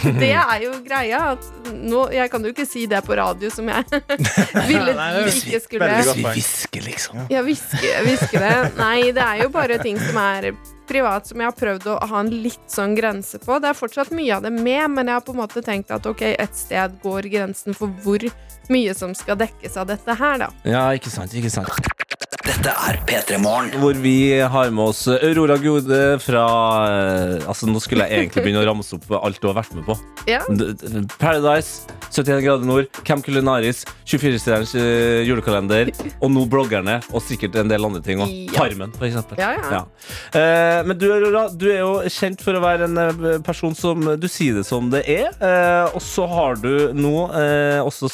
Det 0.22 0.30
er 0.32 0.64
jo 0.64 0.72
greia. 0.86 1.34
At 1.34 1.44
nå, 1.76 2.06
jeg 2.16 2.32
kan 2.32 2.42
jo 2.48 2.54
ikke 2.54 2.66
si 2.66 2.86
det 2.90 3.02
på 3.04 3.18
radio 3.20 3.50
som 3.52 3.68
jeg 3.68 3.84
ville 4.72 4.96
ikke 5.28 5.60
skulle. 5.60 5.84
veldig 5.84 6.06
godt 6.08 6.22
poeng. 6.24 6.38
hvisker, 6.38 6.86
liksom. 6.88 7.26
Ja, 7.34 7.42
hviske, 7.44 7.92
hviske 8.08 8.40
det. 8.46 8.54
Nei, 8.80 9.12
det 9.12 9.26
er 9.28 9.44
jo 9.44 9.50
bare 9.54 9.78
ting 9.84 10.00
som 10.00 10.18
er 10.24 10.54
privat, 10.88 11.28
som 11.28 11.40
jeg 11.44 11.52
har 11.52 11.56
prøvd 11.60 11.86
å 11.94 11.98
ha 12.14 12.20
en 12.24 12.32
litt 12.44 12.64
sånn 12.72 12.96
grense 12.98 13.40
på. 13.44 13.60
Det 13.64 13.74
er 13.74 13.78
fortsatt 13.78 14.16
mye 14.16 14.40
av 14.40 14.48
det 14.48 14.54
med, 14.56 14.88
men 14.96 15.12
jeg 15.12 15.20
har 15.20 15.28
på 15.28 15.36
en 15.36 15.42
måte 15.44 15.64
tenkt 15.68 15.92
at 15.92 16.08
ok, 16.08 16.24
et 16.32 16.56
sted 16.58 16.96
går 17.04 17.28
grensen 17.32 17.76
for 17.78 17.92
hvor 18.04 18.24
mye 18.72 18.96
som 18.96 19.12
skal 19.16 19.36
dekkes 19.40 19.76
av 19.84 19.92
dette 19.92 20.16
her, 20.20 20.46
da. 20.46 20.50
Ja, 20.68 20.88
ikke 20.96 21.12
sant, 21.12 21.36
ikke 21.36 21.52
sant. 21.52 21.92
Dette 22.42 22.72
er 22.74 22.98
P3 23.06 23.38
Morgen. 23.42 23.70
Hvor 23.82 23.98
vi 24.02 24.16
har 24.40 24.72
med 24.74 24.92
oss 24.92 25.04
Aurora 25.12 25.58
Gode 25.62 26.00
fra 26.24 26.44
eh, 26.90 27.46
Altså, 27.50 27.68
nå 27.70 27.82
skulle 27.84 28.08
jeg 28.10 28.26
egentlig 28.26 28.44
begynne 28.48 28.64
å 28.64 28.68
ramse 28.72 28.98
opp 28.98 29.06
alt 29.20 29.38
du 29.42 29.48
har 29.50 29.58
vært 29.60 29.76
med 29.78 29.86
på. 29.86 29.96
Ja. 30.30 30.40
Paradise, 31.22 31.88
71 32.10 32.42
grader 32.46 32.68
nord, 32.68 32.90
Camp 33.08 33.26
Culinaris, 33.26 33.84
24-stjerners 34.10 34.74
eh, 34.80 35.22
julekalender, 35.28 35.92
og 36.20 36.34
nå 36.34 36.46
bloggerne, 36.52 36.98
og 37.14 37.24
sikkert 37.26 37.58
en 37.62 37.72
del 37.72 37.86
andre 37.88 38.02
ting 38.06 38.22
òg. 38.24 38.34
Ja. 38.52 38.58
Farmen, 38.58 38.94
for 38.98 39.08
eksempel. 39.08 39.42
Ja, 39.42 39.54
ja. 39.62 39.84
Eh, 40.38 40.82
men 40.90 41.00
du, 41.02 41.08
Aurora, 41.14 41.46
du 41.54 41.68
er 41.72 41.82
jo 41.84 41.94
kjent 42.12 42.42
for 42.46 42.58
å 42.58 42.64
være 42.64 42.90
en 42.90 43.02
eh, 43.06 43.38
person 43.46 43.76
som 43.78 44.04
Du 44.22 44.28
sier 44.32 44.58
det 44.58 44.66
som 44.68 44.90
det 44.94 45.04
er. 45.10 45.30
Eh, 45.38 45.94
og 45.94 46.02
så 46.06 46.28
har 46.30 46.58
du 46.62 46.92
nå 46.98 47.16
eh, 47.38 47.80
også 47.86 48.12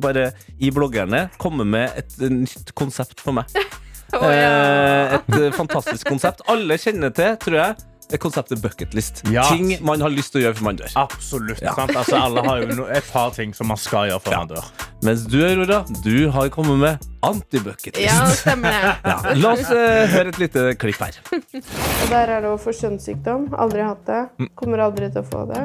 bare 0.00 0.30
i 0.60 0.72
bloggerne 0.74 1.26
kommet 1.40 1.68
med 1.68 2.00
et 2.00 2.18
nytt 2.28 2.74
konsept 2.78 3.20
for 3.24 3.36
meg. 3.40 3.48
Ja. 4.20 4.32
Eh, 4.32 5.14
et 5.20 5.38
eh, 5.38 5.50
fantastisk 5.56 6.08
konsept. 6.10 6.42
Alle 6.50 6.76
kjenner 6.80 7.12
til, 7.14 7.36
tror 7.40 7.56
jeg, 7.60 7.76
det 8.10 8.18
konseptet 8.18 8.58
bucketlist. 8.58 9.20
Ja. 9.30 9.44
Ting 9.54 9.76
man 9.86 10.00
har 10.02 10.10
lyst 10.10 10.32
til 10.34 10.40
å 10.40 10.48
gjøre 10.48 10.56
før 10.58 10.64
man 10.66 10.78
dør. 10.80 10.94
Absolutt. 10.98 11.60
Ja. 11.62 11.76
Sant? 11.78 11.92
Altså, 11.94 12.16
alle 12.18 12.42
har 12.42 12.64
jo 12.64 12.86
et 12.98 13.06
par 13.12 13.30
ting 13.36 13.52
som 13.54 13.68
man 13.70 13.78
skal 13.78 14.08
gjøre 14.10 14.22
før 14.24 14.34
man 14.40 14.50
dør. 14.50 14.64
Mens 15.06 15.22
du, 15.30 15.36
Aurora, 15.46 15.78
du 16.04 16.16
har 16.34 16.50
kommet 16.52 16.80
med 16.82 17.06
antibucketlist. 17.24 18.02
Ja, 18.02 18.26
stemmer 18.34 18.74
det. 18.74 18.90
Ja. 19.12 19.36
La 19.38 19.52
oss 19.54 19.70
eh, 19.70 20.10
høre 20.10 20.32
et 20.34 20.40
lite 20.42 20.64
klipp 20.82 20.98
her. 21.06 21.20
Og 21.30 22.10
der 22.10 22.34
er 22.34 22.42
det 22.44 22.50
å 22.50 22.58
få 22.60 22.74
kjønnssykdom. 22.76 23.46
Aldri 23.62 23.86
hatt 23.86 24.02
det. 24.10 24.48
Kommer 24.58 24.82
aldri 24.88 25.08
til 25.14 25.22
å 25.22 25.28
få 25.30 25.44
det. 25.52 25.62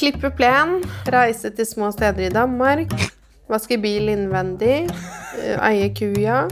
Klippe 0.00 0.32
plen. 0.38 0.78
Reise 1.12 1.52
til 1.54 1.68
små 1.68 1.92
steder 1.94 2.30
i 2.30 2.32
Danmark. 2.34 2.96
Vaske 3.52 3.76
bil 3.78 4.08
innvendig. 4.10 4.88
eh, 5.44 5.60
Eie 5.68 5.92
kuja. 5.94 6.46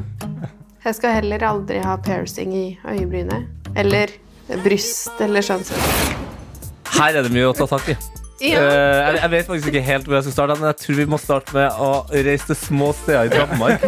Jeg 0.85 0.99
skal 0.99 1.15
heller 1.17 1.41
aldri 1.49 1.79
ha 1.81 1.95
piercing 1.97 2.51
i 2.53 2.67
øyebrynet. 2.85 3.47
Eller 3.81 4.11
bryst 4.61 5.17
eller 5.25 5.41
sånn. 5.45 5.65
Her 6.99 7.17
er 7.17 7.25
det 7.25 7.33
mye 7.33 7.49
å 7.49 7.55
ta 7.57 7.65
tak 7.71 7.89
i. 7.95 7.97
Ja. 8.45 8.61
Uh, 8.61 9.15
jeg, 9.17 9.31
vet 9.33 9.47
faktisk 9.49 9.71
ikke 9.71 9.85
helt 9.87 10.09
hvor 10.09 10.19
jeg 10.19 10.27
skal 10.27 10.35
starte, 10.35 10.57
men 10.61 10.69
jeg 10.69 10.81
tror 10.83 10.99
vi 10.99 11.07
må 11.09 11.19
starte 11.23 11.57
med 11.57 11.81
å 11.81 11.91
reise 12.13 12.51
til 12.51 12.59
små 12.61 12.91
steder 12.99 13.31
i 13.31 13.33
Danmark. 13.33 13.81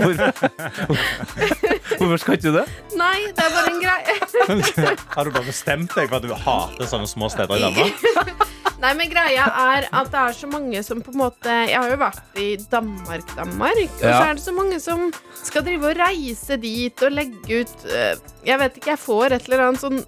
Hvor, 1.97 2.07
hvorfor 2.11 2.23
skal 2.23 2.39
ikke 2.39 2.51
du 2.51 2.59
det? 2.61 2.67
Nei, 2.99 3.17
det 3.37 3.47
er 3.47 3.55
bare 3.57 3.73
en 3.73 3.81
greie. 3.83 4.97
Har 5.17 5.27
du 5.29 5.33
bare 5.35 5.49
bestemt 5.49 5.97
deg 5.97 6.11
for 6.11 6.19
at 6.21 6.27
du 6.27 6.35
hater 6.47 6.91
sånne 6.91 7.11
små 7.11 7.31
steder 7.33 7.59
i 7.59 7.67
Danmark? 7.67 8.47
Nei, 8.77 8.93
men 8.99 9.09
greia 9.09 9.47
er 9.49 9.87
at 9.89 10.11
det 10.13 10.21
er 10.21 10.35
så 10.37 10.49
mange 10.51 10.83
som 10.85 11.01
på 11.01 11.15
en 11.15 11.21
måte 11.23 11.53
Jeg 11.65 11.79
har 11.81 11.89
jo 11.89 11.97
vært 12.01 12.41
i 12.43 12.49
Danmark, 12.71 13.25
Danmark. 13.39 13.95
Og 13.97 14.05
så 14.05 14.19
er 14.21 14.37
det 14.37 14.45
så 14.45 14.53
mange 14.53 14.81
som 14.85 15.07
skal 15.41 15.65
drive 15.65 15.91
og 15.91 15.97
reise 15.99 16.59
dit 16.61 17.07
og 17.07 17.17
legge 17.17 17.63
ut 17.63 17.87
eh, 17.89 18.13
Jeg 18.47 18.61
vet 18.61 18.77
ikke, 18.77 18.93
jeg 18.93 19.01
får 19.01 19.39
et 19.39 19.49
eller 19.49 19.65
annet 19.69 19.83
sånn 19.83 20.03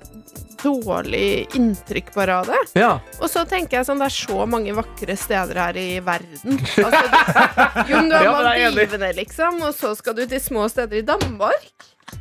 dårlig 0.63 1.47
inntrykk 1.59 2.13
bare 2.15 2.39
av 2.43 2.47
det. 2.51 2.61
Ja. 2.81 2.93
Og 3.21 3.29
så 3.33 3.45
tenker 3.49 3.79
jeg 3.81 3.89
sånn, 3.89 4.01
det 4.03 4.09
er 4.11 4.17
så 4.19 4.47
mange 4.51 4.75
vakre 4.77 5.17
steder 5.19 5.63
her 5.67 5.77
i 5.81 5.89
verden. 6.05 6.59
Altså, 6.89 7.05
du, 7.05 7.93
jo, 7.93 7.97
men 8.01 8.09
du 8.11 8.17
har 8.17 8.25
Ja. 8.59 8.71
Maldivene, 8.73 9.13
liksom, 9.19 9.63
og 9.67 9.75
så 9.77 9.95
skal 9.99 10.15
du 10.19 10.25
til 10.31 10.41
små 10.43 10.69
steder 10.73 11.01
i 11.03 11.07
Danmark. 11.07 11.71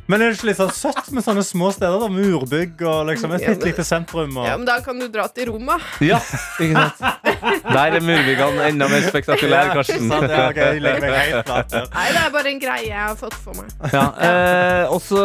Men 0.08 0.20
er 0.20 0.28
det 0.28 0.36
ikke 0.36 0.50
litt 0.50 0.58
sånn 0.58 0.72
søtt 0.76 1.06
med 1.16 1.24
sånne 1.24 1.40
små 1.48 1.70
steder? 1.72 1.94
da, 2.02 2.08
Murbygg 2.12 2.82
og 2.84 3.06
liksom 3.08 3.32
et 3.32 3.44
bitte 3.46 3.70
lite 3.70 3.84
sentrum? 3.88 4.34
Og... 4.36 4.44
Ja, 4.44 4.58
men 4.60 4.66
da 4.68 4.74
kan 4.84 5.00
du 5.00 5.06
dra 5.08 5.24
til 5.32 5.48
Roma. 5.48 5.78
ja, 6.04 6.18
ikke 6.60 6.82
sant? 6.82 7.24
Der 7.64 7.96
er 7.96 8.04
murbyggene 8.04 8.66
enda 8.68 8.88
mer 8.92 9.06
spektakulære, 9.08 9.72
Karsten. 9.78 10.12
ja, 10.12 10.44
ok, 10.50 10.60
jeg 10.60 10.82
legger 10.84 11.06
meg 11.08 11.18
helt 11.32 11.48
flat 11.48 11.72
der. 11.72 11.88
Nei, 11.96 12.06
det 12.12 12.20
er 12.26 12.34
bare 12.36 12.52
en 12.52 12.60
greie 12.66 12.84
jeg 12.90 13.00
har 13.00 13.16
fått 13.16 13.38
for 13.40 13.56
meg. 13.62 13.72
Ja, 13.96 14.04
eh, 14.28 14.92
også 14.92 15.24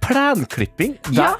plenklipping. 0.00 0.96
Der- 1.12 1.20
Ja. 1.20 1.34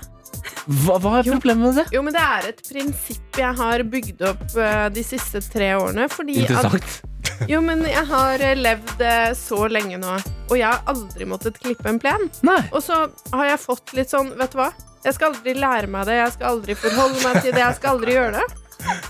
Hva, 0.67 0.99
hva 1.03 1.17
er 1.21 1.27
problemet 1.29 1.63
med 1.69 1.79
det? 1.81 1.85
Jo, 1.95 2.03
men 2.07 2.15
det 2.15 2.23
er 2.23 2.49
et 2.53 2.61
prinsipp 2.67 3.39
jeg 3.39 3.57
har 3.59 3.83
bygd 3.93 4.23
opp 4.29 4.57
eh, 4.59 4.87
de 4.95 5.05
siste 5.07 5.41
tre 5.53 5.73
årene. 5.79 6.09
Fordi 6.13 6.39
at, 6.45 6.51
Interessant. 6.51 7.03
jo, 7.53 7.61
men 7.65 7.85
jeg 7.89 8.05
har 8.11 8.43
eh, 8.45 8.55
levd 8.59 9.03
eh, 9.07 9.29
så 9.39 9.67
lenge 9.71 9.99
nå, 10.03 10.17
og 10.51 10.55
jeg 10.59 10.67
har 10.69 10.83
aldri 10.93 11.29
måttet 11.31 11.61
klippe 11.63 11.89
en 11.91 12.01
plen. 12.03 12.29
Nei. 12.47 12.61
Og 12.73 12.83
så 12.85 13.05
har 13.35 13.47
jeg 13.53 13.63
fått 13.63 13.95
litt 13.99 14.13
sånn, 14.13 14.35
vet 14.39 14.55
du 14.55 14.61
hva? 14.63 14.71
Jeg 15.03 15.17
skal 15.17 15.33
aldri 15.33 15.57
lære 15.59 15.89
meg 15.91 16.07
det, 16.07 16.21
jeg 16.21 16.35
skal 16.37 16.53
aldri 16.57 16.77
forholde 16.79 17.23
meg 17.25 17.41
til 17.43 17.51
det, 17.57 17.63
jeg 17.65 17.79
skal 17.81 17.97
aldri 17.97 18.19
gjøre 18.19 18.37
det. 18.39 18.61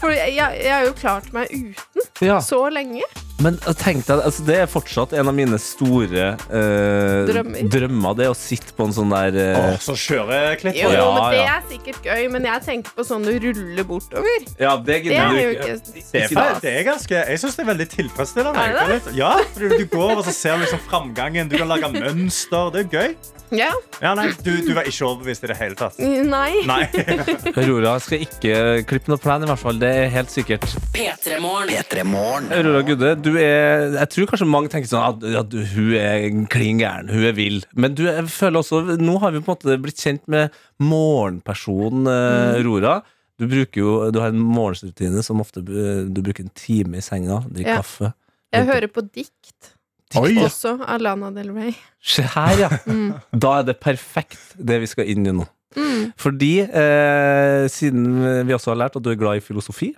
For 0.01 0.13
jeg, 0.13 0.33
jeg 0.37 0.73
har 0.73 0.87
jo 0.87 0.95
klart 0.97 1.29
meg 1.33 1.53
uten 1.53 2.09
Ja. 2.25 2.39
så 2.45 2.63
lenge. 2.73 3.05
Men 3.43 3.57
tenk 3.81 4.05
deg, 4.07 4.21
altså, 4.23 4.45
det 4.47 4.57
er 4.63 4.69
fortsatt 4.71 5.15
en 5.19 5.31
av 5.31 5.35
mine 5.35 5.59
store 5.61 6.29
eh, 6.47 7.25
Drømmer. 7.29 7.65
drømmer. 7.73 8.15
Det 8.21 8.29
å 8.31 8.37
sitte 8.39 8.75
på 8.77 8.87
en 8.87 8.95
sånn 8.95 9.11
der 9.13 9.39
eh, 9.43 9.59
Åh, 9.59 9.79
så 9.83 9.97
kjøreklipp. 9.99 10.79
Jo, 10.79 10.93
Ja, 10.95 11.09
men 11.17 11.27
det 11.35 11.41
ja. 11.43 11.57
er 11.57 11.67
sikkert 11.73 12.07
gøy, 12.07 12.23
men 12.37 12.47
jeg 12.49 12.65
tenker 12.69 12.95
på 12.99 13.07
sånn 13.09 13.27
du 13.27 13.33
ruller 13.43 13.89
bortover. 13.89 14.47
Ja, 14.63 14.77
det 14.79 15.01
gidder 15.05 15.19
er 15.19 15.35
du 15.35 15.43
jo 15.43 15.53
ikke. 15.57 15.77
Det 16.13 16.25
er, 16.29 16.57
det 16.63 16.75
er 16.77 16.89
ganske, 16.93 17.23
jeg 17.33 17.43
syns 17.43 17.59
det 17.59 17.65
er 17.67 17.71
veldig 17.73 17.89
tilfredsstillende. 17.99 18.67
Er 18.69 18.79
det 18.79 18.99
det? 19.09 19.17
Ja, 19.19 19.35
fordi 19.57 19.83
Du 19.83 19.87
går 19.97 20.17
og 20.21 20.25
så 20.29 20.35
ser 20.37 20.63
liksom 20.63 20.83
framgangen. 20.89 21.51
Du 21.51 21.59
kan 21.59 21.71
lage 21.73 21.91
mønster. 21.99 22.71
Det 22.75 22.87
er 22.87 22.93
gøy. 22.99 23.15
Ja. 23.53 23.69
Ja, 24.01 24.15
nei, 24.17 24.31
du, 24.41 24.49
du 24.65 24.71
var 24.73 24.87
ikke 24.89 25.05
overbevist 25.11 25.43
i 25.45 25.49
det 25.51 25.59
hele 25.59 25.77
tatt. 25.77 25.99
Nei. 26.01 26.63
Nei. 26.65 26.87
Aurora 27.61 27.99
skal 28.01 28.23
ikke 28.25 28.55
klippe 28.89 29.13
noe 29.13 29.21
plan, 29.21 29.45
i 29.45 29.49
hvert 29.51 29.61
fall. 29.61 29.77
Det 29.83 29.91
er 30.07 30.09
helt 30.15 30.33
sikkert. 30.33 30.65
P3 30.97 31.37
Morgen. 31.45 31.69
P3 31.69 32.07
Morgen. 32.09 32.49
Aurora 32.57 32.81
Gudde, 32.89 33.13
du 33.21 33.32
er, 33.41 33.93
jeg 33.97 34.09
tror 34.13 34.29
kanskje 34.31 34.47
mange 34.51 34.71
tenker 34.73 34.91
sånn 34.91 35.05
at, 35.07 35.25
at 35.43 35.57
hun 35.75 35.91
er 35.99 36.27
klin 36.53 36.81
gæren, 36.83 37.11
hun 37.13 37.25
er 37.29 37.35
vill. 37.37 37.61
Men 37.75 37.95
du, 37.99 38.05
jeg 38.09 38.27
føler 38.33 38.61
også, 38.63 38.83
nå 39.01 39.17
har 39.23 39.35
vi 39.35 39.43
på 39.43 39.53
en 39.53 39.55
måte 39.57 39.77
blitt 39.83 40.01
kjent 40.03 40.25
med 40.33 40.55
morgenpersonen 40.83 42.09
eh, 42.11 42.57
Aurora. 42.61 42.99
Du, 43.41 43.47
bruker 43.51 43.81
jo, 43.81 43.93
du 44.15 44.21
har 44.23 44.33
en 44.33 44.43
morgenrutine 44.43 45.23
som 45.27 45.41
ofte 45.43 45.63
eh, 45.65 46.03
du 46.13 46.21
bruker 46.23 46.45
en 46.47 46.53
time 46.59 47.01
i 47.01 47.05
senga, 47.05 47.41
drikker 47.49 47.73
Ja. 47.77 47.81
kaffe. 47.83 48.13
Jeg 48.53 48.69
hører 48.69 48.91
på 48.93 49.05
dikt. 49.09 49.73
Oi. 50.21 50.35
Også 50.45 50.75
av 50.85 51.01
Lana 51.01 51.31
Del 51.33 51.49
Rey. 51.57 51.73
Se 52.05 52.25
her, 52.35 52.59
ja. 52.67 52.69
Mm. 52.87 53.15
Da 53.33 53.55
er 53.63 53.69
det 53.71 53.79
perfekt, 53.81 54.43
det 54.61 54.83
vi 54.83 54.91
skal 54.91 55.09
inn 55.09 55.25
i 55.25 55.33
nå. 55.33 55.47
Mm. 55.73 56.11
Fordi, 56.21 56.51
eh, 56.69 57.63
siden 57.73 58.21
vi 58.45 58.53
også 58.53 58.75
har 58.75 58.83
lært 58.83 58.99
at 58.99 59.05
du 59.07 59.09
er 59.13 59.17
glad 59.21 59.41
i 59.41 59.45
filosofi, 59.45 59.95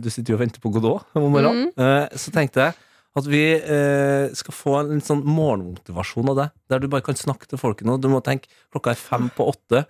du 0.00 0.08
sitter 0.10 0.32
jo 0.32 0.38
og 0.38 0.40
venter 0.44 0.60
på 0.62 0.70
Godot 0.72 1.04
om 1.14 1.26
morgenen, 1.34 1.68
Mm. 1.76 1.82
eh, 1.84 2.08
så 2.16 2.32
tenkte 2.32 2.64
jeg 2.64 2.74
at 3.16 3.26
vi 3.26 3.42
eh, 3.58 4.28
skal 4.38 4.54
få 4.54 4.76
en 4.80 4.94
litt 4.94 5.04
sånn 5.04 5.24
morgenmotivasjon 5.26 6.28
av 6.30 6.36
det. 6.38 6.48
der 6.70 6.78
du 6.78 6.88
bare 6.88 7.02
kan 7.02 7.14
snakke 7.18 7.46
til 7.50 7.58
folket 7.58 7.84
nå. 7.88 7.98
Du 8.00 8.08
må 8.08 8.22
tenke 8.22 8.46
klokka 8.72 8.90
er 8.92 9.00
fem 9.00 9.28
på 9.34 9.48
åtte. 9.50 9.84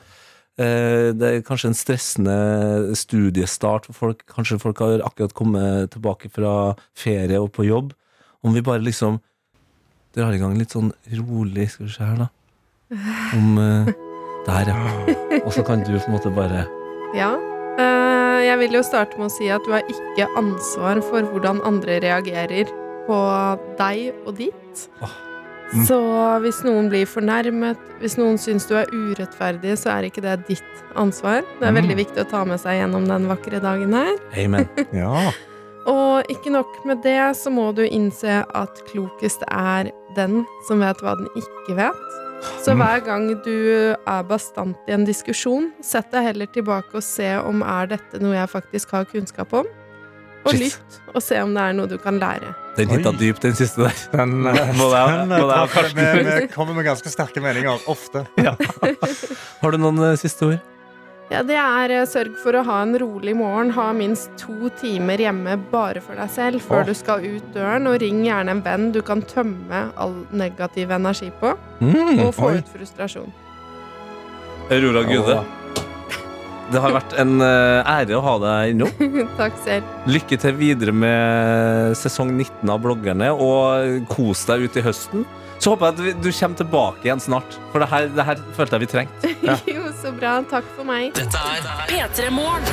eh, 0.58 1.12
det 1.12 1.22
er 1.22 1.42
kanskje 1.46 1.68
en 1.70 1.76
stressende 1.78 2.94
studiestart 2.96 3.86
for 3.86 3.92
folk. 3.92 4.24
Kanskje 4.26 4.58
folk 4.60 4.78
har 4.82 5.00
akkurat 5.06 5.32
kommet 5.34 5.90
tilbake 5.94 6.30
fra 6.32 6.74
ferie 6.96 7.38
og 7.40 7.52
på 7.52 7.64
jobb. 7.68 7.92
Om 8.42 8.54
vi 8.54 8.62
bare 8.62 8.80
liksom 8.82 9.20
drar 10.16 10.32
i 10.34 10.38
gang 10.40 10.56
litt 10.58 10.70
sånn 10.74 10.92
rolig, 11.12 11.70
skal 11.70 11.86
vi 11.86 11.92
se 11.92 12.02
her, 12.04 12.16
da. 12.24 12.28
Om 13.36 13.58
eh, 13.58 13.92
Der, 14.46 14.64
ja. 14.72 15.14
Og 15.44 15.52
så 15.52 15.62
kan 15.64 15.84
du 15.84 15.92
på 15.98 16.08
en 16.08 16.16
måte 16.16 16.32
bare 16.34 16.66
Ja. 17.14 17.36
Eh, 17.80 18.40
jeg 18.48 18.58
vil 18.64 18.76
jo 18.78 18.82
starte 18.86 19.16
med 19.20 19.28
å 19.30 19.32
si 19.32 19.48
at 19.52 19.64
du 19.66 19.72
har 19.74 19.86
ikke 19.88 20.28
ansvar 20.40 21.00
for 21.06 21.26
hvordan 21.32 21.62
andre 21.68 22.00
reagerer 22.04 22.68
på 23.06 23.18
deg 23.78 24.10
og 24.26 24.36
ditt. 24.40 24.86
Mm. 25.70 25.84
Så 25.86 25.96
hvis 26.42 26.58
noen 26.66 26.88
blir 26.90 27.06
fornærmet, 27.06 27.78
hvis 28.02 28.16
noen 28.18 28.38
syns 28.42 28.66
du 28.66 28.74
er 28.80 28.90
urettferdig, 28.90 29.76
så 29.78 29.92
er 29.94 30.08
ikke 30.08 30.24
det 30.24 30.34
ditt 30.48 30.80
ansvar. 30.98 31.44
Det 31.60 31.68
er 31.68 31.72
Mm. 31.72 31.78
veldig 31.80 31.96
viktig 32.00 32.24
å 32.24 32.30
ta 32.30 32.44
med 32.44 32.58
seg 32.60 32.80
gjennom 32.80 33.06
den 33.06 33.28
vakre 33.30 33.60
dagen 33.62 33.92
her. 33.94 34.16
Amen. 34.36 34.68
Ja. 34.92 35.30
Og 35.86 36.26
ikke 36.28 36.50
nok 36.52 36.84
med 36.84 37.00
det, 37.02 37.16
så 37.38 37.50
må 37.50 37.70
du 37.74 37.82
innse 37.86 38.44
at 38.54 38.82
klokest 38.90 39.42
er 39.48 39.90
den 40.14 40.44
som 40.68 40.80
vet 40.80 40.98
hva 41.00 41.14
den 41.16 41.28
ikke 41.40 41.76
vet. 41.78 42.10
Så 42.62 42.72
Mm. 42.74 42.80
hver 42.80 43.04
gang 43.04 43.26
du 43.44 43.94
er 44.06 44.22
bastant 44.22 44.76
i 44.88 44.92
en 44.92 45.04
diskusjon, 45.04 45.70
sett 45.82 46.10
deg 46.12 46.24
heller 46.24 46.46
tilbake 46.46 46.94
og 46.94 47.02
se 47.02 47.28
om 47.38 47.62
er 47.62 47.86
dette 47.86 48.20
noe 48.22 48.34
jeg 48.34 48.48
faktisk 48.48 48.90
har 48.96 49.04
kunnskap 49.04 49.52
om. 49.52 49.66
Og 50.46 50.52
Shit. 50.54 50.60
lytt, 50.60 51.00
og 51.14 51.20
se 51.22 51.36
om 51.42 51.52
det 51.52 51.60
er 51.62 51.72
noe 51.76 51.86
du 51.86 51.98
kan 52.00 52.16
lære. 52.18 52.54
Den 52.78 52.88
hitta 52.88 53.12
dypt, 53.12 53.42
den 53.42 53.52
siste 53.58 53.82
der. 53.84 53.92
Den, 54.16 54.46
eh, 54.46 54.72
Må 54.78 54.86
må 54.88 54.94
ha 54.94 55.66
eh, 55.66 55.90
vi, 55.92 56.22
vi 56.40 56.46
kommer 56.48 56.74
med 56.74 56.86
ganske 56.86 57.10
sterke 57.12 57.42
meninger 57.44 57.76
ofte. 57.86 58.24
Har 59.60 59.70
du 59.70 59.76
noen 59.76 59.98
eh, 60.06 60.16
siste 60.16 60.46
ord? 60.46 60.69
Ja, 61.30 61.44
det 61.46 61.54
er 61.62 61.92
eh, 61.94 62.06
sørg 62.10 62.34
for 62.42 62.56
å 62.58 62.64
ha 62.66 62.80
en 62.82 62.96
rolig 62.98 63.36
morgen. 63.38 63.70
Ha 63.76 63.90
minst 63.94 64.32
to 64.40 64.70
timer 64.80 65.20
hjemme 65.22 65.54
bare 65.70 66.02
for 66.02 66.18
deg 66.18 66.32
selv 66.34 66.64
før 66.66 66.82
Åh. 66.82 66.88
du 66.90 66.94
skal 66.98 67.22
ut 67.22 67.52
døren, 67.54 67.86
og 67.86 68.00
ring 68.02 68.24
gjerne 68.26 68.56
en 68.56 68.62
venn 68.66 68.88
du 68.96 68.98
kan 69.06 69.22
tømme 69.22 69.84
all 70.00 70.16
negativ 70.34 70.90
energi 70.96 71.30
på, 71.40 71.54
Mm. 71.80 72.18
og 72.26 72.34
få 72.34 72.50
oi. 72.50 72.58
ut 72.58 72.68
frustrasjon. 72.74 73.30
Aurora 74.70 75.02
Gude. 75.06 75.38
Det 76.70 76.78
har 76.82 76.92
vært 76.94 77.14
en 77.18 77.40
eh, 77.42 77.88
ære 77.90 78.14
å 78.14 78.20
ha 78.22 78.34
deg 78.44 78.74
innom. 78.74 78.90
Takk 79.40 79.56
selv. 79.64 79.86
Lykke 80.06 80.36
til 80.38 80.54
videre 80.58 80.92
med 80.94 81.96
sesong 81.98 82.30
19 82.36 82.70
av 82.70 82.82
bloggerne, 82.84 83.30
og 83.34 84.04
kos 84.12 84.44
deg 84.50 84.66
ut 84.68 84.76
i 84.78 84.84
høsten. 84.86 85.24
Så 85.60 85.74
håper 85.74 85.90
jeg 85.90 86.14
at 86.14 86.22
du 86.24 86.30
kommer 86.32 86.56
tilbake 86.56 87.04
igjen 87.04 87.20
snart, 87.20 87.56
for 87.72 87.82
det 87.82 87.90
her, 87.90 88.06
det 88.16 88.24
her 88.24 88.38
følte 88.56 88.78
jeg 88.78 88.80
vi 88.86 88.90
trengte. 88.94 89.32
Jo, 89.74 89.82
så 90.00 90.12
bra. 90.16 90.38
Takk 90.48 90.64
for 90.72 90.88
meg. 90.88 91.12
Dette 91.18 91.36
er 91.36 91.66
P3 91.90 92.30
Morgen. 92.32 92.64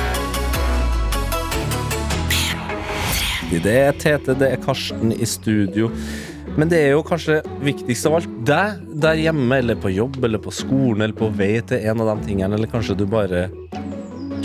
Det 3.48 3.74
er 3.74 3.92
Tete, 3.96 4.34
det 4.40 4.48
er 4.54 4.60
Karsten 4.64 5.12
i 5.12 5.28
studio. 5.28 5.90
Men 6.56 6.68
det 6.72 6.80
er 6.86 6.94
jo 6.94 7.04
kanskje 7.06 7.42
viktigst 7.64 8.08
av 8.08 8.18
alt 8.18 8.32
deg 8.48 8.80
der 9.04 9.20
hjemme, 9.20 9.60
eller 9.60 9.76
på 9.80 9.92
jobb, 9.92 10.16
eller 10.24 10.40
på 10.42 10.52
skolen, 10.52 11.04
eller 11.04 11.16
på 11.16 11.28
vei 11.36 11.58
til 11.68 11.84
en 11.92 12.00
av 12.04 12.14
de 12.14 12.28
tingene, 12.30 12.56
eller 12.56 12.72
kanskje 12.72 12.96
du 12.98 13.04
bare 13.08 13.46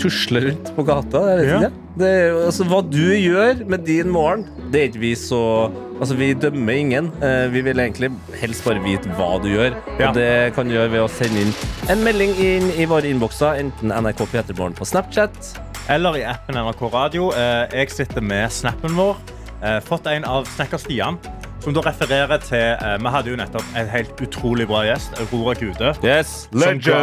tusler 0.00 0.48
rundt 0.50 0.70
på 0.76 0.84
gata. 0.86 1.20
Jeg 1.30 1.38
vet 1.38 1.50
Ja. 1.52 1.58
ikke. 1.68 1.80
Det 1.96 2.12
altså, 2.46 2.64
hva 2.66 2.80
du 2.90 3.14
gjør 3.14 3.60
med 3.70 3.84
din 3.86 4.08
morgen, 4.10 4.44
det 4.72 4.80
er 4.80 4.88
ikke 4.90 5.00
vi 5.00 5.14
så 5.14 5.70
Altså, 5.94 6.16
vi 6.18 6.32
dømmer 6.34 6.72
ingen. 6.74 7.06
Eh, 7.22 7.46
Vi 7.54 7.60
vil 7.62 7.78
egentlig 7.78 8.10
helst 8.40 8.64
bare 8.64 8.82
vite 8.82 9.06
hva 9.14 9.40
du 9.40 9.46
gjør. 9.48 9.76
Ja. 10.00 10.08
Og 10.08 10.14
det 10.16 10.52
kan 10.56 10.66
du 10.66 10.74
gjøre 10.74 10.90
ved 10.90 11.00
å 11.04 11.08
sende 11.08 11.38
inn 11.44 11.52
en 11.88 12.02
melding 12.02 12.34
inn 12.34 12.66
i 12.76 12.84
våre 12.84 13.06
innbokser, 13.06 13.60
enten 13.62 13.92
NRK 13.94 14.24
P3morgen 14.26 14.74
på 14.74 14.84
Snapchat. 14.84 15.54
Eller 15.88 16.16
i 16.18 16.24
appen 16.24 16.56
NRK 16.58 16.82
Radio. 16.92 17.30
Eh, 17.30 17.68
Jeg 17.72 17.90
sitter 17.90 18.20
med 18.20 18.50
snappen 18.50 18.90
vår. 18.96 19.16
Eh, 19.62 19.78
Fått 19.80 20.06
en 20.10 20.24
av 20.24 20.44
snekker 20.46 20.78
Stian. 20.82 21.16
Som 21.64 21.72
da 21.72 21.80
refererer 21.80 22.42
til 22.44 22.74
uh, 22.76 22.98
Vi 23.00 23.10
hadde 23.14 23.30
jo 23.32 23.36
nettopp 23.40 23.76
en 23.80 23.86
helt 23.88 24.18
utrolig 24.20 24.66
bra 24.68 24.82
gjest, 24.84 25.14
Aurora 25.22 25.54
Gude. 25.56 25.94
Yes, 26.04 26.44
Som 26.52 26.80
ga, 26.84 26.98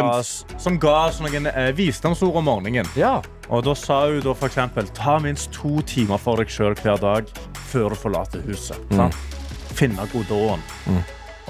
som 0.62 0.76
ga 0.78 0.92
oss 1.08 1.18
noen 1.24 1.48
uh, 1.50 1.72
visdomsord 1.74 2.38
om 2.38 2.46
morgenen. 2.46 2.86
Ja. 2.94 3.16
Og 3.50 3.64
da 3.66 3.74
sa 3.74 4.04
hun 4.06 4.20
da 4.22 4.36
eksempel 4.46 4.86
Ta 4.94 5.16
minst 5.18 5.50
to 5.56 5.82
timer 5.82 6.22
for 6.22 6.38
deg 6.38 6.52
sjøl 6.52 6.78
hver 6.78 7.02
dag 7.02 7.26
før 7.72 7.90
du 7.90 7.98
forlater 8.04 8.44
huset. 8.46 8.78
Mm. 8.94 9.10
Finne 9.74 10.06
godåren. 10.12 10.62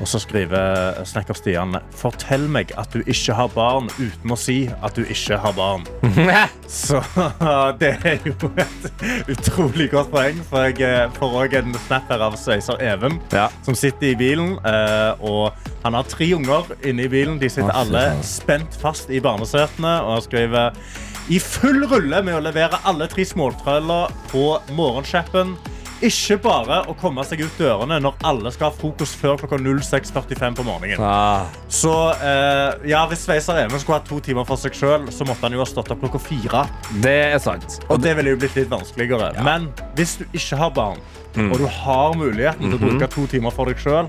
Og 0.01 0.09
så 0.09 0.19
skriver 0.23 1.03
snekker 1.07 1.37
Stian 1.37 1.77
Fortell 1.95 2.47
meg 2.51 2.71
at 2.81 2.95
du 2.97 3.03
ikke 3.05 3.35
har 3.37 3.51
barn 3.53 3.91
uten 4.01 4.33
å 4.33 4.39
si 4.41 4.65
at 4.83 4.97
du 4.97 5.03
ikke 5.05 5.37
har 5.43 5.53
barn. 5.55 5.85
Så 6.73 7.03
det 7.83 7.91
er 8.09 8.25
jo 8.25 8.49
et 8.57 8.87
utrolig 9.35 9.91
godt 9.93 10.09
poeng. 10.15 10.41
For 10.49 10.71
jeg 10.71 10.81
eh, 10.87 11.05
får 11.19 11.37
òg 11.43 11.57
en 11.61 11.77
snap 11.85 12.09
her 12.11 12.25
av 12.25 12.39
sveiser 12.41 12.81
Even, 12.83 13.21
Ja. 13.37 13.51
som 13.67 13.77
sitter 13.79 14.15
i 14.15 14.17
bilen. 14.19 14.55
eh, 14.65 15.13
Og 15.21 15.53
han 15.85 15.95
har 15.99 16.09
tre 16.09 16.31
unger 16.39 16.73
inne 16.89 17.05
i 17.05 17.13
bilen. 17.13 17.37
De 17.43 17.51
sitter 17.53 17.71
alle 17.77 18.07
spent 18.25 18.75
fast 18.81 19.13
i 19.13 19.21
barnesetene. 19.23 19.99
Og 20.07 20.17
han 20.17 20.25
skriver 20.25 20.81
i 21.31 21.39
full 21.39 21.85
rulle 21.87 22.23
med 22.25 22.35
å 22.35 22.43
levere 22.43 22.81
alle 22.89 23.07
tre 23.13 23.23
småtrøller 23.29 24.11
på 24.33 24.47
morgensjeppen. 24.75 25.53
Ikke 26.03 26.37
bare 26.43 26.81
å 26.91 26.95
komme 26.99 27.23
seg 27.25 27.45
ut 27.45 27.59
dørene 27.61 28.01
når 28.03 28.17
alle 28.27 28.51
skal 28.51 28.71
ha 28.71 28.75
frokost 28.75 29.15
før 29.21 29.37
klokka 29.39 29.59
06.45 29.63 30.57
på 30.59 30.65
morgenen. 30.67 30.99
Ah. 30.99 31.45
Så 31.71 31.93
eh, 32.19 32.89
ja, 32.91 33.05
Hvis 33.11 33.23
Sveiser 33.29 33.61
Even 33.63 33.79
skulle 33.79 34.01
hatt 34.01 34.09
to 34.11 34.19
timer 34.25 34.45
for 34.49 34.59
seg 34.59 34.75
sjøl, 34.75 35.07
så 35.15 35.23
måtte 35.29 35.47
han 35.47 35.55
jo 35.55 35.63
ha 35.63 35.69
stått 35.71 35.93
opp 35.95 36.03
klokka 36.03 36.19
fire. 36.25 36.65
Det 37.05 37.15
er 37.37 37.39
sant. 37.43 37.79
Og 37.89 38.03
det 38.03 38.17
ville 38.19 38.35
jo 38.35 38.41
blitt 38.43 38.57
litt 38.59 38.71
vanskeligere. 38.73 39.31
Men 39.47 39.71
hvis 39.95 40.17
du 40.19 40.27
ikke 40.33 40.59
har 40.65 40.75
barn, 40.75 40.99
Mm. 41.33 41.47
og 41.49 41.63
du 41.63 41.65
har 41.65 42.13
muligheten 42.13 42.61
til 42.69 42.75
å 42.77 42.79
Mhm. 42.83 42.99
bruke 42.99 43.07
to 43.09 43.23
timer 43.27 43.51
for 43.51 43.65
deg 43.65 43.79
sjøl, 43.81 44.05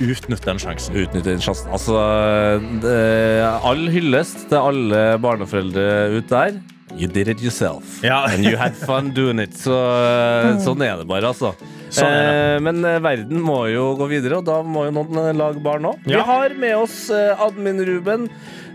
utnytt 0.00 0.40
den 0.46 0.56
sjansen. 0.56 0.94
Utnytte 0.96 1.24
den 1.28 1.40
sjansen. 1.44 1.68
Altså, 1.70 1.98
det, 2.80 2.94
all 3.68 3.82
hyllest 3.92 4.48
til 4.48 4.56
alle 4.56 5.18
barneforeldre 5.20 6.16
ut 6.16 6.28
der. 6.30 6.56
You 6.96 7.06
did 7.06 7.28
it 7.28 7.42
yourself. 7.42 7.98
Ja. 8.02 8.24
And 8.30 8.44
you 8.44 8.56
had 8.56 8.76
fun 8.76 9.12
doing 9.14 9.38
it. 9.42 9.56
Så, 9.58 9.74
sånn 10.64 10.84
er 10.84 11.00
det 11.02 11.08
bare, 11.10 11.32
altså. 11.32 11.52
Sånn 11.92 12.08
det. 12.12 12.28
Eh, 12.28 12.54
men 12.64 12.80
eh, 12.84 13.00
verden 13.04 13.42
må 13.44 13.62
jo 13.72 13.90
gå 13.98 14.08
videre, 14.10 14.40
og 14.40 14.48
da 14.48 14.60
må 14.64 14.86
jo 14.88 14.94
noen 15.00 15.20
eh, 15.22 15.34
lage 15.36 15.62
barn 15.64 15.90
òg. 15.92 16.00
Vi 16.08 16.16
har 16.30 16.54
med 16.58 16.76
oss 16.78 17.06
eh, 17.14 17.44
admin-Ruben, 17.44 18.28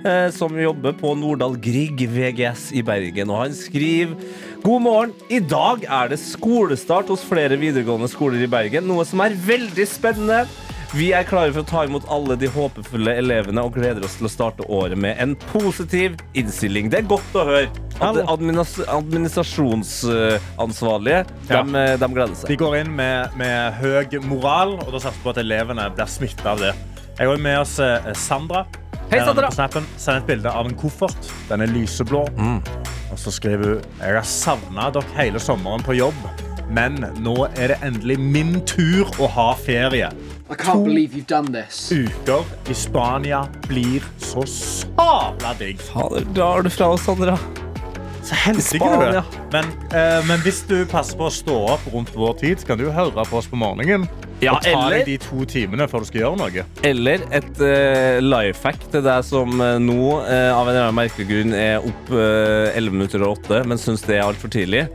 eh, 0.03 0.28
som 0.36 0.57
jobber 0.59 0.95
på 0.99 1.14
Nordahl 1.20 1.57
Grieg 1.61 2.05
VGS 2.14 2.72
i 2.78 2.84
Bergen. 2.86 3.34
Og 3.34 3.45
han 3.45 3.57
skriver 3.57 4.18
God 4.64 4.86
morgen. 4.86 5.16
I 5.34 5.41
dag 5.43 5.84
er 5.84 6.14
det 6.14 6.22
skolestart 6.24 7.09
hos 7.11 7.26
flere 7.28 7.57
videregående 7.59 8.09
skoler 8.11 8.45
i 8.45 8.51
Bergen, 8.51 8.88
noe 8.89 9.05
som 9.07 9.22
er 9.26 9.36
veldig 9.49 9.89
spennende. 9.89 10.45
Vi 10.93 11.07
er 11.09 11.23
klare 11.25 11.49
for 11.49 11.63
å 11.63 11.65
ta 11.65 11.79
imot 11.87 12.03
alle 12.13 12.35
de 12.37 12.45
håpefulle 12.53 13.15
elevene 13.17 13.57
og 13.65 13.73
gleder 13.73 14.03
oss 14.05 14.13
til 14.19 14.27
å 14.27 14.29
starte 14.29 14.61
året 14.69 14.93
med 15.01 15.17
en 15.23 15.31
positiv 15.49 16.19
innstilling. 16.37 16.91
Det 16.93 16.99
er 16.99 17.07
godt 17.09 17.33
å 17.33 17.41
høre 17.47 17.65
at 17.97 18.19
administrasjonsansvarlige 18.29 21.25
Ja. 21.49 21.63
de, 21.65 21.97
de, 21.97 22.05
gleder 22.13 22.37
seg. 22.37 22.45
De 22.51 22.57
går 22.61 22.77
inn 22.83 22.93
med, 22.93 23.33
med 23.41 23.73
høy 23.81 24.05
moral, 24.21 24.77
og 24.83 24.93
da 24.93 24.99
satser 24.99 25.17
vi 25.17 25.25
på 25.25 25.33
at 25.33 25.41
elevene 25.41 25.89
blir 25.97 26.05
smitta 26.13 26.53
av 26.53 26.57
det. 26.61 26.77
Jeg 27.17 27.25
har 27.31 27.37
med 27.41 27.57
oss 27.63 27.81
eh, 27.81 28.13
Sandra. 28.13 28.61
Hei, 29.09 29.17
Sandra. 29.25 29.49
På 29.49 29.57
snappen. 29.57 29.81
Send 29.97 30.21
et 30.21 30.29
bilde 30.29 30.45
av 30.53 30.69
en 30.69 30.77
koffert. 30.77 31.17
Den 31.49 31.65
er 31.65 31.73
lyseblå. 31.73 32.29
Mm. 32.37 32.61
Og 33.09 33.17
så 33.17 33.33
skriver 33.33 33.65
hun 33.65 33.81
Jeg 33.97 34.13
har 34.19 34.27
savna 34.29 34.93
dere 34.93 35.09
hele 35.17 35.41
sommeren 35.41 35.81
på 35.85 35.93
jobb, 35.97 36.13
men 36.73 37.05
nå 37.25 37.35
er 37.57 37.67
det 37.73 37.77
endelig 37.85 38.17
min 38.21 38.61
tur 38.69 39.05
å 39.17 39.25
ha 39.39 39.53
ferie. 39.57 40.09
I 40.54 40.56
can't 40.56 40.84
believe 40.86 41.16
you've 41.18 41.28
done 41.28 41.51
this. 41.51 41.91
Uker 41.91 42.43
i 42.70 42.74
Spania 42.78 43.47
blir 43.68 44.04
så 44.22 44.43
sabla 44.45 45.54
digg. 45.60 45.80
Fader, 45.82 46.26
drar 46.36 46.62
du 46.62 46.70
fra 46.70 46.91
oss, 46.93 47.01
Sandra? 47.08 47.38
Så 48.24 48.36
helsike 48.36 48.86
du 48.86 48.93
Spania. 48.93 49.12
det. 49.12 49.24
Men, 49.51 49.66
eh, 49.91 50.20
men 50.28 50.39
hvis 50.45 50.62
du 50.70 50.86
passer 50.86 51.18
på 51.18 51.26
å 51.28 51.34
stå 51.34 51.58
opp 51.74 51.88
rundt 51.93 52.14
vår 52.16 52.38
tid, 52.39 52.60
så 52.62 52.68
kan 52.70 52.78
du 52.78 52.86
høre 52.91 53.26
på 53.26 53.39
oss 53.41 53.47
på 53.49 53.58
morgenen. 53.60 54.06
Ja, 54.43 54.54
og 54.58 54.62
ta 54.64 54.70
eller- 54.70 54.97
deg 54.97 55.06
de 55.06 55.18
to 55.18 55.45
timene 55.45 55.88
før 55.88 55.99
du 56.04 56.06
skal 56.06 56.22
gjøre 56.22 56.38
noe. 56.38 56.66
Eller 56.84 57.22
et 57.32 57.60
uh, 57.64 58.20
life 58.22 58.64
hack 58.64 58.80
til 58.91 59.01
deg 59.06 59.24
som 59.24 59.60
eh, 59.62 59.78
nå 59.80 59.99
eh, 60.28 60.51
av 60.54 60.68
en 60.68 60.74
eller 60.76 60.88
annen 60.89 60.99
merkelig 60.99 61.28
grunn 61.30 61.54
er 61.56 61.78
opp 61.80 62.12
eh, 62.12 62.78
11 62.78 62.91
minutter 62.91 63.24
og 63.24 63.38
8, 63.47 63.64
men 63.66 63.78
syns 63.80 64.04
det 64.06 64.18
er 64.20 64.26
altfor 64.28 64.51
tidlig. 64.54 64.86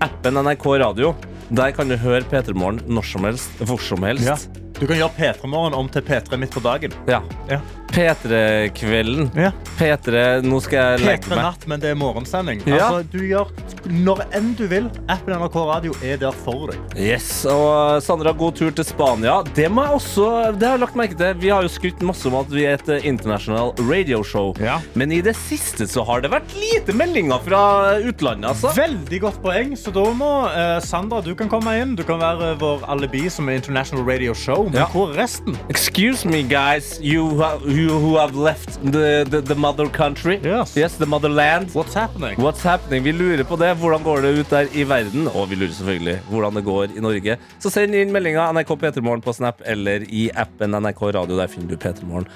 Appen 0.00 0.34
NRK 0.40 0.64
Radio. 0.80 1.14
Der 1.50 1.72
kan 1.72 1.88
du 1.88 1.96
høre 1.96 2.22
P3 2.28 2.52
Morgen 2.54 2.80
når 2.88 3.04
som 3.08 3.24
helst, 3.24 3.50
hvor 3.64 3.80
som 3.80 4.02
helst. 4.04 4.48
Du 4.78 4.86
kan 4.86 4.94
gjøre 4.94 5.10
P3 5.16 5.48
Morgen 5.50 5.74
om 5.74 5.88
til 5.90 6.04
P3 6.06 6.36
midt 6.38 6.52
på 6.54 6.60
dagen. 6.62 6.92
Ja. 7.10 7.18
Ja. 7.50 7.58
P3-kvelden. 7.92 9.30
Ja. 9.38 9.50
P3, 9.78 10.42
nå 10.46 10.58
skal 10.64 10.78
jeg 10.98 11.04
legge 11.06 11.28
P3 11.28 11.34
meg. 11.34 11.44
natt, 11.46 11.66
men 11.70 11.82
det 11.82 11.90
er 11.92 11.98
morgensending. 11.98 12.62
Ja. 12.68 12.88
Altså, 12.88 13.04
du 13.12 13.22
gjør 13.26 13.50
når 13.88 14.22
enn 14.36 14.50
du 14.58 14.64
vil. 14.70 14.88
Appen 15.10 15.34
NRK 15.38 15.56
Radio 15.68 15.94
er 16.04 16.18
der 16.20 16.34
for 16.44 16.68
deg. 16.72 16.80
Yes, 16.98 17.28
og 17.48 18.02
Sandra, 18.04 18.32
god 18.36 18.56
tur 18.58 18.72
til 18.76 18.84
Spania. 18.86 19.38
Det 19.56 19.68
må 19.72 19.84
jeg 19.86 19.96
også, 20.00 20.26
det 20.58 20.66
har 20.68 20.76
jeg 20.76 20.82
lagt 20.84 20.98
merke 20.98 21.18
til. 21.20 21.38
Vi 21.42 21.52
har 21.52 21.64
jo 21.64 21.72
skrytt 21.72 22.02
masse 22.06 22.28
om 22.28 22.36
at 22.40 22.50
vi 22.52 22.66
er 22.68 22.76
et 22.78 22.90
eh, 22.98 23.06
international 23.08 23.72
radio 23.88 24.20
show. 24.26 24.52
Ja. 24.62 24.78
Men 24.98 25.12
i 25.14 25.20
det 25.24 25.36
siste 25.38 25.86
så 25.88 26.04
har 26.08 26.22
det 26.24 26.32
vært 26.34 26.52
lite 26.58 26.94
meldinger 26.96 27.40
fra 27.46 27.62
utlandet, 28.02 28.50
altså. 28.52 28.72
Veldig 28.76 29.22
godt 29.24 29.40
poeng. 29.44 29.74
Så 29.78 29.92
da 29.94 30.04
må 30.16 30.32
eh, 30.50 30.76
Sandra, 30.84 31.22
du 31.24 31.32
kan 31.38 31.50
komme 31.52 31.76
inn. 31.80 31.94
Du 31.98 32.04
kan 32.08 32.20
være 32.22 32.54
vår 32.60 32.84
alibi 32.92 33.26
som 33.32 33.48
er 33.48 33.60
International 33.62 34.04
Radio 34.08 34.34
Show. 34.36 34.68
Men 34.72 34.84
hvor 34.92 35.12
er 35.14 35.22
resten? 35.24 35.56
Excuse 35.72 36.28
me, 36.28 36.42
guys, 36.48 36.96
you, 37.02 37.30
ha- 37.40 37.56
you 37.78 37.98
who 37.98 38.16
have 38.16 38.34
left 38.34 38.70
the, 38.92 39.24
the, 39.30 39.40
the 39.40 39.54
mother 39.54 39.88
country. 39.88 40.40
Yes. 40.42 40.76
Yes, 40.76 40.96
the 40.96 41.06
motherland. 41.06 41.70
What's 41.74 41.94
happening? 41.94 42.36
What's 42.36 42.62
happening? 42.62 43.02
Vi 43.02 43.12
lurer 43.12 43.44
på 43.44 43.56
det. 43.56 43.74
Hvordan 43.74 44.02
går 44.02 44.22
det 44.22 44.28
ut 44.28 44.50
der 44.50 44.66
i 44.72 44.84
verden? 44.84 45.28
Og 45.34 45.50
vi 45.50 45.54
lurer 45.56 45.72
selvfølgelig 45.72 46.18
hvordan 46.30 46.54
det 46.54 46.64
går 46.64 46.96
i 46.96 47.00
Norge. 47.00 47.36
Så 47.58 47.70
send 47.70 47.94
inn 47.94 48.12
meldinga 48.12 48.48
NRK 48.52 48.74
P3morgen 48.82 49.22
på 49.22 49.32
Snap 49.32 49.62
eller 49.66 50.06
i 50.08 50.28
appen 50.34 50.74
NRK 50.74 51.02
Radio. 51.02 51.38
Der 51.38 51.46
finner 51.46 51.68
du 51.68 51.76
P3morgen. 51.76 52.26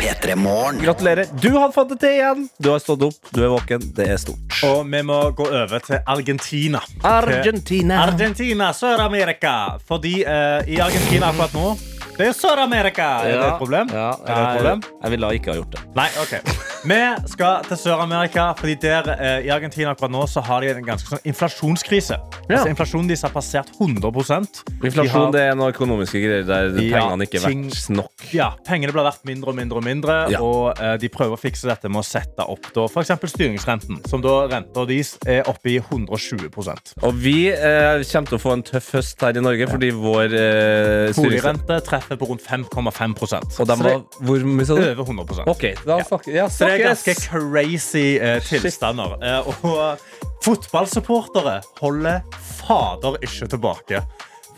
P3 0.00 0.34
Gratulerer. 0.80 1.26
Du 1.42 1.50
har 1.50 1.72
fått 1.72 1.94
det 1.94 2.00
til 2.00 2.16
igjen. 2.16 2.48
Du 2.58 2.70
har 2.72 2.80
stått 2.80 3.02
opp, 3.04 3.30
du 3.30 3.42
er 3.44 3.52
våken. 3.52 3.84
Det 3.96 4.08
er 4.08 4.18
stort. 4.22 4.58
Og 4.64 4.82
vi 4.88 5.02
må 5.06 5.20
gå 5.36 5.46
over 5.46 5.78
til 5.84 6.00
Argentina. 6.06 6.80
Argentina. 7.04 8.02
Argentina, 8.08 8.72
Sør-Amerika. 8.72 9.78
Fordi 9.86 10.20
uh, 10.24 10.64
i 10.66 10.80
Argentina 10.80 11.30
akkurat 11.30 11.56
nå 11.56 11.89
Det 12.18 12.26
er 12.28 12.34
Sør-Amerika! 12.36 13.06
Er 13.24 13.38
det 13.38 13.46
et 13.46 13.58
problem? 13.60 13.88
Ja, 13.94 14.10
Er 14.12 14.34
det 14.34 14.42
et 14.42 14.56
problem? 14.58 14.82
Jeg, 14.84 15.00
jeg 15.02 15.10
ville 15.14 15.28
ikke 15.38 15.50
ha 15.52 15.56
gjort 15.60 15.72
det. 15.76 15.82
Nei, 15.96 16.08
ok. 16.20 16.32
Vi 16.90 16.96
skal 17.32 17.64
til 17.68 17.76
Sør-Amerika, 17.80 18.46
fordi 18.58 18.74
der 18.82 19.08
eh, 19.14 19.46
i 19.46 19.50
Argentina 19.52 19.92
akkurat 19.94 20.12
nå 20.12 20.22
så 20.28 20.40
har 20.44 20.60
de 20.64 20.70
en 20.74 20.84
ganske 20.84 21.08
sånn 21.14 21.22
inflasjonskrise. 21.28 22.18
Ja. 22.48 22.58
Altså, 22.58 22.70
inflasjonen 22.72 23.08
deres 23.08 23.22
har 23.24 23.32
passert 23.34 23.70
100 23.78 24.00
De 24.10 24.88
Inflasjon 24.90 25.26
har- 25.28 25.32
det 25.34 25.42
er 25.50 25.56
noen 25.56 25.72
økonomiske 25.74 26.20
greier 26.24 26.44
der 26.48 26.70
Ja, 26.82 26.98
pengene 27.00 27.24
ikke 27.28 27.40
er 27.40 27.46
ting- 27.48 27.64
verdt 27.70 27.90
nok. 27.96 28.26
Ja, 28.36 28.50
Pengene 28.66 28.92
blir 28.92 29.04
verdt 29.06 29.24
mindre 29.28 29.48
og 29.52 29.56
mindre, 29.56 29.76
og 29.80 29.84
mindre 29.84 30.18
Ja. 30.32 30.40
og 30.44 30.80
eh, 30.80 30.96
de 31.00 31.08
prøver 31.08 31.36
å 31.36 31.40
fikse 31.40 31.68
dette 31.68 31.88
med 31.88 32.00
å 32.02 32.04
sette 32.04 32.44
opp 32.48 32.68
da, 32.74 32.86
for 32.88 33.00
eksempel 33.02 33.28
styringsrenten, 33.32 34.02
som 34.08 34.20
da 34.20 34.46
renta 34.48 34.84
deres 34.86 35.16
er 35.26 35.42
oppe 35.48 35.70
i 35.72 35.78
120% 35.80 36.94
Og 37.02 37.14
vi 37.14 37.48
eh, 37.48 38.02
kommer 38.12 38.28
til 38.28 38.38
å 38.38 38.40
få 38.42 38.52
en 38.56 38.62
tøff 38.62 38.92
høst 38.98 39.20
her 39.24 39.36
i 39.36 39.40
Norge 39.44 39.68
fordi 39.70 39.90
vår 39.96 40.24
eh, 40.34 41.12
styringsrente 41.12 41.66
Boligrente 41.70 41.80
treffer 42.02 42.18
på 42.20 42.28
rundt 42.30 42.42
5,5 42.42 43.60
Og 43.60 43.68
de 43.68 43.76
var 43.84 44.02
Hvor 44.20 44.44
mye 44.46 44.66
sa 44.68 44.74
du? 44.76 44.82
er 44.82 44.94
over 44.98 45.04
100 45.12 45.44
OK. 45.52 45.64
Da, 45.86 45.98
fuck, 46.08 46.26
ja, 46.28 46.48
Så 46.48 46.66
det 46.68 46.80
er 46.80 46.86
ganske 46.90 47.14
crazy 47.28 48.18
uh, 48.20 48.38
tilstander. 48.48 49.16
Uh, 49.20 49.48
og 49.48 49.98
fotballsupportere 50.44 51.60
holder 51.80 52.20
fader 52.66 53.16
ikke 53.24 53.48
tilbake. 53.52 54.02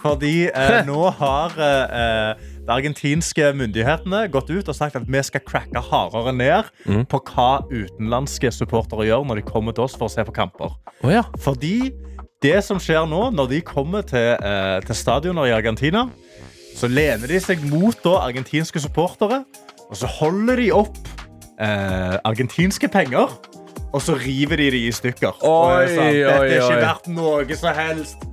Fordi 0.03 0.49
uh, 0.51 0.81
nå 0.87 1.11
har 1.15 1.53
eh, 1.63 1.93
eh, 2.03 2.49
de 2.67 2.73
argentinske 2.75 3.53
myndighetene 3.55 4.25
gått 4.35 4.49
ut 4.51 4.67
og 4.71 4.75
sagt 4.75 4.97
at 4.99 5.05
vi 5.07 5.21
skal 5.23 5.45
cracke 5.47 5.79
hardere 5.91 6.33
ned 6.35 6.71
Mm. 6.87 7.05
på 7.07 7.21
hva 7.31 7.63
utenlandske 7.71 8.51
supportere 8.51 9.07
gjør 9.07 9.23
når 9.29 9.39
de 9.39 9.45
kommer 9.47 9.75
til 9.77 9.85
oss 9.87 9.95
for 9.95 10.09
å 10.09 10.11
se 10.11 10.25
på 10.27 10.35
kamper. 10.35 10.75
Oh, 11.05 11.11
ja. 11.13 11.23
Fordi 11.39 11.93
det 12.43 12.57
som 12.67 12.81
skjer 12.83 13.07
nå, 13.07 13.29
når 13.31 13.53
de 13.53 13.61
kommer 13.63 14.03
til, 14.03 14.35
eh, 14.43 14.81
til 14.83 14.99
stadioner 14.99 15.47
i 15.47 15.55
Argentina, 15.55 16.09
så 16.77 16.91
lener 16.91 17.31
de 17.31 17.41
seg 17.43 17.63
mot 17.71 17.97
da, 18.05 18.19
argentinske 18.27 18.83
supportere, 18.83 19.43
og 19.89 19.99
så 19.99 20.09
holder 20.21 20.63
de 20.63 20.71
opp 20.75 21.01
eh, 21.61 22.19
argentinske 22.25 22.91
penger. 22.93 23.35
Og 23.93 24.01
så 24.01 24.15
river 24.17 24.57
de 24.57 24.71
de 24.73 24.79
i 24.89 24.93
stykker. 24.95 25.43
og 25.45 25.83
er 25.83 25.91
sånn, 25.93 26.15
Dette 26.17 26.47
er 26.47 26.63
ikke 26.63 26.79
verdt 26.81 27.09
noe 27.13 27.59
som 27.61 27.77
helst. 27.77 28.25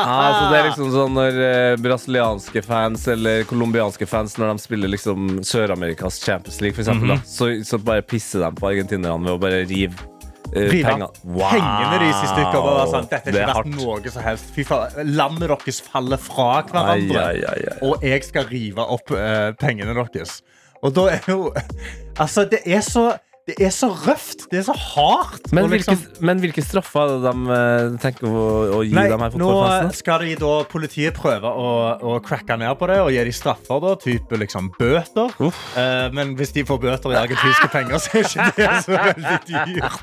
Ah, 0.00 0.32
så 0.34 0.42
det 0.50 0.58
er 0.58 0.66
liksom 0.66 0.90
sånn 0.90 1.14
når 1.14 1.36
eh, 1.44 1.74
brasilianske 1.78 2.62
fans 2.66 3.04
eller 3.12 3.44
colombianske 3.46 4.06
fans 4.08 4.34
Når 4.40 4.54
de 4.54 4.62
spiller 4.64 4.90
liksom 4.90 5.40
Sør-Amerikas 5.46 6.18
Champions 6.24 6.58
League, 6.64 6.74
for 6.74 6.82
eksempel, 6.82 7.14
da, 7.14 7.20
så, 7.22 7.52
så 7.66 7.78
bare 7.78 8.02
pisser 8.02 8.42
de 8.42 8.50
på 8.58 8.70
argentinerne 8.72 9.22
ved 9.28 9.36
å 9.36 9.42
bare 9.42 9.62
rive 9.70 10.09
eh, 10.54 10.68
Rive 10.72 10.96
Wow. 11.24 11.50
pengene 11.50 11.98
deres 12.00 12.22
i 12.24 12.30
stykker. 12.30 12.60
Være 12.66 12.86
sånn, 12.90 13.08
Dette 13.10 13.30
er 13.30 13.32
Det 13.32 13.40
ikke 13.40 13.50
er 13.50 13.54
verdt 13.54 13.74
noe 13.76 14.12
som 14.14 14.22
helst. 14.26 14.50
Fy 14.56 14.64
faen, 14.68 15.14
Landet 15.16 15.48
deres 15.52 15.80
faller 15.86 16.20
fra 16.20 16.50
hverandre. 16.68 17.24
Ai, 17.24 17.42
ai, 17.44 17.64
ai. 17.70 17.78
og 17.86 18.04
jeg 18.06 18.24
skal 18.26 18.48
rive 18.50 18.86
opp 18.96 19.12
uh, 19.14 19.50
pengene 19.60 19.94
deres. 19.94 20.40
Og 20.82 20.94
da 20.96 21.08
er 21.12 21.26
jo 21.28 21.50
Altså, 22.22 22.44
det 22.50 22.62
er 22.66 22.80
så 22.84 23.10
Det 23.58 23.66
er 23.66 23.72
så 23.74 23.88
røft. 23.92 24.46
Det 24.50 24.60
er 24.60 24.66
så 24.66 24.74
hardt. 24.76 25.50
Men, 25.52 25.68
liksom, 25.72 25.96
hvilke, 25.96 26.24
men 26.26 26.42
hvilke 26.42 26.64
straffer 26.64 27.02
er 27.02 27.12
det 27.12 27.30
de 27.30 27.56
eh, 27.56 27.96
tenker 28.02 28.28
å, 28.28 28.44
å 28.78 28.80
gi 28.86 28.94
Nei, 28.96 29.06
dem 29.10 29.24
her 29.24 29.36
nå 29.40 29.50
skal 29.96 30.24
de 30.26 30.34
da 30.40 30.52
politiet 30.70 31.16
prøve 31.16 31.48
å, 31.50 31.70
å 32.12 32.16
cracke 32.24 32.56
ned 32.60 32.72
på 32.80 32.88
det 32.90 32.98
og 33.02 33.10
gi 33.14 33.24
de 33.26 33.34
straffer, 33.34 33.80
da, 33.82 33.94
type 34.00 34.40
liksom 34.42 34.70
bøter. 34.78 35.34
Uh, 35.40 36.06
men 36.16 36.34
hvis 36.38 36.54
de 36.56 36.64
får 36.68 36.80
bøter 36.82 37.14
i 37.14 37.18
argentinske 37.20 37.70
penger, 37.76 37.96
så 38.02 38.08
er 38.12 38.28
ikke 38.28 38.48
det 38.58 38.70
så 38.84 38.90
veldig 38.98 39.36
dyrt. 39.48 39.98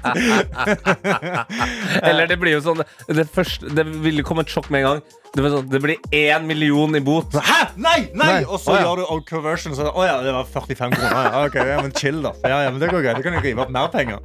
Eller 2.03 2.29
det 2.29 2.37
blir 2.41 2.57
jo 2.57 2.63
sånn 2.65 2.83
Det, 3.07 3.25
første, 3.31 3.69
det 3.73 3.85
ville 4.03 4.25
komme 4.25 4.45
et 4.45 4.51
sjokk 4.51 4.69
med 4.73 4.83
en 4.83 4.87
gang. 4.91 5.01
Det, 5.33 5.41
blir 5.41 5.51
sånn, 5.53 5.67
det 5.69 5.81
blir 5.83 6.15
én 6.15 6.47
million 6.49 6.97
i 6.97 7.01
bot. 7.03 7.35
Hæ? 7.35 7.59
Nei! 7.75 7.99
nei! 8.13 8.27
Nei. 8.27 8.39
Og 8.47 8.61
så 8.61 8.73
oh, 8.73 8.77
ja. 8.77 8.85
gjør 8.85 9.01
du 9.01 9.11
old 9.15 9.27
conversion. 9.29 9.75
Så, 9.77 9.89
å 9.91 10.07
ja, 10.07 10.17
det 10.25 10.33
var 10.33 10.47
45 10.53 10.95
kroner. 10.95 11.29
Ja, 11.29 11.43
ok, 11.45 11.59
ja, 11.61 11.77
men 11.83 11.93
chill, 11.97 12.23
da. 12.25 12.33
Ja, 12.47 12.63
ja, 12.65 12.73
men 12.73 12.81
det 12.81 12.89
går 12.93 13.05
greit. 13.05 13.19
Du 13.19 13.27
kan 13.27 13.37
jo 13.37 13.43
rive 13.43 13.65
opp 13.65 13.73
mer 13.73 13.91
penger. 13.93 14.23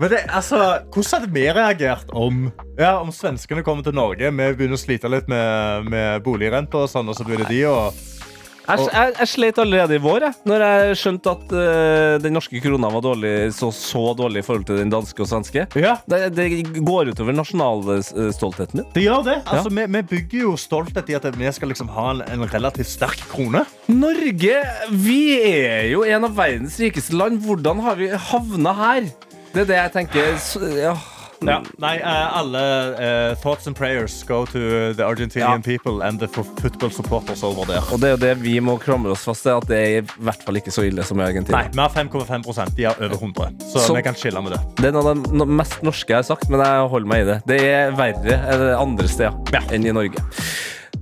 Men 0.00 0.08
det, 0.08 0.22
altså, 0.32 0.58
Hvordan 0.88 1.10
hadde 1.12 1.34
vi 1.34 1.42
reagert 1.52 2.12
om 2.16 2.46
ja, 2.78 2.94
om 3.02 3.10
svenskene 3.12 3.64
kommer 3.64 3.84
til 3.84 3.92
Norge? 3.96 4.30
Vi 4.32 4.46
begynner 4.56 4.78
å 4.78 4.80
slite 4.80 5.10
litt 5.12 5.28
med, 5.28 5.90
med 5.92 6.24
boligrenter, 6.24 6.86
og 6.86 6.92
sånn, 6.92 7.10
og 7.12 7.18
så 7.18 7.26
begynner 7.28 7.50
de 7.52 7.60
å 7.68 7.76
Jeg, 8.68 8.86
jeg, 8.92 9.14
jeg 9.18 9.28
slet 9.32 9.58
allerede 9.62 9.96
i 9.96 10.02
vår, 10.02 10.26
jeg, 10.28 10.36
når 10.46 10.64
jeg 10.64 10.98
skjønte 11.00 11.32
at 11.32 11.54
uh, 11.54 12.14
den 12.22 12.36
norske 12.36 12.60
krona 12.62 12.90
var 12.92 13.02
dårlig, 13.04 13.32
så, 13.56 13.70
så 13.74 14.02
dårlig 14.18 14.42
i 14.42 14.46
forhold 14.46 14.66
til 14.68 14.78
den 14.82 14.92
danske 14.92 15.24
og 15.24 15.30
svenske. 15.30 15.64
Ja, 15.80 15.96
Det, 16.10 16.20
det 16.36 16.46
går 16.78 17.10
utover 17.12 17.34
nasjonalstoltheten 17.36 18.82
min. 18.82 18.88
det 18.94 19.04
gjør 19.06 19.24
det. 19.26 19.38
Altså, 19.46 19.72
vi, 19.74 19.86
vi 19.96 20.02
bygger 20.14 20.44
jo 20.44 20.56
stolthet 20.60 21.10
i 21.10 21.18
at 21.18 21.26
vi 21.34 21.50
skal 21.56 21.72
liksom 21.72 21.90
ha 21.96 22.10
en, 22.14 22.22
en 22.36 22.46
relativt 22.52 22.90
sterk 22.90 23.22
krone. 23.32 23.64
Norge, 23.90 24.60
vi 24.90 25.20
er 25.40 25.88
jo 25.90 26.04
en 26.06 26.28
av 26.28 26.36
verdens 26.38 26.78
rikeste 26.82 27.16
land. 27.18 27.40
Hvordan 27.46 27.82
har 27.86 27.98
vi 27.98 28.10
havna 28.30 28.76
her? 28.84 29.10
Det 29.50 29.64
er 29.64 29.70
det 29.72 29.80
jeg 29.80 29.92
tenker. 29.96 30.36
Så, 30.38 30.62
ja. 30.78 30.94
Ja. 31.46 31.62
Nei, 31.80 31.94
eh, 31.96 32.36
alle 32.38 32.60
uh, 32.60 33.34
thoughts 33.40 33.66
and 33.66 33.76
prayers 33.76 34.22
go 34.28 34.42
to 34.46 34.92
the 34.94 35.04
Argentinian 35.06 35.50
Ja. 35.50 35.58
people 35.64 36.02
and 36.06 36.20
the 36.20 36.28
football 36.28 36.90
supporters 36.92 37.42
over 37.42 37.64
there. 37.64 37.80
Og 37.92 38.00
det 38.02 38.08
er 38.10 38.10
jo 38.10 38.20
det 38.20 38.32
vi 38.42 38.58
må 38.60 38.76
klamre 38.82 39.14
oss 39.14 39.24
fast 39.24 39.42
til, 39.46 39.54
at 39.56 39.66
det 39.70 39.78
er 39.80 40.02
i 40.02 40.04
hvert 40.20 40.42
fall 40.44 40.58
ikke 40.60 40.70
så 40.74 40.84
ille 40.84 41.02
som 41.06 41.20
i 41.20 41.24
Argentina. 41.24 41.62
Nei, 41.62 41.70
vi 41.72 41.80
har 41.80 41.88
5,5 41.94 42.74
De 42.76 42.84
har 42.84 42.94
over 43.00 43.16
100. 43.16 43.54
Så, 43.72 43.78
Så- 43.86 43.94
vi 43.96 44.02
kan 44.02 44.14
skille 44.14 44.42
med 44.42 44.52
det. 44.52 44.60
Det 44.76 44.86
er 44.90 44.92
noe 44.92 45.10
av 45.14 45.22
det 45.24 45.48
mest 45.48 45.82
norske 45.82 46.08
jeg 46.12 46.16
har 46.18 46.28
sagt, 46.28 46.50
men 46.50 46.60
jeg 46.60 46.88
holder 46.92 47.06
meg 47.08 47.22
i 47.22 47.24
det. 47.30 47.38
Det 47.46 47.60
er 47.70 47.90
verre 47.96 48.36
eh, 48.36 48.76
andre 48.80 49.08
steder 49.08 49.72
enn 49.72 49.86
i 49.86 49.92
Norge. 49.96 50.20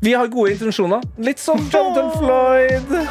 Vi 0.01 0.13
har 0.15 0.29
gode 0.31 0.53
intensjoner. 0.55 1.03
Litt 1.19 1.41
som 1.43 1.59
Jonathan 1.59 2.13
Floyd. 2.15 3.09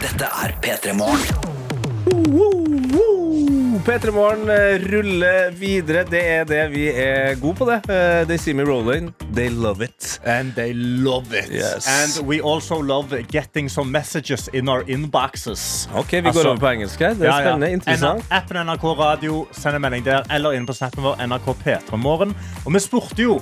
Dette 0.00 0.24
er 0.42 0.56
P3 0.60 0.96
Morgen. 0.98 2.59
P3 3.90 4.10
Morgen 4.14 4.48
eh, 4.48 4.78
ruller 4.92 5.50
videre. 5.58 6.04
Det 6.06 6.20
er 6.30 6.44
det 6.46 6.60
vi 6.70 6.84
er 6.94 7.34
gode 7.40 7.56
på, 7.58 7.66
det. 7.66 7.80
Eh, 7.90 8.20
They 8.28 8.36
see 8.38 8.54
me 8.54 8.62
rolling. 8.62 9.08
They 9.34 9.48
love 9.50 9.82
it. 9.82 10.20
And 10.24 10.52
they 10.54 10.70
love 10.76 11.34
it. 11.34 11.48
Yes. 11.50 11.88
And 11.90 12.28
we 12.28 12.38
also 12.38 12.78
love 12.82 13.10
getting 13.32 13.66
some 13.70 13.90
messages 13.90 14.46
in 14.54 14.68
our 14.70 14.84
inboxes. 14.86 15.88
Ok, 15.96 16.12
vi 16.12 16.16
Altså- 16.28 16.42
går 16.42 16.48
over 16.50 16.60
på 16.60 16.68
engelsk 16.70 16.98
her. 17.00 17.14
Det 17.14 17.26
er 17.26 17.40
Ja, 17.42 17.56
ja. 17.58 17.66
Interessant. 17.66 18.22
N- 18.22 18.26
Appen 18.30 18.56
NRK 18.66 18.84
Radio, 18.98 19.46
send 19.52 19.74
en 19.74 19.82
melding 19.82 20.04
der, 20.04 20.22
eller 20.30 20.52
inn 20.52 20.66
på 20.66 20.72
snappen 20.72 21.02
vår 21.02 21.16
NRK 21.26 21.50
P3morgen. 21.64 22.34
Og 22.66 22.72
vi 22.72 22.78
spurte 22.78 23.22
jo 23.22 23.40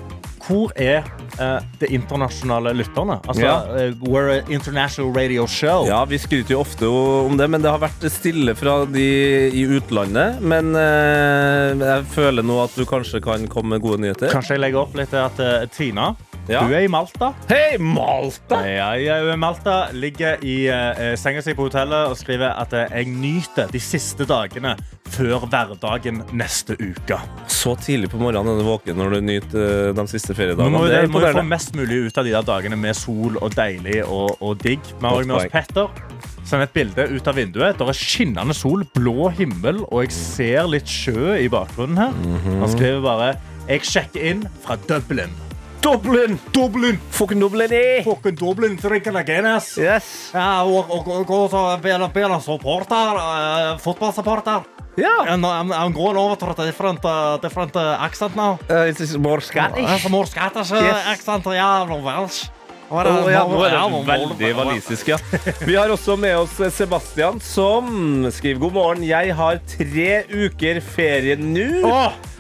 hvor 0.49 0.73
er 0.81 1.05
eh, 1.39 1.59
det 1.79 1.91
internasjonale 1.95 2.73
lytterne? 2.75 3.19
Altså, 3.29 3.43
Ja. 3.45 3.57
eh, 3.77 3.93
we're 4.03 4.39
an 4.41 4.51
international 4.53 5.13
radio 5.15 5.47
show. 5.47 5.87
Ja, 5.87 6.05
Vi 6.09 6.19
skryter 6.19 6.57
jo 6.57 6.61
ofte 6.65 6.89
om 6.89 7.37
det, 7.37 7.49
men 7.51 7.63
det 7.63 7.71
har 7.71 7.79
vært 7.83 8.09
stille 8.11 8.55
fra 8.57 8.85
de 8.89 9.05
i 9.53 9.65
utlandet. 9.79 10.41
Men 10.41 10.75
eh, 10.75 11.77
jeg 11.79 12.09
føler 12.15 12.43
nå 12.43 12.59
at 12.65 12.75
du 12.75 12.85
kanskje 12.89 13.21
kan 13.23 13.47
komme 13.53 13.77
med 13.77 13.83
gode 13.85 14.01
nyheter. 14.03 14.33
Kanskje 14.33 14.57
jeg 14.57 14.65
legger 14.65 14.81
opp 14.87 14.97
litt 14.99 15.11
til 15.13 15.23
at 15.23 15.39
eh, 15.45 15.67
Tina 15.77 16.15
Ja. 16.49 16.63
Hun 16.65 16.73
er 16.73 16.87
i 16.87 16.89
Malta. 16.89 17.35
Hei, 17.51 17.77
Malta! 17.77 18.63
Ja, 18.65 18.89
ja, 18.97 19.19
hun 19.21 19.29
er 19.29 19.37
i 19.37 19.41
Malta 19.41 19.75
ligger 19.93 20.41
i 20.41 20.55
eh, 20.73 21.11
senga 21.21 21.43
si 21.45 21.53
på 21.53 21.67
hotellet 21.67 22.09
og 22.09 22.17
skriver 22.17 22.55
at 22.57 22.73
eh, 22.73 22.87
jeg 23.03 23.11
nyter 23.13 23.69
de 23.69 23.81
siste 23.83 24.25
dagene 24.29 24.73
før 25.13 25.45
hverdagen 25.45 26.23
neste 26.33 26.73
uke. 26.81 27.19
Så 27.53 27.75
tidlig 27.85 28.09
på 28.15 28.21
morgenen 28.23 28.55
er 28.55 28.63
du 28.63 28.65
våken 28.65 28.97
når 28.97 29.19
du 29.19 29.27
nyter 29.29 29.61
eh, 29.61 29.91
de 29.99 30.07
siste 30.09 30.33
Nå 30.33 30.39
feriedagene. 30.39 30.73
må, 30.73 30.87
Det 30.89 31.03
må 31.13 31.21
få 31.37 31.45
mest 31.45 31.77
mulig 31.77 31.99
ut 32.07 32.21
av 32.23 32.25
de 32.25 32.33
der 32.33 32.47
dagene 32.49 32.79
med 32.81 32.97
sol 32.97 33.37
og 33.43 33.53
deilig 33.53 33.99
og, 34.07 34.39
og 34.41 34.57
digg. 34.65 34.81
Vi 34.95 35.05
har 35.05 35.19
også 35.19 35.29
med 35.29 35.37
oss. 35.43 35.51
Petter. 35.53 36.01
Send 36.49 36.65
et 36.65 36.73
bilde 36.73 37.05
ut 37.13 37.29
av 37.29 37.37
vinduet. 37.37 37.77
Det 37.77 37.91
er 37.93 37.99
skinnende 37.99 38.57
sol, 38.57 38.87
blå 38.97 39.29
himmel, 39.37 39.83
og 39.91 40.07
jeg 40.07 40.17
ser 40.17 40.71
litt 40.73 40.89
sjø 40.89 41.37
i 41.37 41.51
bakgrunnen 41.53 42.01
her. 42.01 42.17
Han 42.49 42.73
skriver 42.73 43.05
bare 43.05 43.29
Jeg 43.69 43.85
sjekker 43.85 44.31
inn 44.33 44.49
fra 44.65 44.81
Dublin. 44.89 45.37
Dublin! 45.83 46.39
Dublin! 46.53 46.99
Fucking 47.11 47.41
Dublin 47.41 47.73
i! 47.73 48.03
Fucking 48.05 48.35
Dublin, 48.37 48.77
drinking 48.77 49.15
det 49.15 49.25
Guinness. 49.27 49.79
Yes. 49.79 50.31
Ja, 50.35 50.65
og, 50.65 50.91
og, 50.91 51.07
og, 51.09 51.31
og 51.31 51.51
så 51.53 51.63
blir 51.83 52.03
blir 52.15 52.29
han 52.35 52.43
supporter, 52.43 53.21
uh, 53.23 53.79
fotballsupporter. 53.83 54.67
Ja. 54.99 55.15
And 55.29 55.45
I'm, 55.47 55.71
I'm 55.73 55.93
going 55.95 56.17
over 56.19 56.35
to 56.37 56.51
a 56.51 56.67
different, 56.67 57.05
uh, 57.05 57.39
different 57.41 57.77
uh, 57.77 58.03
accent 58.03 58.35
now. 58.37 58.59
Uh, 58.69 58.89
it's 58.91 59.17
more 59.17 59.41
Scottish. 59.41 60.05
Uh, 60.05 60.09
more 60.11 60.27
Scottish 60.27 60.73
uh, 60.73 60.83
Yes. 60.83 61.07
accent, 61.07 61.47
ja, 61.55 61.85
no 61.87 62.01
Welsh. 62.03 62.49
Å, 62.89 63.03
ja, 63.29 63.43
nå 63.45 63.59
er 63.69 63.75
det 63.77 63.99
veldig 64.09 64.51
walisisk, 64.57 65.11
ja. 65.13 65.19
Vi 65.61 65.75
har 65.77 65.93
også 65.93 66.17
med 66.17 66.39
oss 66.41 66.55
Sebastian, 66.73 67.37
som 67.45 68.25
skriver 68.33 68.63
god 68.63 68.73
morgen. 68.79 69.05
Jeg 69.05 69.35
har 69.37 69.61
tre 69.69 70.09
uker 70.33 70.81
ferie 70.81 71.37
nå. 71.37 71.93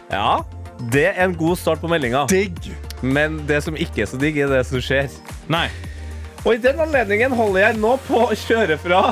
Ja, 0.09 0.39
det 0.89 1.11
er 1.13 1.27
en 1.29 1.37
god 1.37 1.61
start 1.61 1.85
på 1.85 1.91
meldinga. 1.93 2.25
digg. 2.33 2.73
Men 3.03 3.43
det 3.47 3.63
som 3.67 3.77
ikke 3.79 4.03
er 4.05 4.11
så 4.11 4.19
digg, 4.21 4.39
er 4.43 4.51
det 4.53 4.65
som 4.69 4.83
skjer. 4.83 5.11
Nei. 5.53 5.69
Og 6.45 6.55
i 6.55 6.61
den 6.63 6.81
anledningen 6.83 7.35
holder 7.35 7.69
jeg 7.69 7.81
nå 7.83 7.97
på 8.07 8.23
å 8.29 8.37
kjøre 8.47 8.79
fra 8.81 9.03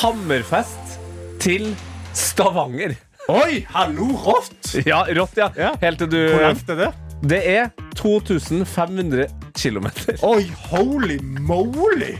Hammerfest 0.00 0.96
til 1.42 1.72
Stavanger. 2.16 2.96
Oi, 3.30 3.64
hallo, 3.74 4.12
rått. 4.22 4.76
Ja, 4.86 5.02
rått, 5.10 5.34
ja. 5.38 5.50
Ja. 5.58 5.74
Helt 5.82 5.98
til 6.02 6.10
du 6.10 6.20
Hvor 6.30 6.46
langt 6.46 6.70
er 6.70 6.78
det? 6.84 6.92
Det 7.26 7.40
er 7.48 7.70
2500 7.98 9.26
km. 9.56 9.86
Oi, 10.22 10.44
holy 10.70 11.18
moly. 11.42 12.14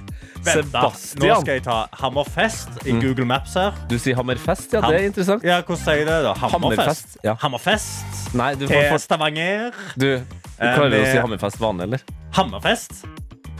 Vent 0.47 0.73
da. 0.73 0.89
Mm. 0.89 1.23
nå 1.23 1.37
skal 1.43 1.53
jeg 1.59 1.65
ta 1.67 1.77
Hammerfest 2.01 2.81
i 2.87 2.95
Google 2.95 3.27
Maps 3.29 3.57
her. 3.59 3.77
Du 3.91 3.97
sier 3.99 4.19
Hammerfest, 4.19 4.75
ja. 4.75 4.83
Det 4.87 5.01
er 5.01 5.07
interessant. 5.11 5.47
Ja, 5.47 5.61
hvordan 5.61 5.83
sier 5.83 6.01
jeg 6.03 6.09
det 6.09 6.19
da? 6.27 6.35
Hammerfest. 6.39 6.83
Hammerfest, 6.83 7.17
ja. 7.27 7.37
Hammerfest. 7.43 8.35
Nei, 8.39 8.53
du, 8.59 8.67
får, 8.71 8.89
får, 8.93 9.03
Stavanger. 9.07 9.81
du, 9.99 10.11
du 10.57 10.67
klarer 10.77 10.91
med- 10.91 11.03
å 11.07 11.11
si 11.13 11.19
Hammerfest 11.19 11.59
vanlig, 11.61 11.83
eller? 11.83 12.01
Hammerfest. 12.33 13.05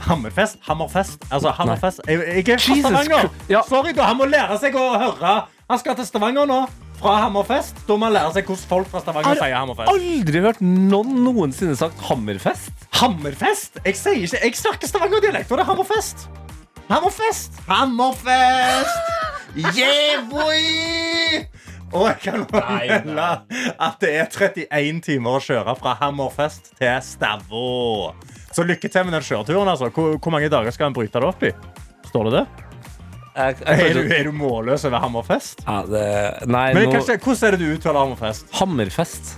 Hammerfest, 0.07 0.57
Hammerfest. 0.67 1.23
Altså, 1.31 1.51
Hammerfest. 1.57 2.01
Jeg, 2.07 2.19
jeg 2.19 2.49
er 2.53 2.57
fra 2.61 2.75
Jesus 2.75 2.85
Stavanger. 2.85 3.29
Ja. 3.49 3.61
Sorry, 3.67 3.93
da. 3.97 4.03
Han 4.11 4.17
må 4.19 4.27
lære 4.29 4.59
seg 4.61 4.75
å 4.77 4.83
høre. 5.01 5.47
Han 5.69 5.79
skal 5.81 5.95
til 5.95 6.05
Stavanger 6.05 6.45
nå. 6.47 6.59
Fra 6.97 7.15
Hammerfest. 7.27 7.75
Da 7.87 7.93
må 7.97 8.05
han 8.07 8.13
lære 8.13 8.33
seg 8.33 8.45
hvordan 8.45 8.67
folk 8.69 8.87
fra 8.89 9.01
Stavanger 9.01 9.25
Har- 9.33 9.35
sier 9.41 9.55
Hammerfest. 9.57 9.89
Har 9.89 9.97
Aldri 9.97 10.41
hørt 10.41 10.61
noen 10.61 11.23
noensinne 11.25 11.75
sagt 11.77 11.99
Hammerfest. 12.09 12.71
Hammerfest? 13.01 13.77
Jeg 13.85 13.95
sier 13.95 14.21
ikke 14.25 14.41
Jeg 14.43 14.55
snakker 14.55 14.87
Stavanger-dialekt, 14.87 15.51
og 15.51 15.57
det 15.57 15.65
er 15.65 15.71
Hammerfest. 15.73 16.27
Hammerfest! 16.89 17.51
Hammerfest! 17.67 18.97
Yeah, 19.57 20.21
boy! 20.29 21.47
Og 21.95 22.07
jeg 22.09 22.17
kan 22.25 22.43
melde 22.51 23.27
at 23.79 23.99
det 24.03 24.09
er 24.19 24.27
31 24.27 25.01
timer 25.05 25.37
å 25.37 25.43
kjøre 25.43 25.75
fra 25.79 25.95
Hammerfest 26.01 26.73
til 26.79 26.97
Stavå. 27.05 28.11
Så 28.51 28.65
lykke 28.67 28.89
til 28.91 29.07
med 29.07 29.15
den 29.15 29.23
kjøreturen. 29.23 29.71
Altså. 29.71 29.89
Hvor, 29.95 30.17
hvor 30.19 30.35
mange 30.35 30.49
dager 30.51 30.73
skal 30.75 30.89
en 30.91 30.97
bryte 30.97 31.21
det 31.21 31.29
opp 31.29 31.45
i? 31.47 31.53
Står 32.09 32.27
det 32.27 32.39
det? 32.39 32.45
Jeg, 33.37 33.55
jeg, 33.61 33.81
Er 33.85 33.93
du, 33.93 34.13
er 34.17 34.23
du 34.25 34.31
målløs 34.33 34.83
over 34.89 35.03
Hammerfest? 35.03 35.61
ja, 35.67 35.81
det, 35.85 36.05
nei, 36.49 36.71
Men 36.73 36.87
nå, 36.87 36.95
kanskje, 36.97 37.19
hvordan 37.21 37.47
er 37.47 37.55
det 37.57 37.59
du 37.61 37.75
uttaler 37.75 37.99
Hammerfest? 38.01 38.47
Hammerfest. 38.57 39.35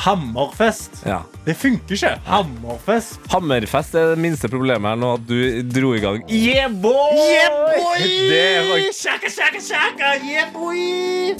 Hammerfest. 0.00 1.02
Ja. 1.04 1.18
Det 1.44 1.54
funker 1.60 1.94
ikke. 1.96 2.14
Hammerfest. 2.24 3.18
Hammerfest 3.32 3.94
er 4.00 4.14
det 4.14 4.18
minste 4.22 4.48
problemet 4.48 4.88
her 4.94 5.00
nå, 5.00 5.10
at 5.18 5.26
du 5.28 5.36
dro 5.76 5.92
i 5.96 6.00
gang 6.00 6.22
Yeah, 6.32 6.72
boy! 6.72 7.18
Yeah, 7.20 7.58
boy! 7.76 8.06
Det 8.30 8.46
var 8.70 8.86
Shaka, 8.96 9.28
shaka, 9.34 9.60
shaka, 9.60 10.14
yeah, 10.24 10.48
boy! 10.54 11.36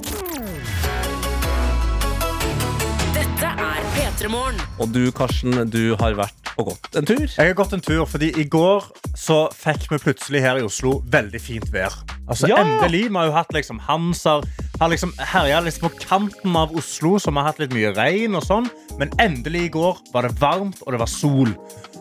Dette 3.17 3.49
er 3.57 3.81
P3 3.97 4.29
Morgen. 4.31 4.61
Og 4.81 4.93
du, 4.93 5.03
Karsten, 5.17 5.57
du 5.73 5.95
har 6.01 6.15
vært 6.19 6.37
og 6.61 6.67
gått 6.75 6.97
en 7.01 7.07
tur. 7.09 7.23
Jeg 7.25 7.41
har 7.53 7.57
gått 7.57 7.73
en 7.73 7.81
tur, 7.85 8.03
fordi 8.11 8.29
i 8.37 8.45
går 8.53 8.85
så 9.17 9.47
fikk 9.57 9.87
vi 9.95 9.99
plutselig 10.03 10.43
her 10.45 10.61
i 10.61 10.65
Oslo 10.67 10.99
veldig 11.13 11.41
fint 11.41 11.71
vær. 11.73 11.95
Altså 12.29 12.51
Ja! 12.51 12.61
endelig, 12.61 13.07
Vi 13.09 13.17
har 13.17 13.31
jo 13.31 13.37
hatt 13.39 13.53
liksom 13.57 13.81
Hanser 13.89 14.45
har 14.81 14.89
liksom 14.89 15.13
herja 15.19 15.61
liksom 15.61 15.89
på 15.89 15.97
kanten 16.01 16.57
av 16.57 16.73
Oslo, 16.77 17.19
som 17.21 17.37
har 17.37 17.51
hatt 17.51 17.59
litt 17.61 17.75
mye 17.77 17.93
regn 17.93 18.39
og 18.39 18.47
sånn. 18.47 18.71
Men 19.01 19.13
endelig 19.21 19.67
i 19.67 19.73
går 19.75 20.01
var 20.15 20.25
det 20.25 20.39
varmt, 20.41 20.81
og 20.87 20.95
det 20.95 21.03
var 21.03 21.11
sol. 21.11 21.53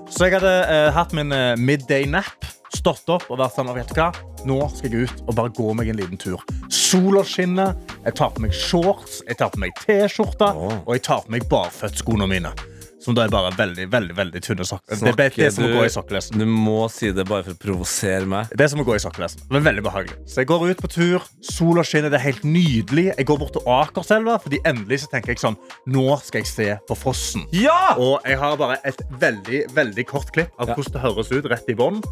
Så 0.10 0.26
jeg 0.26 0.38
hadde 0.38 0.54
eh, 0.72 0.88
hatt 0.96 1.12
min 1.14 1.36
eh, 1.36 1.60
midday 1.60 2.08
nap, 2.08 2.48
stått 2.74 3.12
opp 3.12 3.28
og 3.28 3.42
vært 3.42 3.58
sånn, 3.58 3.74
vet 3.76 3.92
du 3.92 4.00
hva? 4.00 4.10
Nå 4.48 4.62
skal 4.72 4.96
jeg 4.96 5.10
ut 5.10 5.24
og 5.26 5.36
bare 5.36 5.52
gå 5.58 5.74
meg 5.76 5.92
en 5.92 6.00
liten 6.00 6.22
tur. 6.22 6.40
Sola 6.72 7.26
skinner, 7.28 7.76
jeg 8.06 8.16
tar 8.16 8.32
på 8.32 8.46
meg 8.46 8.56
shorts, 8.56 9.20
jeg 9.28 9.42
tar 9.42 9.52
på 9.52 9.60
meg 9.60 9.76
T-skjorte, 9.84 10.54
og 10.86 10.94
jeg 10.96 11.04
tar 11.10 11.26
på 11.26 11.36
meg 11.36 11.50
barføttskoene 11.52 12.30
mine. 12.32 12.54
Som 13.00 13.16
da 13.16 13.24
er 13.26 13.32
bare 13.32 13.52
veldig, 13.56 13.86
veldig, 13.92 14.16
veldig 14.18 14.42
tynne 14.44 14.66
sokker. 14.68 14.98
Det, 15.00 15.14
det, 15.16 15.28
det 15.38 15.46
er 15.48 15.54
som 15.56 15.68
å 15.68 15.72
gå 15.72 15.86
i 15.88 15.92
sokkelesten. 15.94 16.42
Du 16.42 16.46
må 16.50 16.82
si 16.92 17.12
det 17.16 17.24
bare 17.30 17.46
for 17.48 17.56
å 17.56 17.62
provosere 17.62 18.28
meg. 18.28 18.52
Det 18.52 18.66
er 18.66 18.72
som 18.74 18.82
å 18.84 18.88
gå 18.88 18.98
i 18.98 19.04
sokkelesten. 19.04 19.46
Det 19.48 19.62
er 19.62 19.66
veldig 19.70 19.86
behagelig. 19.86 20.18
Så 20.28 20.44
jeg 20.44 20.50
går 20.52 20.66
ut 20.74 20.84
på 20.84 20.92
tur. 20.92 21.30
Sola 21.48 21.86
skinner. 21.88 22.12
Det 22.12 22.20
er 22.20 22.26
helt 22.28 22.44
nydelig. 22.44 23.08
Jeg 23.14 23.30
går 23.30 23.40
bort 23.40 23.56
til 23.56 23.72
Akerselva, 23.72 24.36
fordi 24.44 24.60
endelig 24.68 25.04
så 25.06 25.14
tenker 25.14 25.34
jeg 25.34 25.44
sånn 25.44 25.56
Nå 25.90 26.08
skal 26.26 26.44
jeg 26.44 26.52
se 26.52 26.68
på 26.90 27.00
fossen. 27.00 27.48
Ja! 27.56 27.96
Og 27.96 28.20
jeg 28.28 28.40
har 28.42 28.60
bare 28.60 28.82
et 28.88 29.00
veldig 29.22 29.64
veldig 29.76 30.06
kort 30.10 30.34
klipp 30.36 30.52
av 30.60 30.74
hvordan 30.74 30.96
det 30.96 31.06
høres 31.06 31.32
ut 31.32 31.50
rett 31.50 31.72
i 31.72 31.78
bånn. 31.80 32.04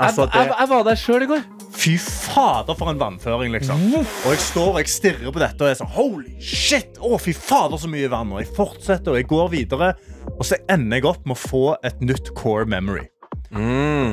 Altså, 0.00 0.26
jeg, 0.32 0.46
jeg, 0.48 0.54
jeg 0.58 0.68
var 0.70 0.84
der 0.86 0.98
sjøl 1.00 1.22
i 1.22 1.28
går. 1.30 1.42
fy 1.80 1.92
fader, 2.00 2.74
for 2.76 2.90
en 2.92 2.98
vannføring, 3.00 3.52
liksom. 3.54 3.82
Og 3.98 4.30
jeg 4.32 4.40
står 4.46 4.70
og 4.74 4.78
jeg 4.80 4.88
stirrer 4.92 5.32
på 5.32 5.40
dette 5.42 5.64
og 5.64 5.70
er 5.70 5.78
sånn 5.78 5.92
Holy 5.94 6.34
shit! 6.40 6.98
Å, 7.00 7.18
fy 7.20 7.34
fader, 7.36 7.76
så 7.80 7.88
mye 7.90 8.08
vann. 8.12 8.32
Og 8.34 8.42
jeg 8.42 8.50
fortsetter 8.56 9.14
og 9.14 9.20
jeg 9.20 9.28
går 9.30 9.48
videre. 9.54 9.92
Og 10.38 10.44
så 10.48 10.58
ender 10.72 11.00
jeg 11.00 11.08
opp 11.12 11.24
med 11.28 11.36
å 11.36 11.40
få 11.40 11.64
et 11.86 12.00
nytt 12.04 12.32
core 12.38 12.66
memory. 12.68 13.06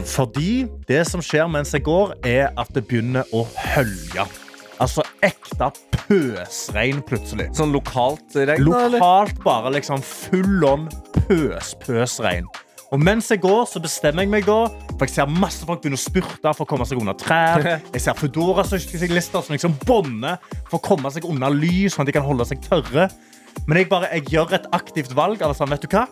Fordi 0.10 0.66
det 0.90 1.04
som 1.10 1.22
skjer 1.22 1.48
mens 1.52 1.74
jeg 1.76 1.84
går, 1.86 2.16
er 2.26 2.50
at 2.58 2.72
det 2.74 2.84
begynner 2.90 3.28
å 3.36 3.44
hølje. 3.76 4.26
Altså 4.82 5.02
ekte 5.26 5.72
pøsregn 5.96 7.00
plutselig. 7.06 7.48
Sånn 7.58 7.72
lokalt 7.74 8.36
regn, 8.38 8.62
eller? 8.68 8.98
Lokalt 9.00 9.40
bare 9.46 9.72
liksom 9.78 10.04
full 10.06 10.66
on 10.68 10.88
pøs-pøsregn. 11.28 12.46
Og 12.96 13.02
mens 13.04 13.28
jeg 13.32 13.42
går, 13.44 13.66
så 13.68 13.82
bestemmer 13.84 14.24
jeg 14.24 14.32
meg 14.32 14.46
da 14.48 14.62
For 14.96 15.04
jeg 15.04 15.16
ser 15.18 15.32
masse 15.32 15.66
folk 15.68 15.82
begynne 15.84 16.00
å 16.00 16.02
spurte 16.02 16.54
for 16.56 16.64
å 16.64 16.70
komme 16.70 16.88
seg 16.88 17.02
unna 17.02 17.16
trær. 17.20 17.66
Jeg 17.94 18.04
ser 18.04 18.16
Foodora-syklister 18.18 19.44
som 19.44 19.56
liksom 19.56 19.76
bånder 19.84 20.40
for 20.70 20.80
å 20.80 20.84
komme 20.84 21.12
seg 21.14 21.28
unna 21.28 21.52
lys, 21.54 21.96
sånn 21.96 22.06
at 22.06 22.12
de 22.12 22.16
kan 22.18 22.26
holde 22.26 22.48
seg 22.48 22.64
tørre. 22.66 23.10
Men 23.68 23.82
jeg, 23.82 23.90
bare, 23.90 24.10
jeg 24.14 24.30
gjør 24.36 24.54
et 24.60 24.68
aktivt 24.76 25.16
valg. 25.18 25.42
sånn, 25.42 25.72
vet 25.74 25.84
du 25.84 25.90
hva? 25.92 26.06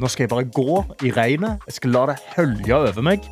Nå 0.00 0.10
skal 0.10 0.26
jeg 0.26 0.32
bare 0.32 0.48
gå 0.54 0.82
i 1.06 1.12
regnet. 1.14 1.62
Jeg 1.68 1.80
skal 1.80 1.96
la 1.96 2.06
det 2.12 2.18
hølje 2.36 2.82
over 2.88 3.08
meg. 3.12 3.26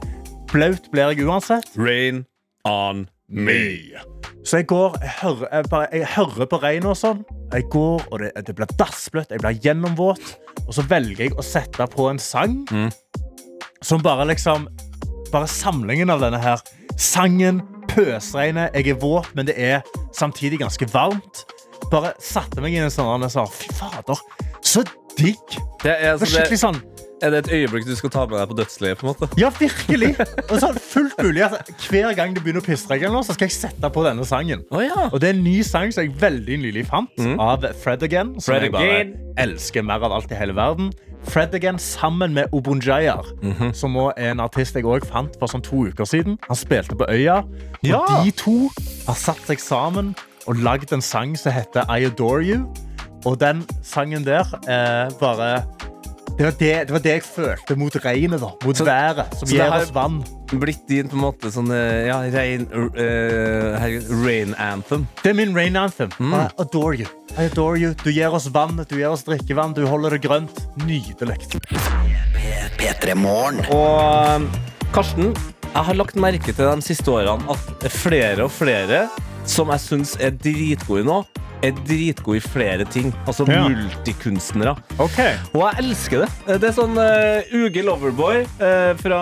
Blaut 0.52 0.90
blir 0.92 1.12
jeg 1.14 1.26
uansett. 1.26 1.70
Rain 1.78 2.24
on 2.66 3.08
me. 3.28 4.09
Så 4.44 4.60
jeg 4.60 4.66
går, 4.70 4.96
jeg 5.02 5.12
hører, 5.20 5.48
jeg 5.52 5.64
bare, 5.70 5.86
jeg 5.92 6.06
hører 6.14 6.46
på 6.48 6.58
regnet 6.62 6.88
og 6.90 6.96
sånn. 6.96 7.20
Jeg 7.52 7.66
går, 7.72 8.04
og 8.08 8.22
det, 8.22 8.30
det 8.46 8.54
blir 8.56 8.70
dassbløtt, 8.80 9.34
jeg 9.34 9.42
blir 9.42 9.58
gjennomvåt. 9.60 10.32
Og 10.66 10.72
så 10.76 10.84
velger 10.88 11.26
jeg 11.26 11.36
å 11.36 11.44
sette 11.44 11.86
på 11.92 12.08
en 12.10 12.20
sang 12.22 12.62
som 13.84 14.02
bare 14.04 14.28
liksom 14.28 14.68
Bare 15.30 15.46
samlingen 15.46 16.10
av 16.10 16.18
denne 16.24 16.40
her. 16.42 16.58
Sangen, 16.98 17.60
pøsregnet, 17.86 18.74
jeg 18.74 18.90
er 18.90 18.96
våt, 18.98 19.28
men 19.38 19.46
det 19.46 19.54
er 19.62 19.84
samtidig 20.18 20.58
ganske 20.58 20.88
varmt. 20.90 21.44
Bare 21.92 22.10
satte 22.18 22.58
meg 22.58 22.74
inn 22.74 22.82
i 22.82 22.88
en 22.88 22.90
sånn 22.90 23.22
og 23.22 23.30
sa 23.30 23.44
fy 23.46 23.70
fader, 23.78 24.18
så 24.58 24.82
digg. 25.14 25.38
Det 25.84 25.92
er, 25.92 26.00
Det 26.00 26.10
altså, 26.16 26.26
er 26.26 26.32
skikkelig 26.34 26.58
sånn 26.64 26.80
er 27.22 27.30
det 27.34 27.38
et 27.44 27.50
øyeblikk 27.52 27.86
du 27.86 27.94
skal 27.98 28.10
ta 28.10 28.26
med 28.26 28.38
deg 28.38 28.48
på 28.48 28.56
dødsleiet? 28.60 28.98
på 29.00 29.06
en 29.06 29.12
måte? 29.12 29.28
Ja, 29.40 29.50
virkelig. 29.58 30.14
Og 30.50 30.56
så 30.60 30.70
fullt 30.80 31.16
mulig. 31.22 31.42
Altså, 31.44 31.74
hver 31.90 32.14
gang 32.18 32.34
det 32.34 32.42
begynner 32.44 32.60
å 32.62 32.66
pissregne, 32.66 33.10
nå, 33.12 33.22
så 33.26 33.34
skal 33.36 33.48
jeg 33.50 33.56
sette 33.58 33.90
på 33.92 34.04
denne 34.06 34.24
sangen. 34.28 34.62
Oh, 34.70 34.82
ja. 34.84 35.08
Og 35.12 35.20
det 35.20 35.30
er 35.30 35.36
en 35.38 35.44
ny 35.44 35.60
sang 35.66 35.92
som 35.92 36.04
jeg 36.06 36.14
veldig 36.20 36.58
nylig 36.64 36.86
fant, 36.90 37.12
av 37.40 37.64
Fred 37.84 38.02
Again. 38.06 38.34
Som 38.40 38.54
Fred 38.54 38.66
jeg 38.68 38.72
bare 38.72 38.88
Again. 38.90 39.14
elsker 39.38 39.82
mer 39.86 40.02
av 40.08 40.12
alt 40.18 40.32
i 40.32 40.38
hele 40.40 40.56
verden. 40.56 40.92
Fred 41.28 41.52
Again 41.54 41.76
sammen 41.78 42.32
med 42.32 42.48
Obunjayar, 42.56 43.26
som 43.76 43.96
også 44.00 44.14
er 44.16 44.30
en 44.32 44.40
artist 44.40 44.74
jeg 44.78 44.86
også 44.88 45.10
fant 45.12 45.34
for 45.38 45.52
sånn 45.52 45.60
to 45.66 45.82
uker 45.90 46.08
siden. 46.08 46.38
Han 46.48 46.56
spilte 46.56 46.96
på 46.96 47.04
Øya. 47.12 47.42
Og 47.44 47.84
Ja. 47.84 48.00
de 48.24 48.30
to 48.30 48.70
har 49.06 49.14
satt 49.20 49.42
seg 49.46 49.60
sammen 49.60 50.14
og 50.48 50.56
lagd 50.56 50.92
en 50.96 51.02
sang 51.04 51.36
som 51.36 51.52
heter 51.52 51.84
I 51.92 52.06
Adore 52.08 52.40
You. 52.42 52.62
Og 53.28 53.36
den 53.38 53.66
sangen 53.84 54.24
der 54.24 54.48
eh, 54.64 55.10
bare 55.20 55.62
det 56.38 56.44
var 56.46 56.54
det, 56.58 56.72
det 56.88 56.90
var 56.94 57.02
det 57.04 57.12
jeg 57.12 57.22
følte 57.26 57.76
mot 57.76 57.96
regnet, 58.04 58.40
da. 58.40 58.50
Mot 58.64 58.76
Så- 58.76 58.84
været, 58.86 59.34
som 59.38 59.48
så 59.48 59.54
gir 59.54 59.62
har- 59.70 59.82
oss 59.82 59.90
vann. 59.94 60.22
Blitt 60.50 60.88
din 60.88 61.08
på 61.08 61.14
en 61.14 61.20
måte 61.22 61.50
sånn 61.52 61.70
eh, 61.70 62.06
ja, 62.08 62.16
rain, 62.34 62.64
uh, 62.72 64.24
rain 64.24 64.54
anthem. 64.58 65.06
Det 65.22 65.30
er 65.30 65.34
min 65.34 65.54
rain 65.54 65.76
anthem. 65.76 66.10
I 66.18 66.48
adore 66.58 66.96
you. 66.98 67.06
I 67.38 67.44
adore 67.44 67.78
you. 67.78 67.94
Du 68.02 68.10
gir 68.10 68.32
oss 68.34 68.48
vann, 68.48 68.76
du 68.88 68.96
gir 68.96 69.10
oss 69.10 69.22
drikkevann, 69.22 69.74
du 69.74 69.86
holder 69.86 70.10
det 70.16 70.22
grønt. 70.22 70.64
Nydelig. 70.84 71.38
Og 73.70 74.48
Karsten, 74.92 75.34
jeg 75.74 75.84
har 75.86 75.94
lagt 75.94 76.16
merke 76.16 76.52
til 76.52 76.64
de 76.66 76.82
siste 76.82 77.06
årene 77.12 77.46
at 77.54 77.90
flere 77.92 78.42
og 78.48 78.50
flere 78.50 79.04
som 79.46 79.70
jeg 79.70 79.80
syns 79.84 80.16
er 80.20 80.30
dritgode 80.34 81.04
nå, 81.06 81.20
er 81.62 81.72
dritgod 81.86 82.36
i 82.36 82.40
flere 82.40 82.84
ting. 82.84 83.12
Altså 83.26 83.44
Ja. 83.50 83.62
multikunstnere. 83.68 84.76
Okay. 84.98 85.34
Og 85.54 85.62
jeg 85.66 85.84
elsker 85.84 86.24
det. 86.24 86.60
Det 86.60 86.68
er 86.70 86.74
sånn 86.76 86.96
uh, 86.98 87.54
Uge 87.56 87.82
Loverboy 87.84 88.42
uh, 88.60 88.92
fra, 89.00 89.20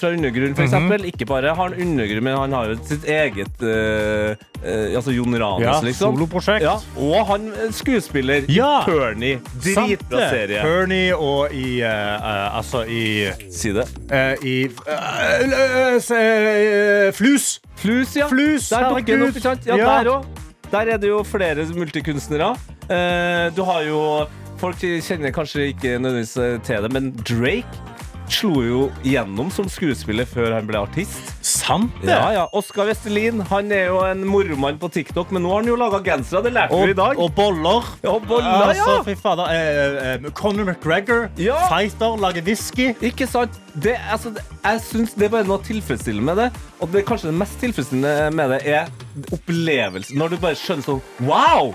fra 0.00 0.10
Undergrunn, 0.14 0.54
for 0.54 0.62
Mm 0.64 0.68
eksempel. 0.70 1.04
Ikke 1.10 1.26
bare 1.26 1.54
har 1.54 1.70
han 1.70 1.74
undergrunn, 1.80 2.24
men 2.24 2.36
han 2.36 2.52
har 2.52 2.68
jo 2.72 2.78
sitt 2.86 3.04
eget 3.10 3.62
uh, 3.62 4.34
eh, 4.62 4.96
Altså 4.96 5.10
Jon 5.14 5.34
Ranes, 5.40 5.64
Ja, 5.66 5.80
liksom. 5.84 6.14
soloprosjekt. 6.16 6.62
Ja, 6.64 6.76
og 6.96 7.26
han 7.30 7.48
eh, 7.52 7.70
skuespiller 7.72 8.44
Ja. 8.48 8.82
i 8.82 8.90
Pernie. 8.90 9.40
Dritbra 9.64 10.28
serie. 10.30 10.60
Pernie 10.62 11.14
og 11.16 11.52
i 11.54 11.80
eh, 11.80 11.88
eh, 11.88 12.56
Altså 12.56 12.84
i 12.86 13.30
Si 13.50 13.72
det. 13.72 13.86
eh, 14.10 14.34
I 14.42 14.56
eh, 14.66 15.96
eh, 15.96 16.12
eh, 16.20 17.12
Flus! 17.12 17.60
Flus, 17.80 18.14
ja. 18.16 18.26
Flus, 18.28 18.68
Der 18.68 18.90
dukker 18.90 19.16
han 19.16 19.22
opp, 19.28 19.36
ikke 19.36 19.40
sant? 19.40 19.66
Ja, 19.66 19.76
Ja. 19.76 20.02
der 20.02 20.10
òg. 20.18 20.24
Der 20.70 20.92
er 20.94 21.00
det 21.02 21.08
jo 21.10 21.22
flere 21.26 21.66
multikunstnere. 21.74 22.52
Eh, 22.86 23.48
du 23.56 23.62
har 23.66 23.82
jo 23.88 24.26
Folk 24.60 24.76
kjenner 24.76 25.32
kanskje 25.32 25.70
ikke 25.70 25.94
nødvendigvis 25.96 26.34
til 26.66 26.82
det, 26.84 26.90
men 26.92 27.06
Drake 27.24 27.90
slo 28.28 28.60
jo 28.60 28.80
gjennom 29.02 29.48
som 29.48 29.70
skuespiller 29.72 30.28
før 30.28 30.52
han 30.58 30.68
ble 30.68 30.82
artist. 30.84 31.39
Sant 31.70 32.00
det! 32.02 32.10
Ja, 32.10 32.30
ja. 32.34 32.44
Oskar 32.58 32.88
Vestelin 32.90 33.40
han 33.46 33.70
er 33.74 33.90
jo 33.92 34.00
en 34.02 34.24
moromann 34.26 34.78
på 34.82 34.88
TikTok, 34.90 35.30
men 35.30 35.44
nå 35.46 35.52
har 35.52 35.60
han 35.62 35.70
jo 35.70 35.76
laga 35.78 36.00
gensere. 36.02 36.42
Det 36.48 36.52
lærte 36.56 36.80
vi 36.82 36.94
i 36.94 36.96
dag. 36.98 37.18
og 37.22 37.30
boller. 37.36 37.86
Ja, 38.02 38.14
boller, 38.18 38.72
ja. 38.74 38.86
Altså, 38.96 39.14
fader. 39.22 39.52
Eh, 39.54 40.14
eh, 40.16 40.30
Conor 40.34 40.66
McGregor, 40.72 41.28
Ja. 41.38 41.60
fighter, 41.70 42.16
lager 42.18 42.42
whisky. 42.42 42.88
Ikke 43.00 43.28
sant? 43.30 43.60
Det, 43.74 43.94
altså, 44.10 44.34
jeg 44.64 44.80
syns 44.88 45.14
det 45.14 45.28
er 45.28 45.34
bare 45.36 45.46
noe 45.46 45.62
tilfredsstillende 45.62 46.26
med 46.26 46.42
det. 46.42 46.48
Og 46.80 46.90
det 46.92 47.04
kanskje 47.06 47.30
det 47.30 47.38
mest 47.38 47.60
tilfredsstillende 47.62 48.32
med 48.34 48.56
det 48.56 48.60
er 48.66 48.90
opplevelsen. 49.30 50.18
Når 50.18 50.34
du 50.34 50.36
bare 50.42 50.58
skjønner 50.58 50.86
sånn 50.88 51.02
Wow! 51.22 51.74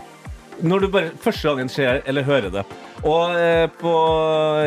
Når 0.63 0.85
du 0.85 0.87
bare 0.91 1.11
første 1.19 1.49
gangen 1.49 1.71
ser 1.71 2.01
eller 2.07 2.23
hører 2.23 2.51
det. 2.53 2.63
Og 3.03 3.35
eh, 3.35 3.65
på, 3.79 3.93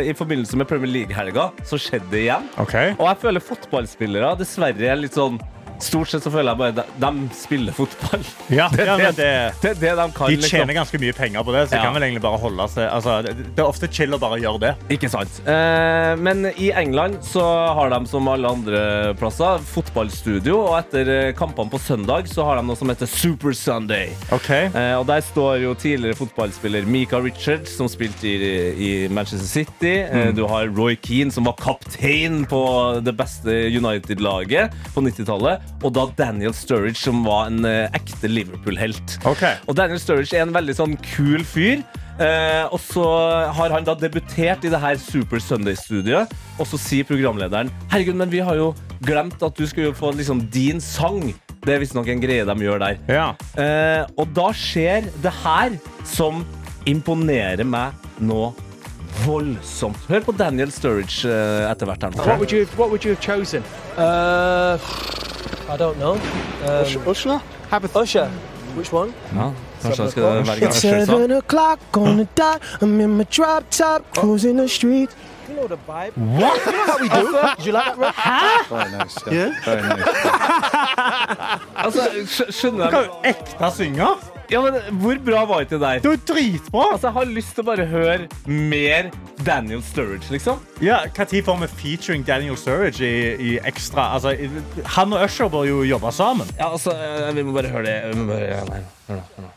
i 0.04 0.12
forbindelse 0.16 0.58
med 0.60 0.68
Premier 0.68 0.92
League-helga 0.92 1.48
så 1.66 1.78
skjedde 1.80 2.10
det 2.12 2.24
igjen. 2.26 2.48
Okay. 2.60 2.92
Og 2.98 3.06
jeg 3.08 3.20
føler 3.24 3.44
fotballspillere 3.44 4.34
dessverre 4.38 4.92
er 4.92 5.00
litt 5.00 5.16
sånn 5.16 5.40
Stort 5.82 6.10
sett 6.10 6.24
så 6.24 6.30
føler 6.32 6.52
jeg 6.52 6.58
bare 6.58 6.74
de, 6.78 6.84
de 7.02 7.28
spiller 7.38 7.72
fotball. 7.76 8.24
Ja, 8.52 8.68
Det, 8.78 8.84
ja, 8.86 8.96
det, 8.98 9.28
det, 9.62 9.72
det 9.80 9.92
de 9.98 10.06
kan. 10.14 10.28
de 10.30 10.36
liksom. 10.36 10.50
tjener 10.58 10.74
ganske 10.76 10.98
mye 11.02 11.14
penger 11.16 11.44
på 11.46 11.52
det, 11.54 11.64
så 11.68 11.74
de 11.74 11.78
Ja. 11.78 11.84
kan 11.88 11.94
vel 11.96 12.06
egentlig 12.08 12.22
bare 12.24 12.38
holde 12.42 12.66
seg 12.72 12.88
altså, 12.90 13.16
det, 13.26 13.34
er 13.58 13.64
ofte 13.66 13.88
chill 13.92 14.14
å 14.14 14.18
bare 14.20 14.38
gjøre 14.42 14.60
det. 14.62 14.72
Ikke 14.96 15.10
sant. 15.12 15.40
Eh, 15.48 16.12
men 16.18 16.48
i 16.56 16.70
England 16.76 17.20
så 17.26 17.44
har 17.78 17.90
de 17.94 18.00
som 18.10 18.28
alle 18.30 18.50
andre 18.50 18.82
plasser 19.20 19.62
fotballstudio, 19.72 20.56
og 20.68 20.74
etter 20.80 21.10
eh, 21.14 21.30
kampene 21.38 21.70
på 21.72 21.80
søndag 21.82 22.28
så 22.30 22.44
har 22.48 22.58
de 22.60 22.66
noe 22.68 22.78
som 22.78 22.90
heter 22.90 23.08
Super 23.10 23.54
Sunday. 23.56 24.12
Okay. 24.34 24.68
Eh, 24.72 24.94
og 24.98 25.06
der 25.10 25.22
står 25.24 25.62
jo 25.64 25.74
tidligere 25.78 26.18
fotballspiller 26.18 26.86
Mika 26.88 27.20
Richards, 27.24 27.76
som 27.78 27.88
spilte 27.90 28.28
i, 28.28 28.36
i 28.74 28.90
Manchester 29.12 29.46
City. 29.48 29.94
Eh, 30.06 30.30
du 30.36 30.44
har 30.50 30.68
Roy 30.74 30.96
Keane, 31.02 31.32
som 31.34 31.48
var 31.48 31.56
kaptein 31.60 32.42
på 32.48 32.62
det 33.04 33.14
beste 33.18 33.54
United-laget 33.78 34.74
på 34.94 35.04
90-tallet. 35.04 35.67
Og 35.84 35.94
da 35.94 36.08
Daniel 36.18 36.54
Sturridge, 36.56 36.98
som 37.00 37.22
var 37.26 37.48
en 37.50 37.64
eh, 37.68 37.86
ekte 37.96 38.30
Liverpool-helt. 38.30 39.18
Okay. 39.28 39.56
Og 39.68 39.78
Daniel 39.78 40.00
Sturridge 40.02 40.36
er 40.36 40.46
en 40.46 40.54
veldig 40.56 40.76
sånn 40.78 40.96
kul 41.14 41.44
fyr. 41.46 41.84
Eh, 42.18 42.64
og 42.74 42.80
så 42.82 43.04
har 43.54 43.70
han 43.70 43.86
da 43.86 43.94
debutert 43.94 44.64
i 44.66 44.72
det 44.72 44.80
her 44.82 44.98
Super 44.98 45.42
Sunday-studiet. 45.42 46.34
Og 46.58 46.66
så 46.66 46.80
sier 46.82 47.06
programlederen 47.06 47.70
Herregud, 47.92 48.18
men 48.18 48.32
vi 48.32 48.42
har 48.42 48.58
jo 48.58 48.72
glemt 49.06 49.42
at 49.46 49.58
du 49.58 49.66
skal 49.70 49.94
få 49.96 50.10
liksom 50.18 50.42
din 50.54 50.82
sang. 50.82 51.30
Det 51.62 51.74
er 51.74 51.82
visstnok 51.82 52.08
en 52.10 52.22
greie 52.22 52.46
de 52.46 52.56
gjør 52.64 52.82
der. 52.82 52.98
Ja. 53.10 53.28
Eh, 53.58 54.02
og 54.18 54.32
da 54.34 54.50
skjer 54.56 55.06
det 55.22 55.34
her 55.44 55.78
som 56.06 56.42
imponerer 56.88 57.66
meg 57.68 57.94
nå 58.18 58.48
voldsomt. 59.26 59.96
Hør 60.08 60.20
på 60.26 60.32
Daniel 60.38 60.72
Sturridge 60.72 61.28
uh, 61.28 61.70
etter 61.70 61.86
hvert 61.86 62.02
her 62.02 62.10
nå. 62.16 62.22
What 62.24 62.38
would 62.38 62.52
you 62.52 62.66
What 62.76 62.88
would 62.90 63.04
you 63.04 63.14
have 63.14 63.22
chosen? 63.22 63.62
Uh, 63.96 64.78
I 65.72 65.76
don't 65.76 65.96
know. 65.98 66.14
Um, 66.66 67.08
Usher? 67.08 67.38
Usher. 67.96 68.28
Which 68.76 68.92
one? 68.94 69.12
Ja, 69.34 69.50
kanskje 69.82 70.02
jeg 70.02 70.10
skal 70.12 70.22
velge 70.22 70.52
It's 70.68 70.78
Usher, 70.78 71.04
seven 71.06 71.32
o'clock 71.32 71.78
on 71.96 72.16
the 72.16 72.26
dot. 72.36 72.62
I'm 72.82 73.00
in 73.00 73.16
my 73.16 73.24
drop 73.36 73.62
top, 73.70 74.02
cruising 74.14 74.58
the 74.58 74.68
street. 74.68 75.10
You 75.48 75.54
know 75.56 75.66
the 75.66 75.78
vibe. 75.88 76.12
What? 76.16 76.60
How 76.60 76.98
we 77.00 77.08
do? 77.08 77.38
Did 77.56 77.66
you 77.66 77.72
like 77.72 77.96
that? 77.96 78.14
Rob? 78.26 78.66
Very 78.78 78.90
nice. 78.98 79.16
Yeah. 79.32 79.50
Altså, 81.84 82.00
skj- 82.26 82.50
skjønner 82.52 82.90
Kan 82.90 82.98
jeg 82.98 83.08
jo 83.08 83.12
ekte 83.30 83.70
synge. 83.76 84.06
Ja, 84.50 84.62
men 84.64 85.00
Hvor 85.02 85.18
bra 85.24 85.44
var 85.48 85.64
ikke 85.64 85.76
det 85.76 85.80
der? 85.82 86.00
Det 86.04 86.12
var 86.12 86.22
dritbra. 86.30 86.84
Altså, 86.92 87.06
Jeg 87.08 87.16
har 87.18 87.24
lyst 87.36 87.54
til 87.56 87.64
å 87.64 87.68
bare 87.68 87.86
høre 87.90 88.28
mer 88.46 89.10
Daniel 89.44 89.82
Sturridge, 89.84 90.30
liksom. 90.34 90.62
Ja, 90.84 91.02
Når 91.18 91.42
får 91.44 91.60
vi 91.62 91.70
featuring 91.82 92.24
Daniel 92.26 92.56
Sturridge 92.56 93.04
i, 93.04 93.34
i 93.50 93.52
ekstra 93.68 94.08
altså, 94.16 94.32
i, 94.32 94.48
Han 94.96 95.12
og 95.12 95.24
Usher 95.26 95.52
bør 95.52 95.68
jo 95.68 95.82
jobbe 95.88 96.12
sammen. 96.12 96.48
Ja, 96.58 96.72
altså, 96.72 96.96
eh, 96.96 97.30
Vi 97.36 97.44
må 97.46 97.52
bare 97.56 97.70
høre 97.74 97.86
det. 97.86 97.98
Vi 98.14 98.20
må 98.22 98.32
bare, 98.32 98.50
ja, 98.56 98.64
nei, 98.70 98.82
hør 99.08 99.20
nå, 99.20 99.28
hør 99.36 99.46
nå. 99.48 99.54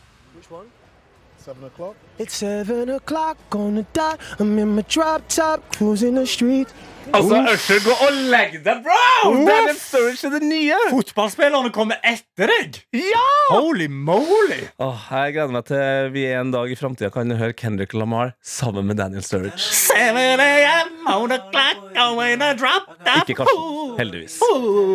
Seven 1.46 1.64
o'clock. 1.66 1.96
It's 2.20 2.36
seven 2.36 2.89
o'clock 2.89 3.38
on 3.56 3.76
the 3.76 3.86
dot. 3.94 4.20
I'm 4.39 4.60
in 4.60 4.76
my 4.76 4.84
drop 4.84 5.28
top, 5.28 5.64
cruising 5.76 6.14
the 6.16 6.28
street. 6.28 6.68
Altså, 7.14 7.39
Usher, 7.54 7.80
gå 7.82 7.96
og 8.06 8.12
legg 8.30 8.60
deg, 8.64 8.84
bro! 8.86 9.32
Daniel 9.34 9.76
Sturridge 9.80 10.28
er 10.30 10.36
det 10.36 10.42
nye. 10.46 10.78
Fotballspillerne 10.92 11.72
kommer 11.74 11.98
etter 12.06 12.52
deg! 12.52 12.78
Ja! 12.94 13.24
Holy 13.56 13.88
moly! 13.89 14.60
Åh, 14.86 15.08
jeg 15.10 15.34
gleder 15.34 15.56
meg 15.58 15.66
til 15.72 16.12
vi 16.14 16.28
en 16.30 16.54
dag 16.54 16.70
i 16.70 16.78
framtida 16.78 17.10
kan 17.16 17.34
høre 17.42 17.58
Kendrick 17.58 17.98
Lamar 17.98 18.36
sammen 18.46 18.86
med 18.86 19.02
Daniel 19.02 19.26
Sturridge. 19.26 19.58
7 19.58 19.98
a.m. 19.98 20.94
on 21.10 21.34
the 21.34 21.42
clock, 21.50 21.82
going 21.98 22.38
to 22.39 22.54
drop 22.54 22.94
that 23.02 23.26
Ikke 23.26 23.42
Karsten. 23.42 23.98
Heldigvis. 23.98 24.38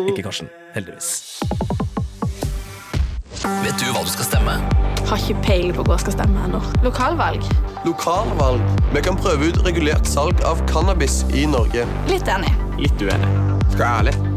Ikke 0.07 0.23
Karsten. 0.23 0.49
Heldigvis. 0.79 1.43
Vet 3.47 3.79
du 3.79 3.87
hva 3.95 4.01
du 4.03 4.09
skal 4.11 4.27
stemme? 4.27 4.55
Har 5.07 5.21
ikke 5.21 5.39
peiling 5.45 5.75
på 5.77 5.85
hva 5.87 5.95
jeg 5.95 6.03
skal 6.07 6.17
stemme 6.17 6.47
ennå. 6.49 6.59
Lokalvalg. 6.83 7.45
Lokalvalg. 7.87 8.63
Vi 8.91 9.03
kan 9.05 9.19
prøve 9.19 9.51
ut 9.53 9.61
regulert 9.63 10.09
salg 10.09 10.43
av 10.47 10.59
cannabis 10.67 11.21
i 11.31 11.45
Norge. 11.47 11.87
Litt 12.11 12.27
enig. 12.27 12.51
Litt 12.81 12.99
uenig. 12.99 13.31
Skal 13.71 13.79
jeg 13.79 13.85
være 13.85 13.93
ærlig? 14.01 14.36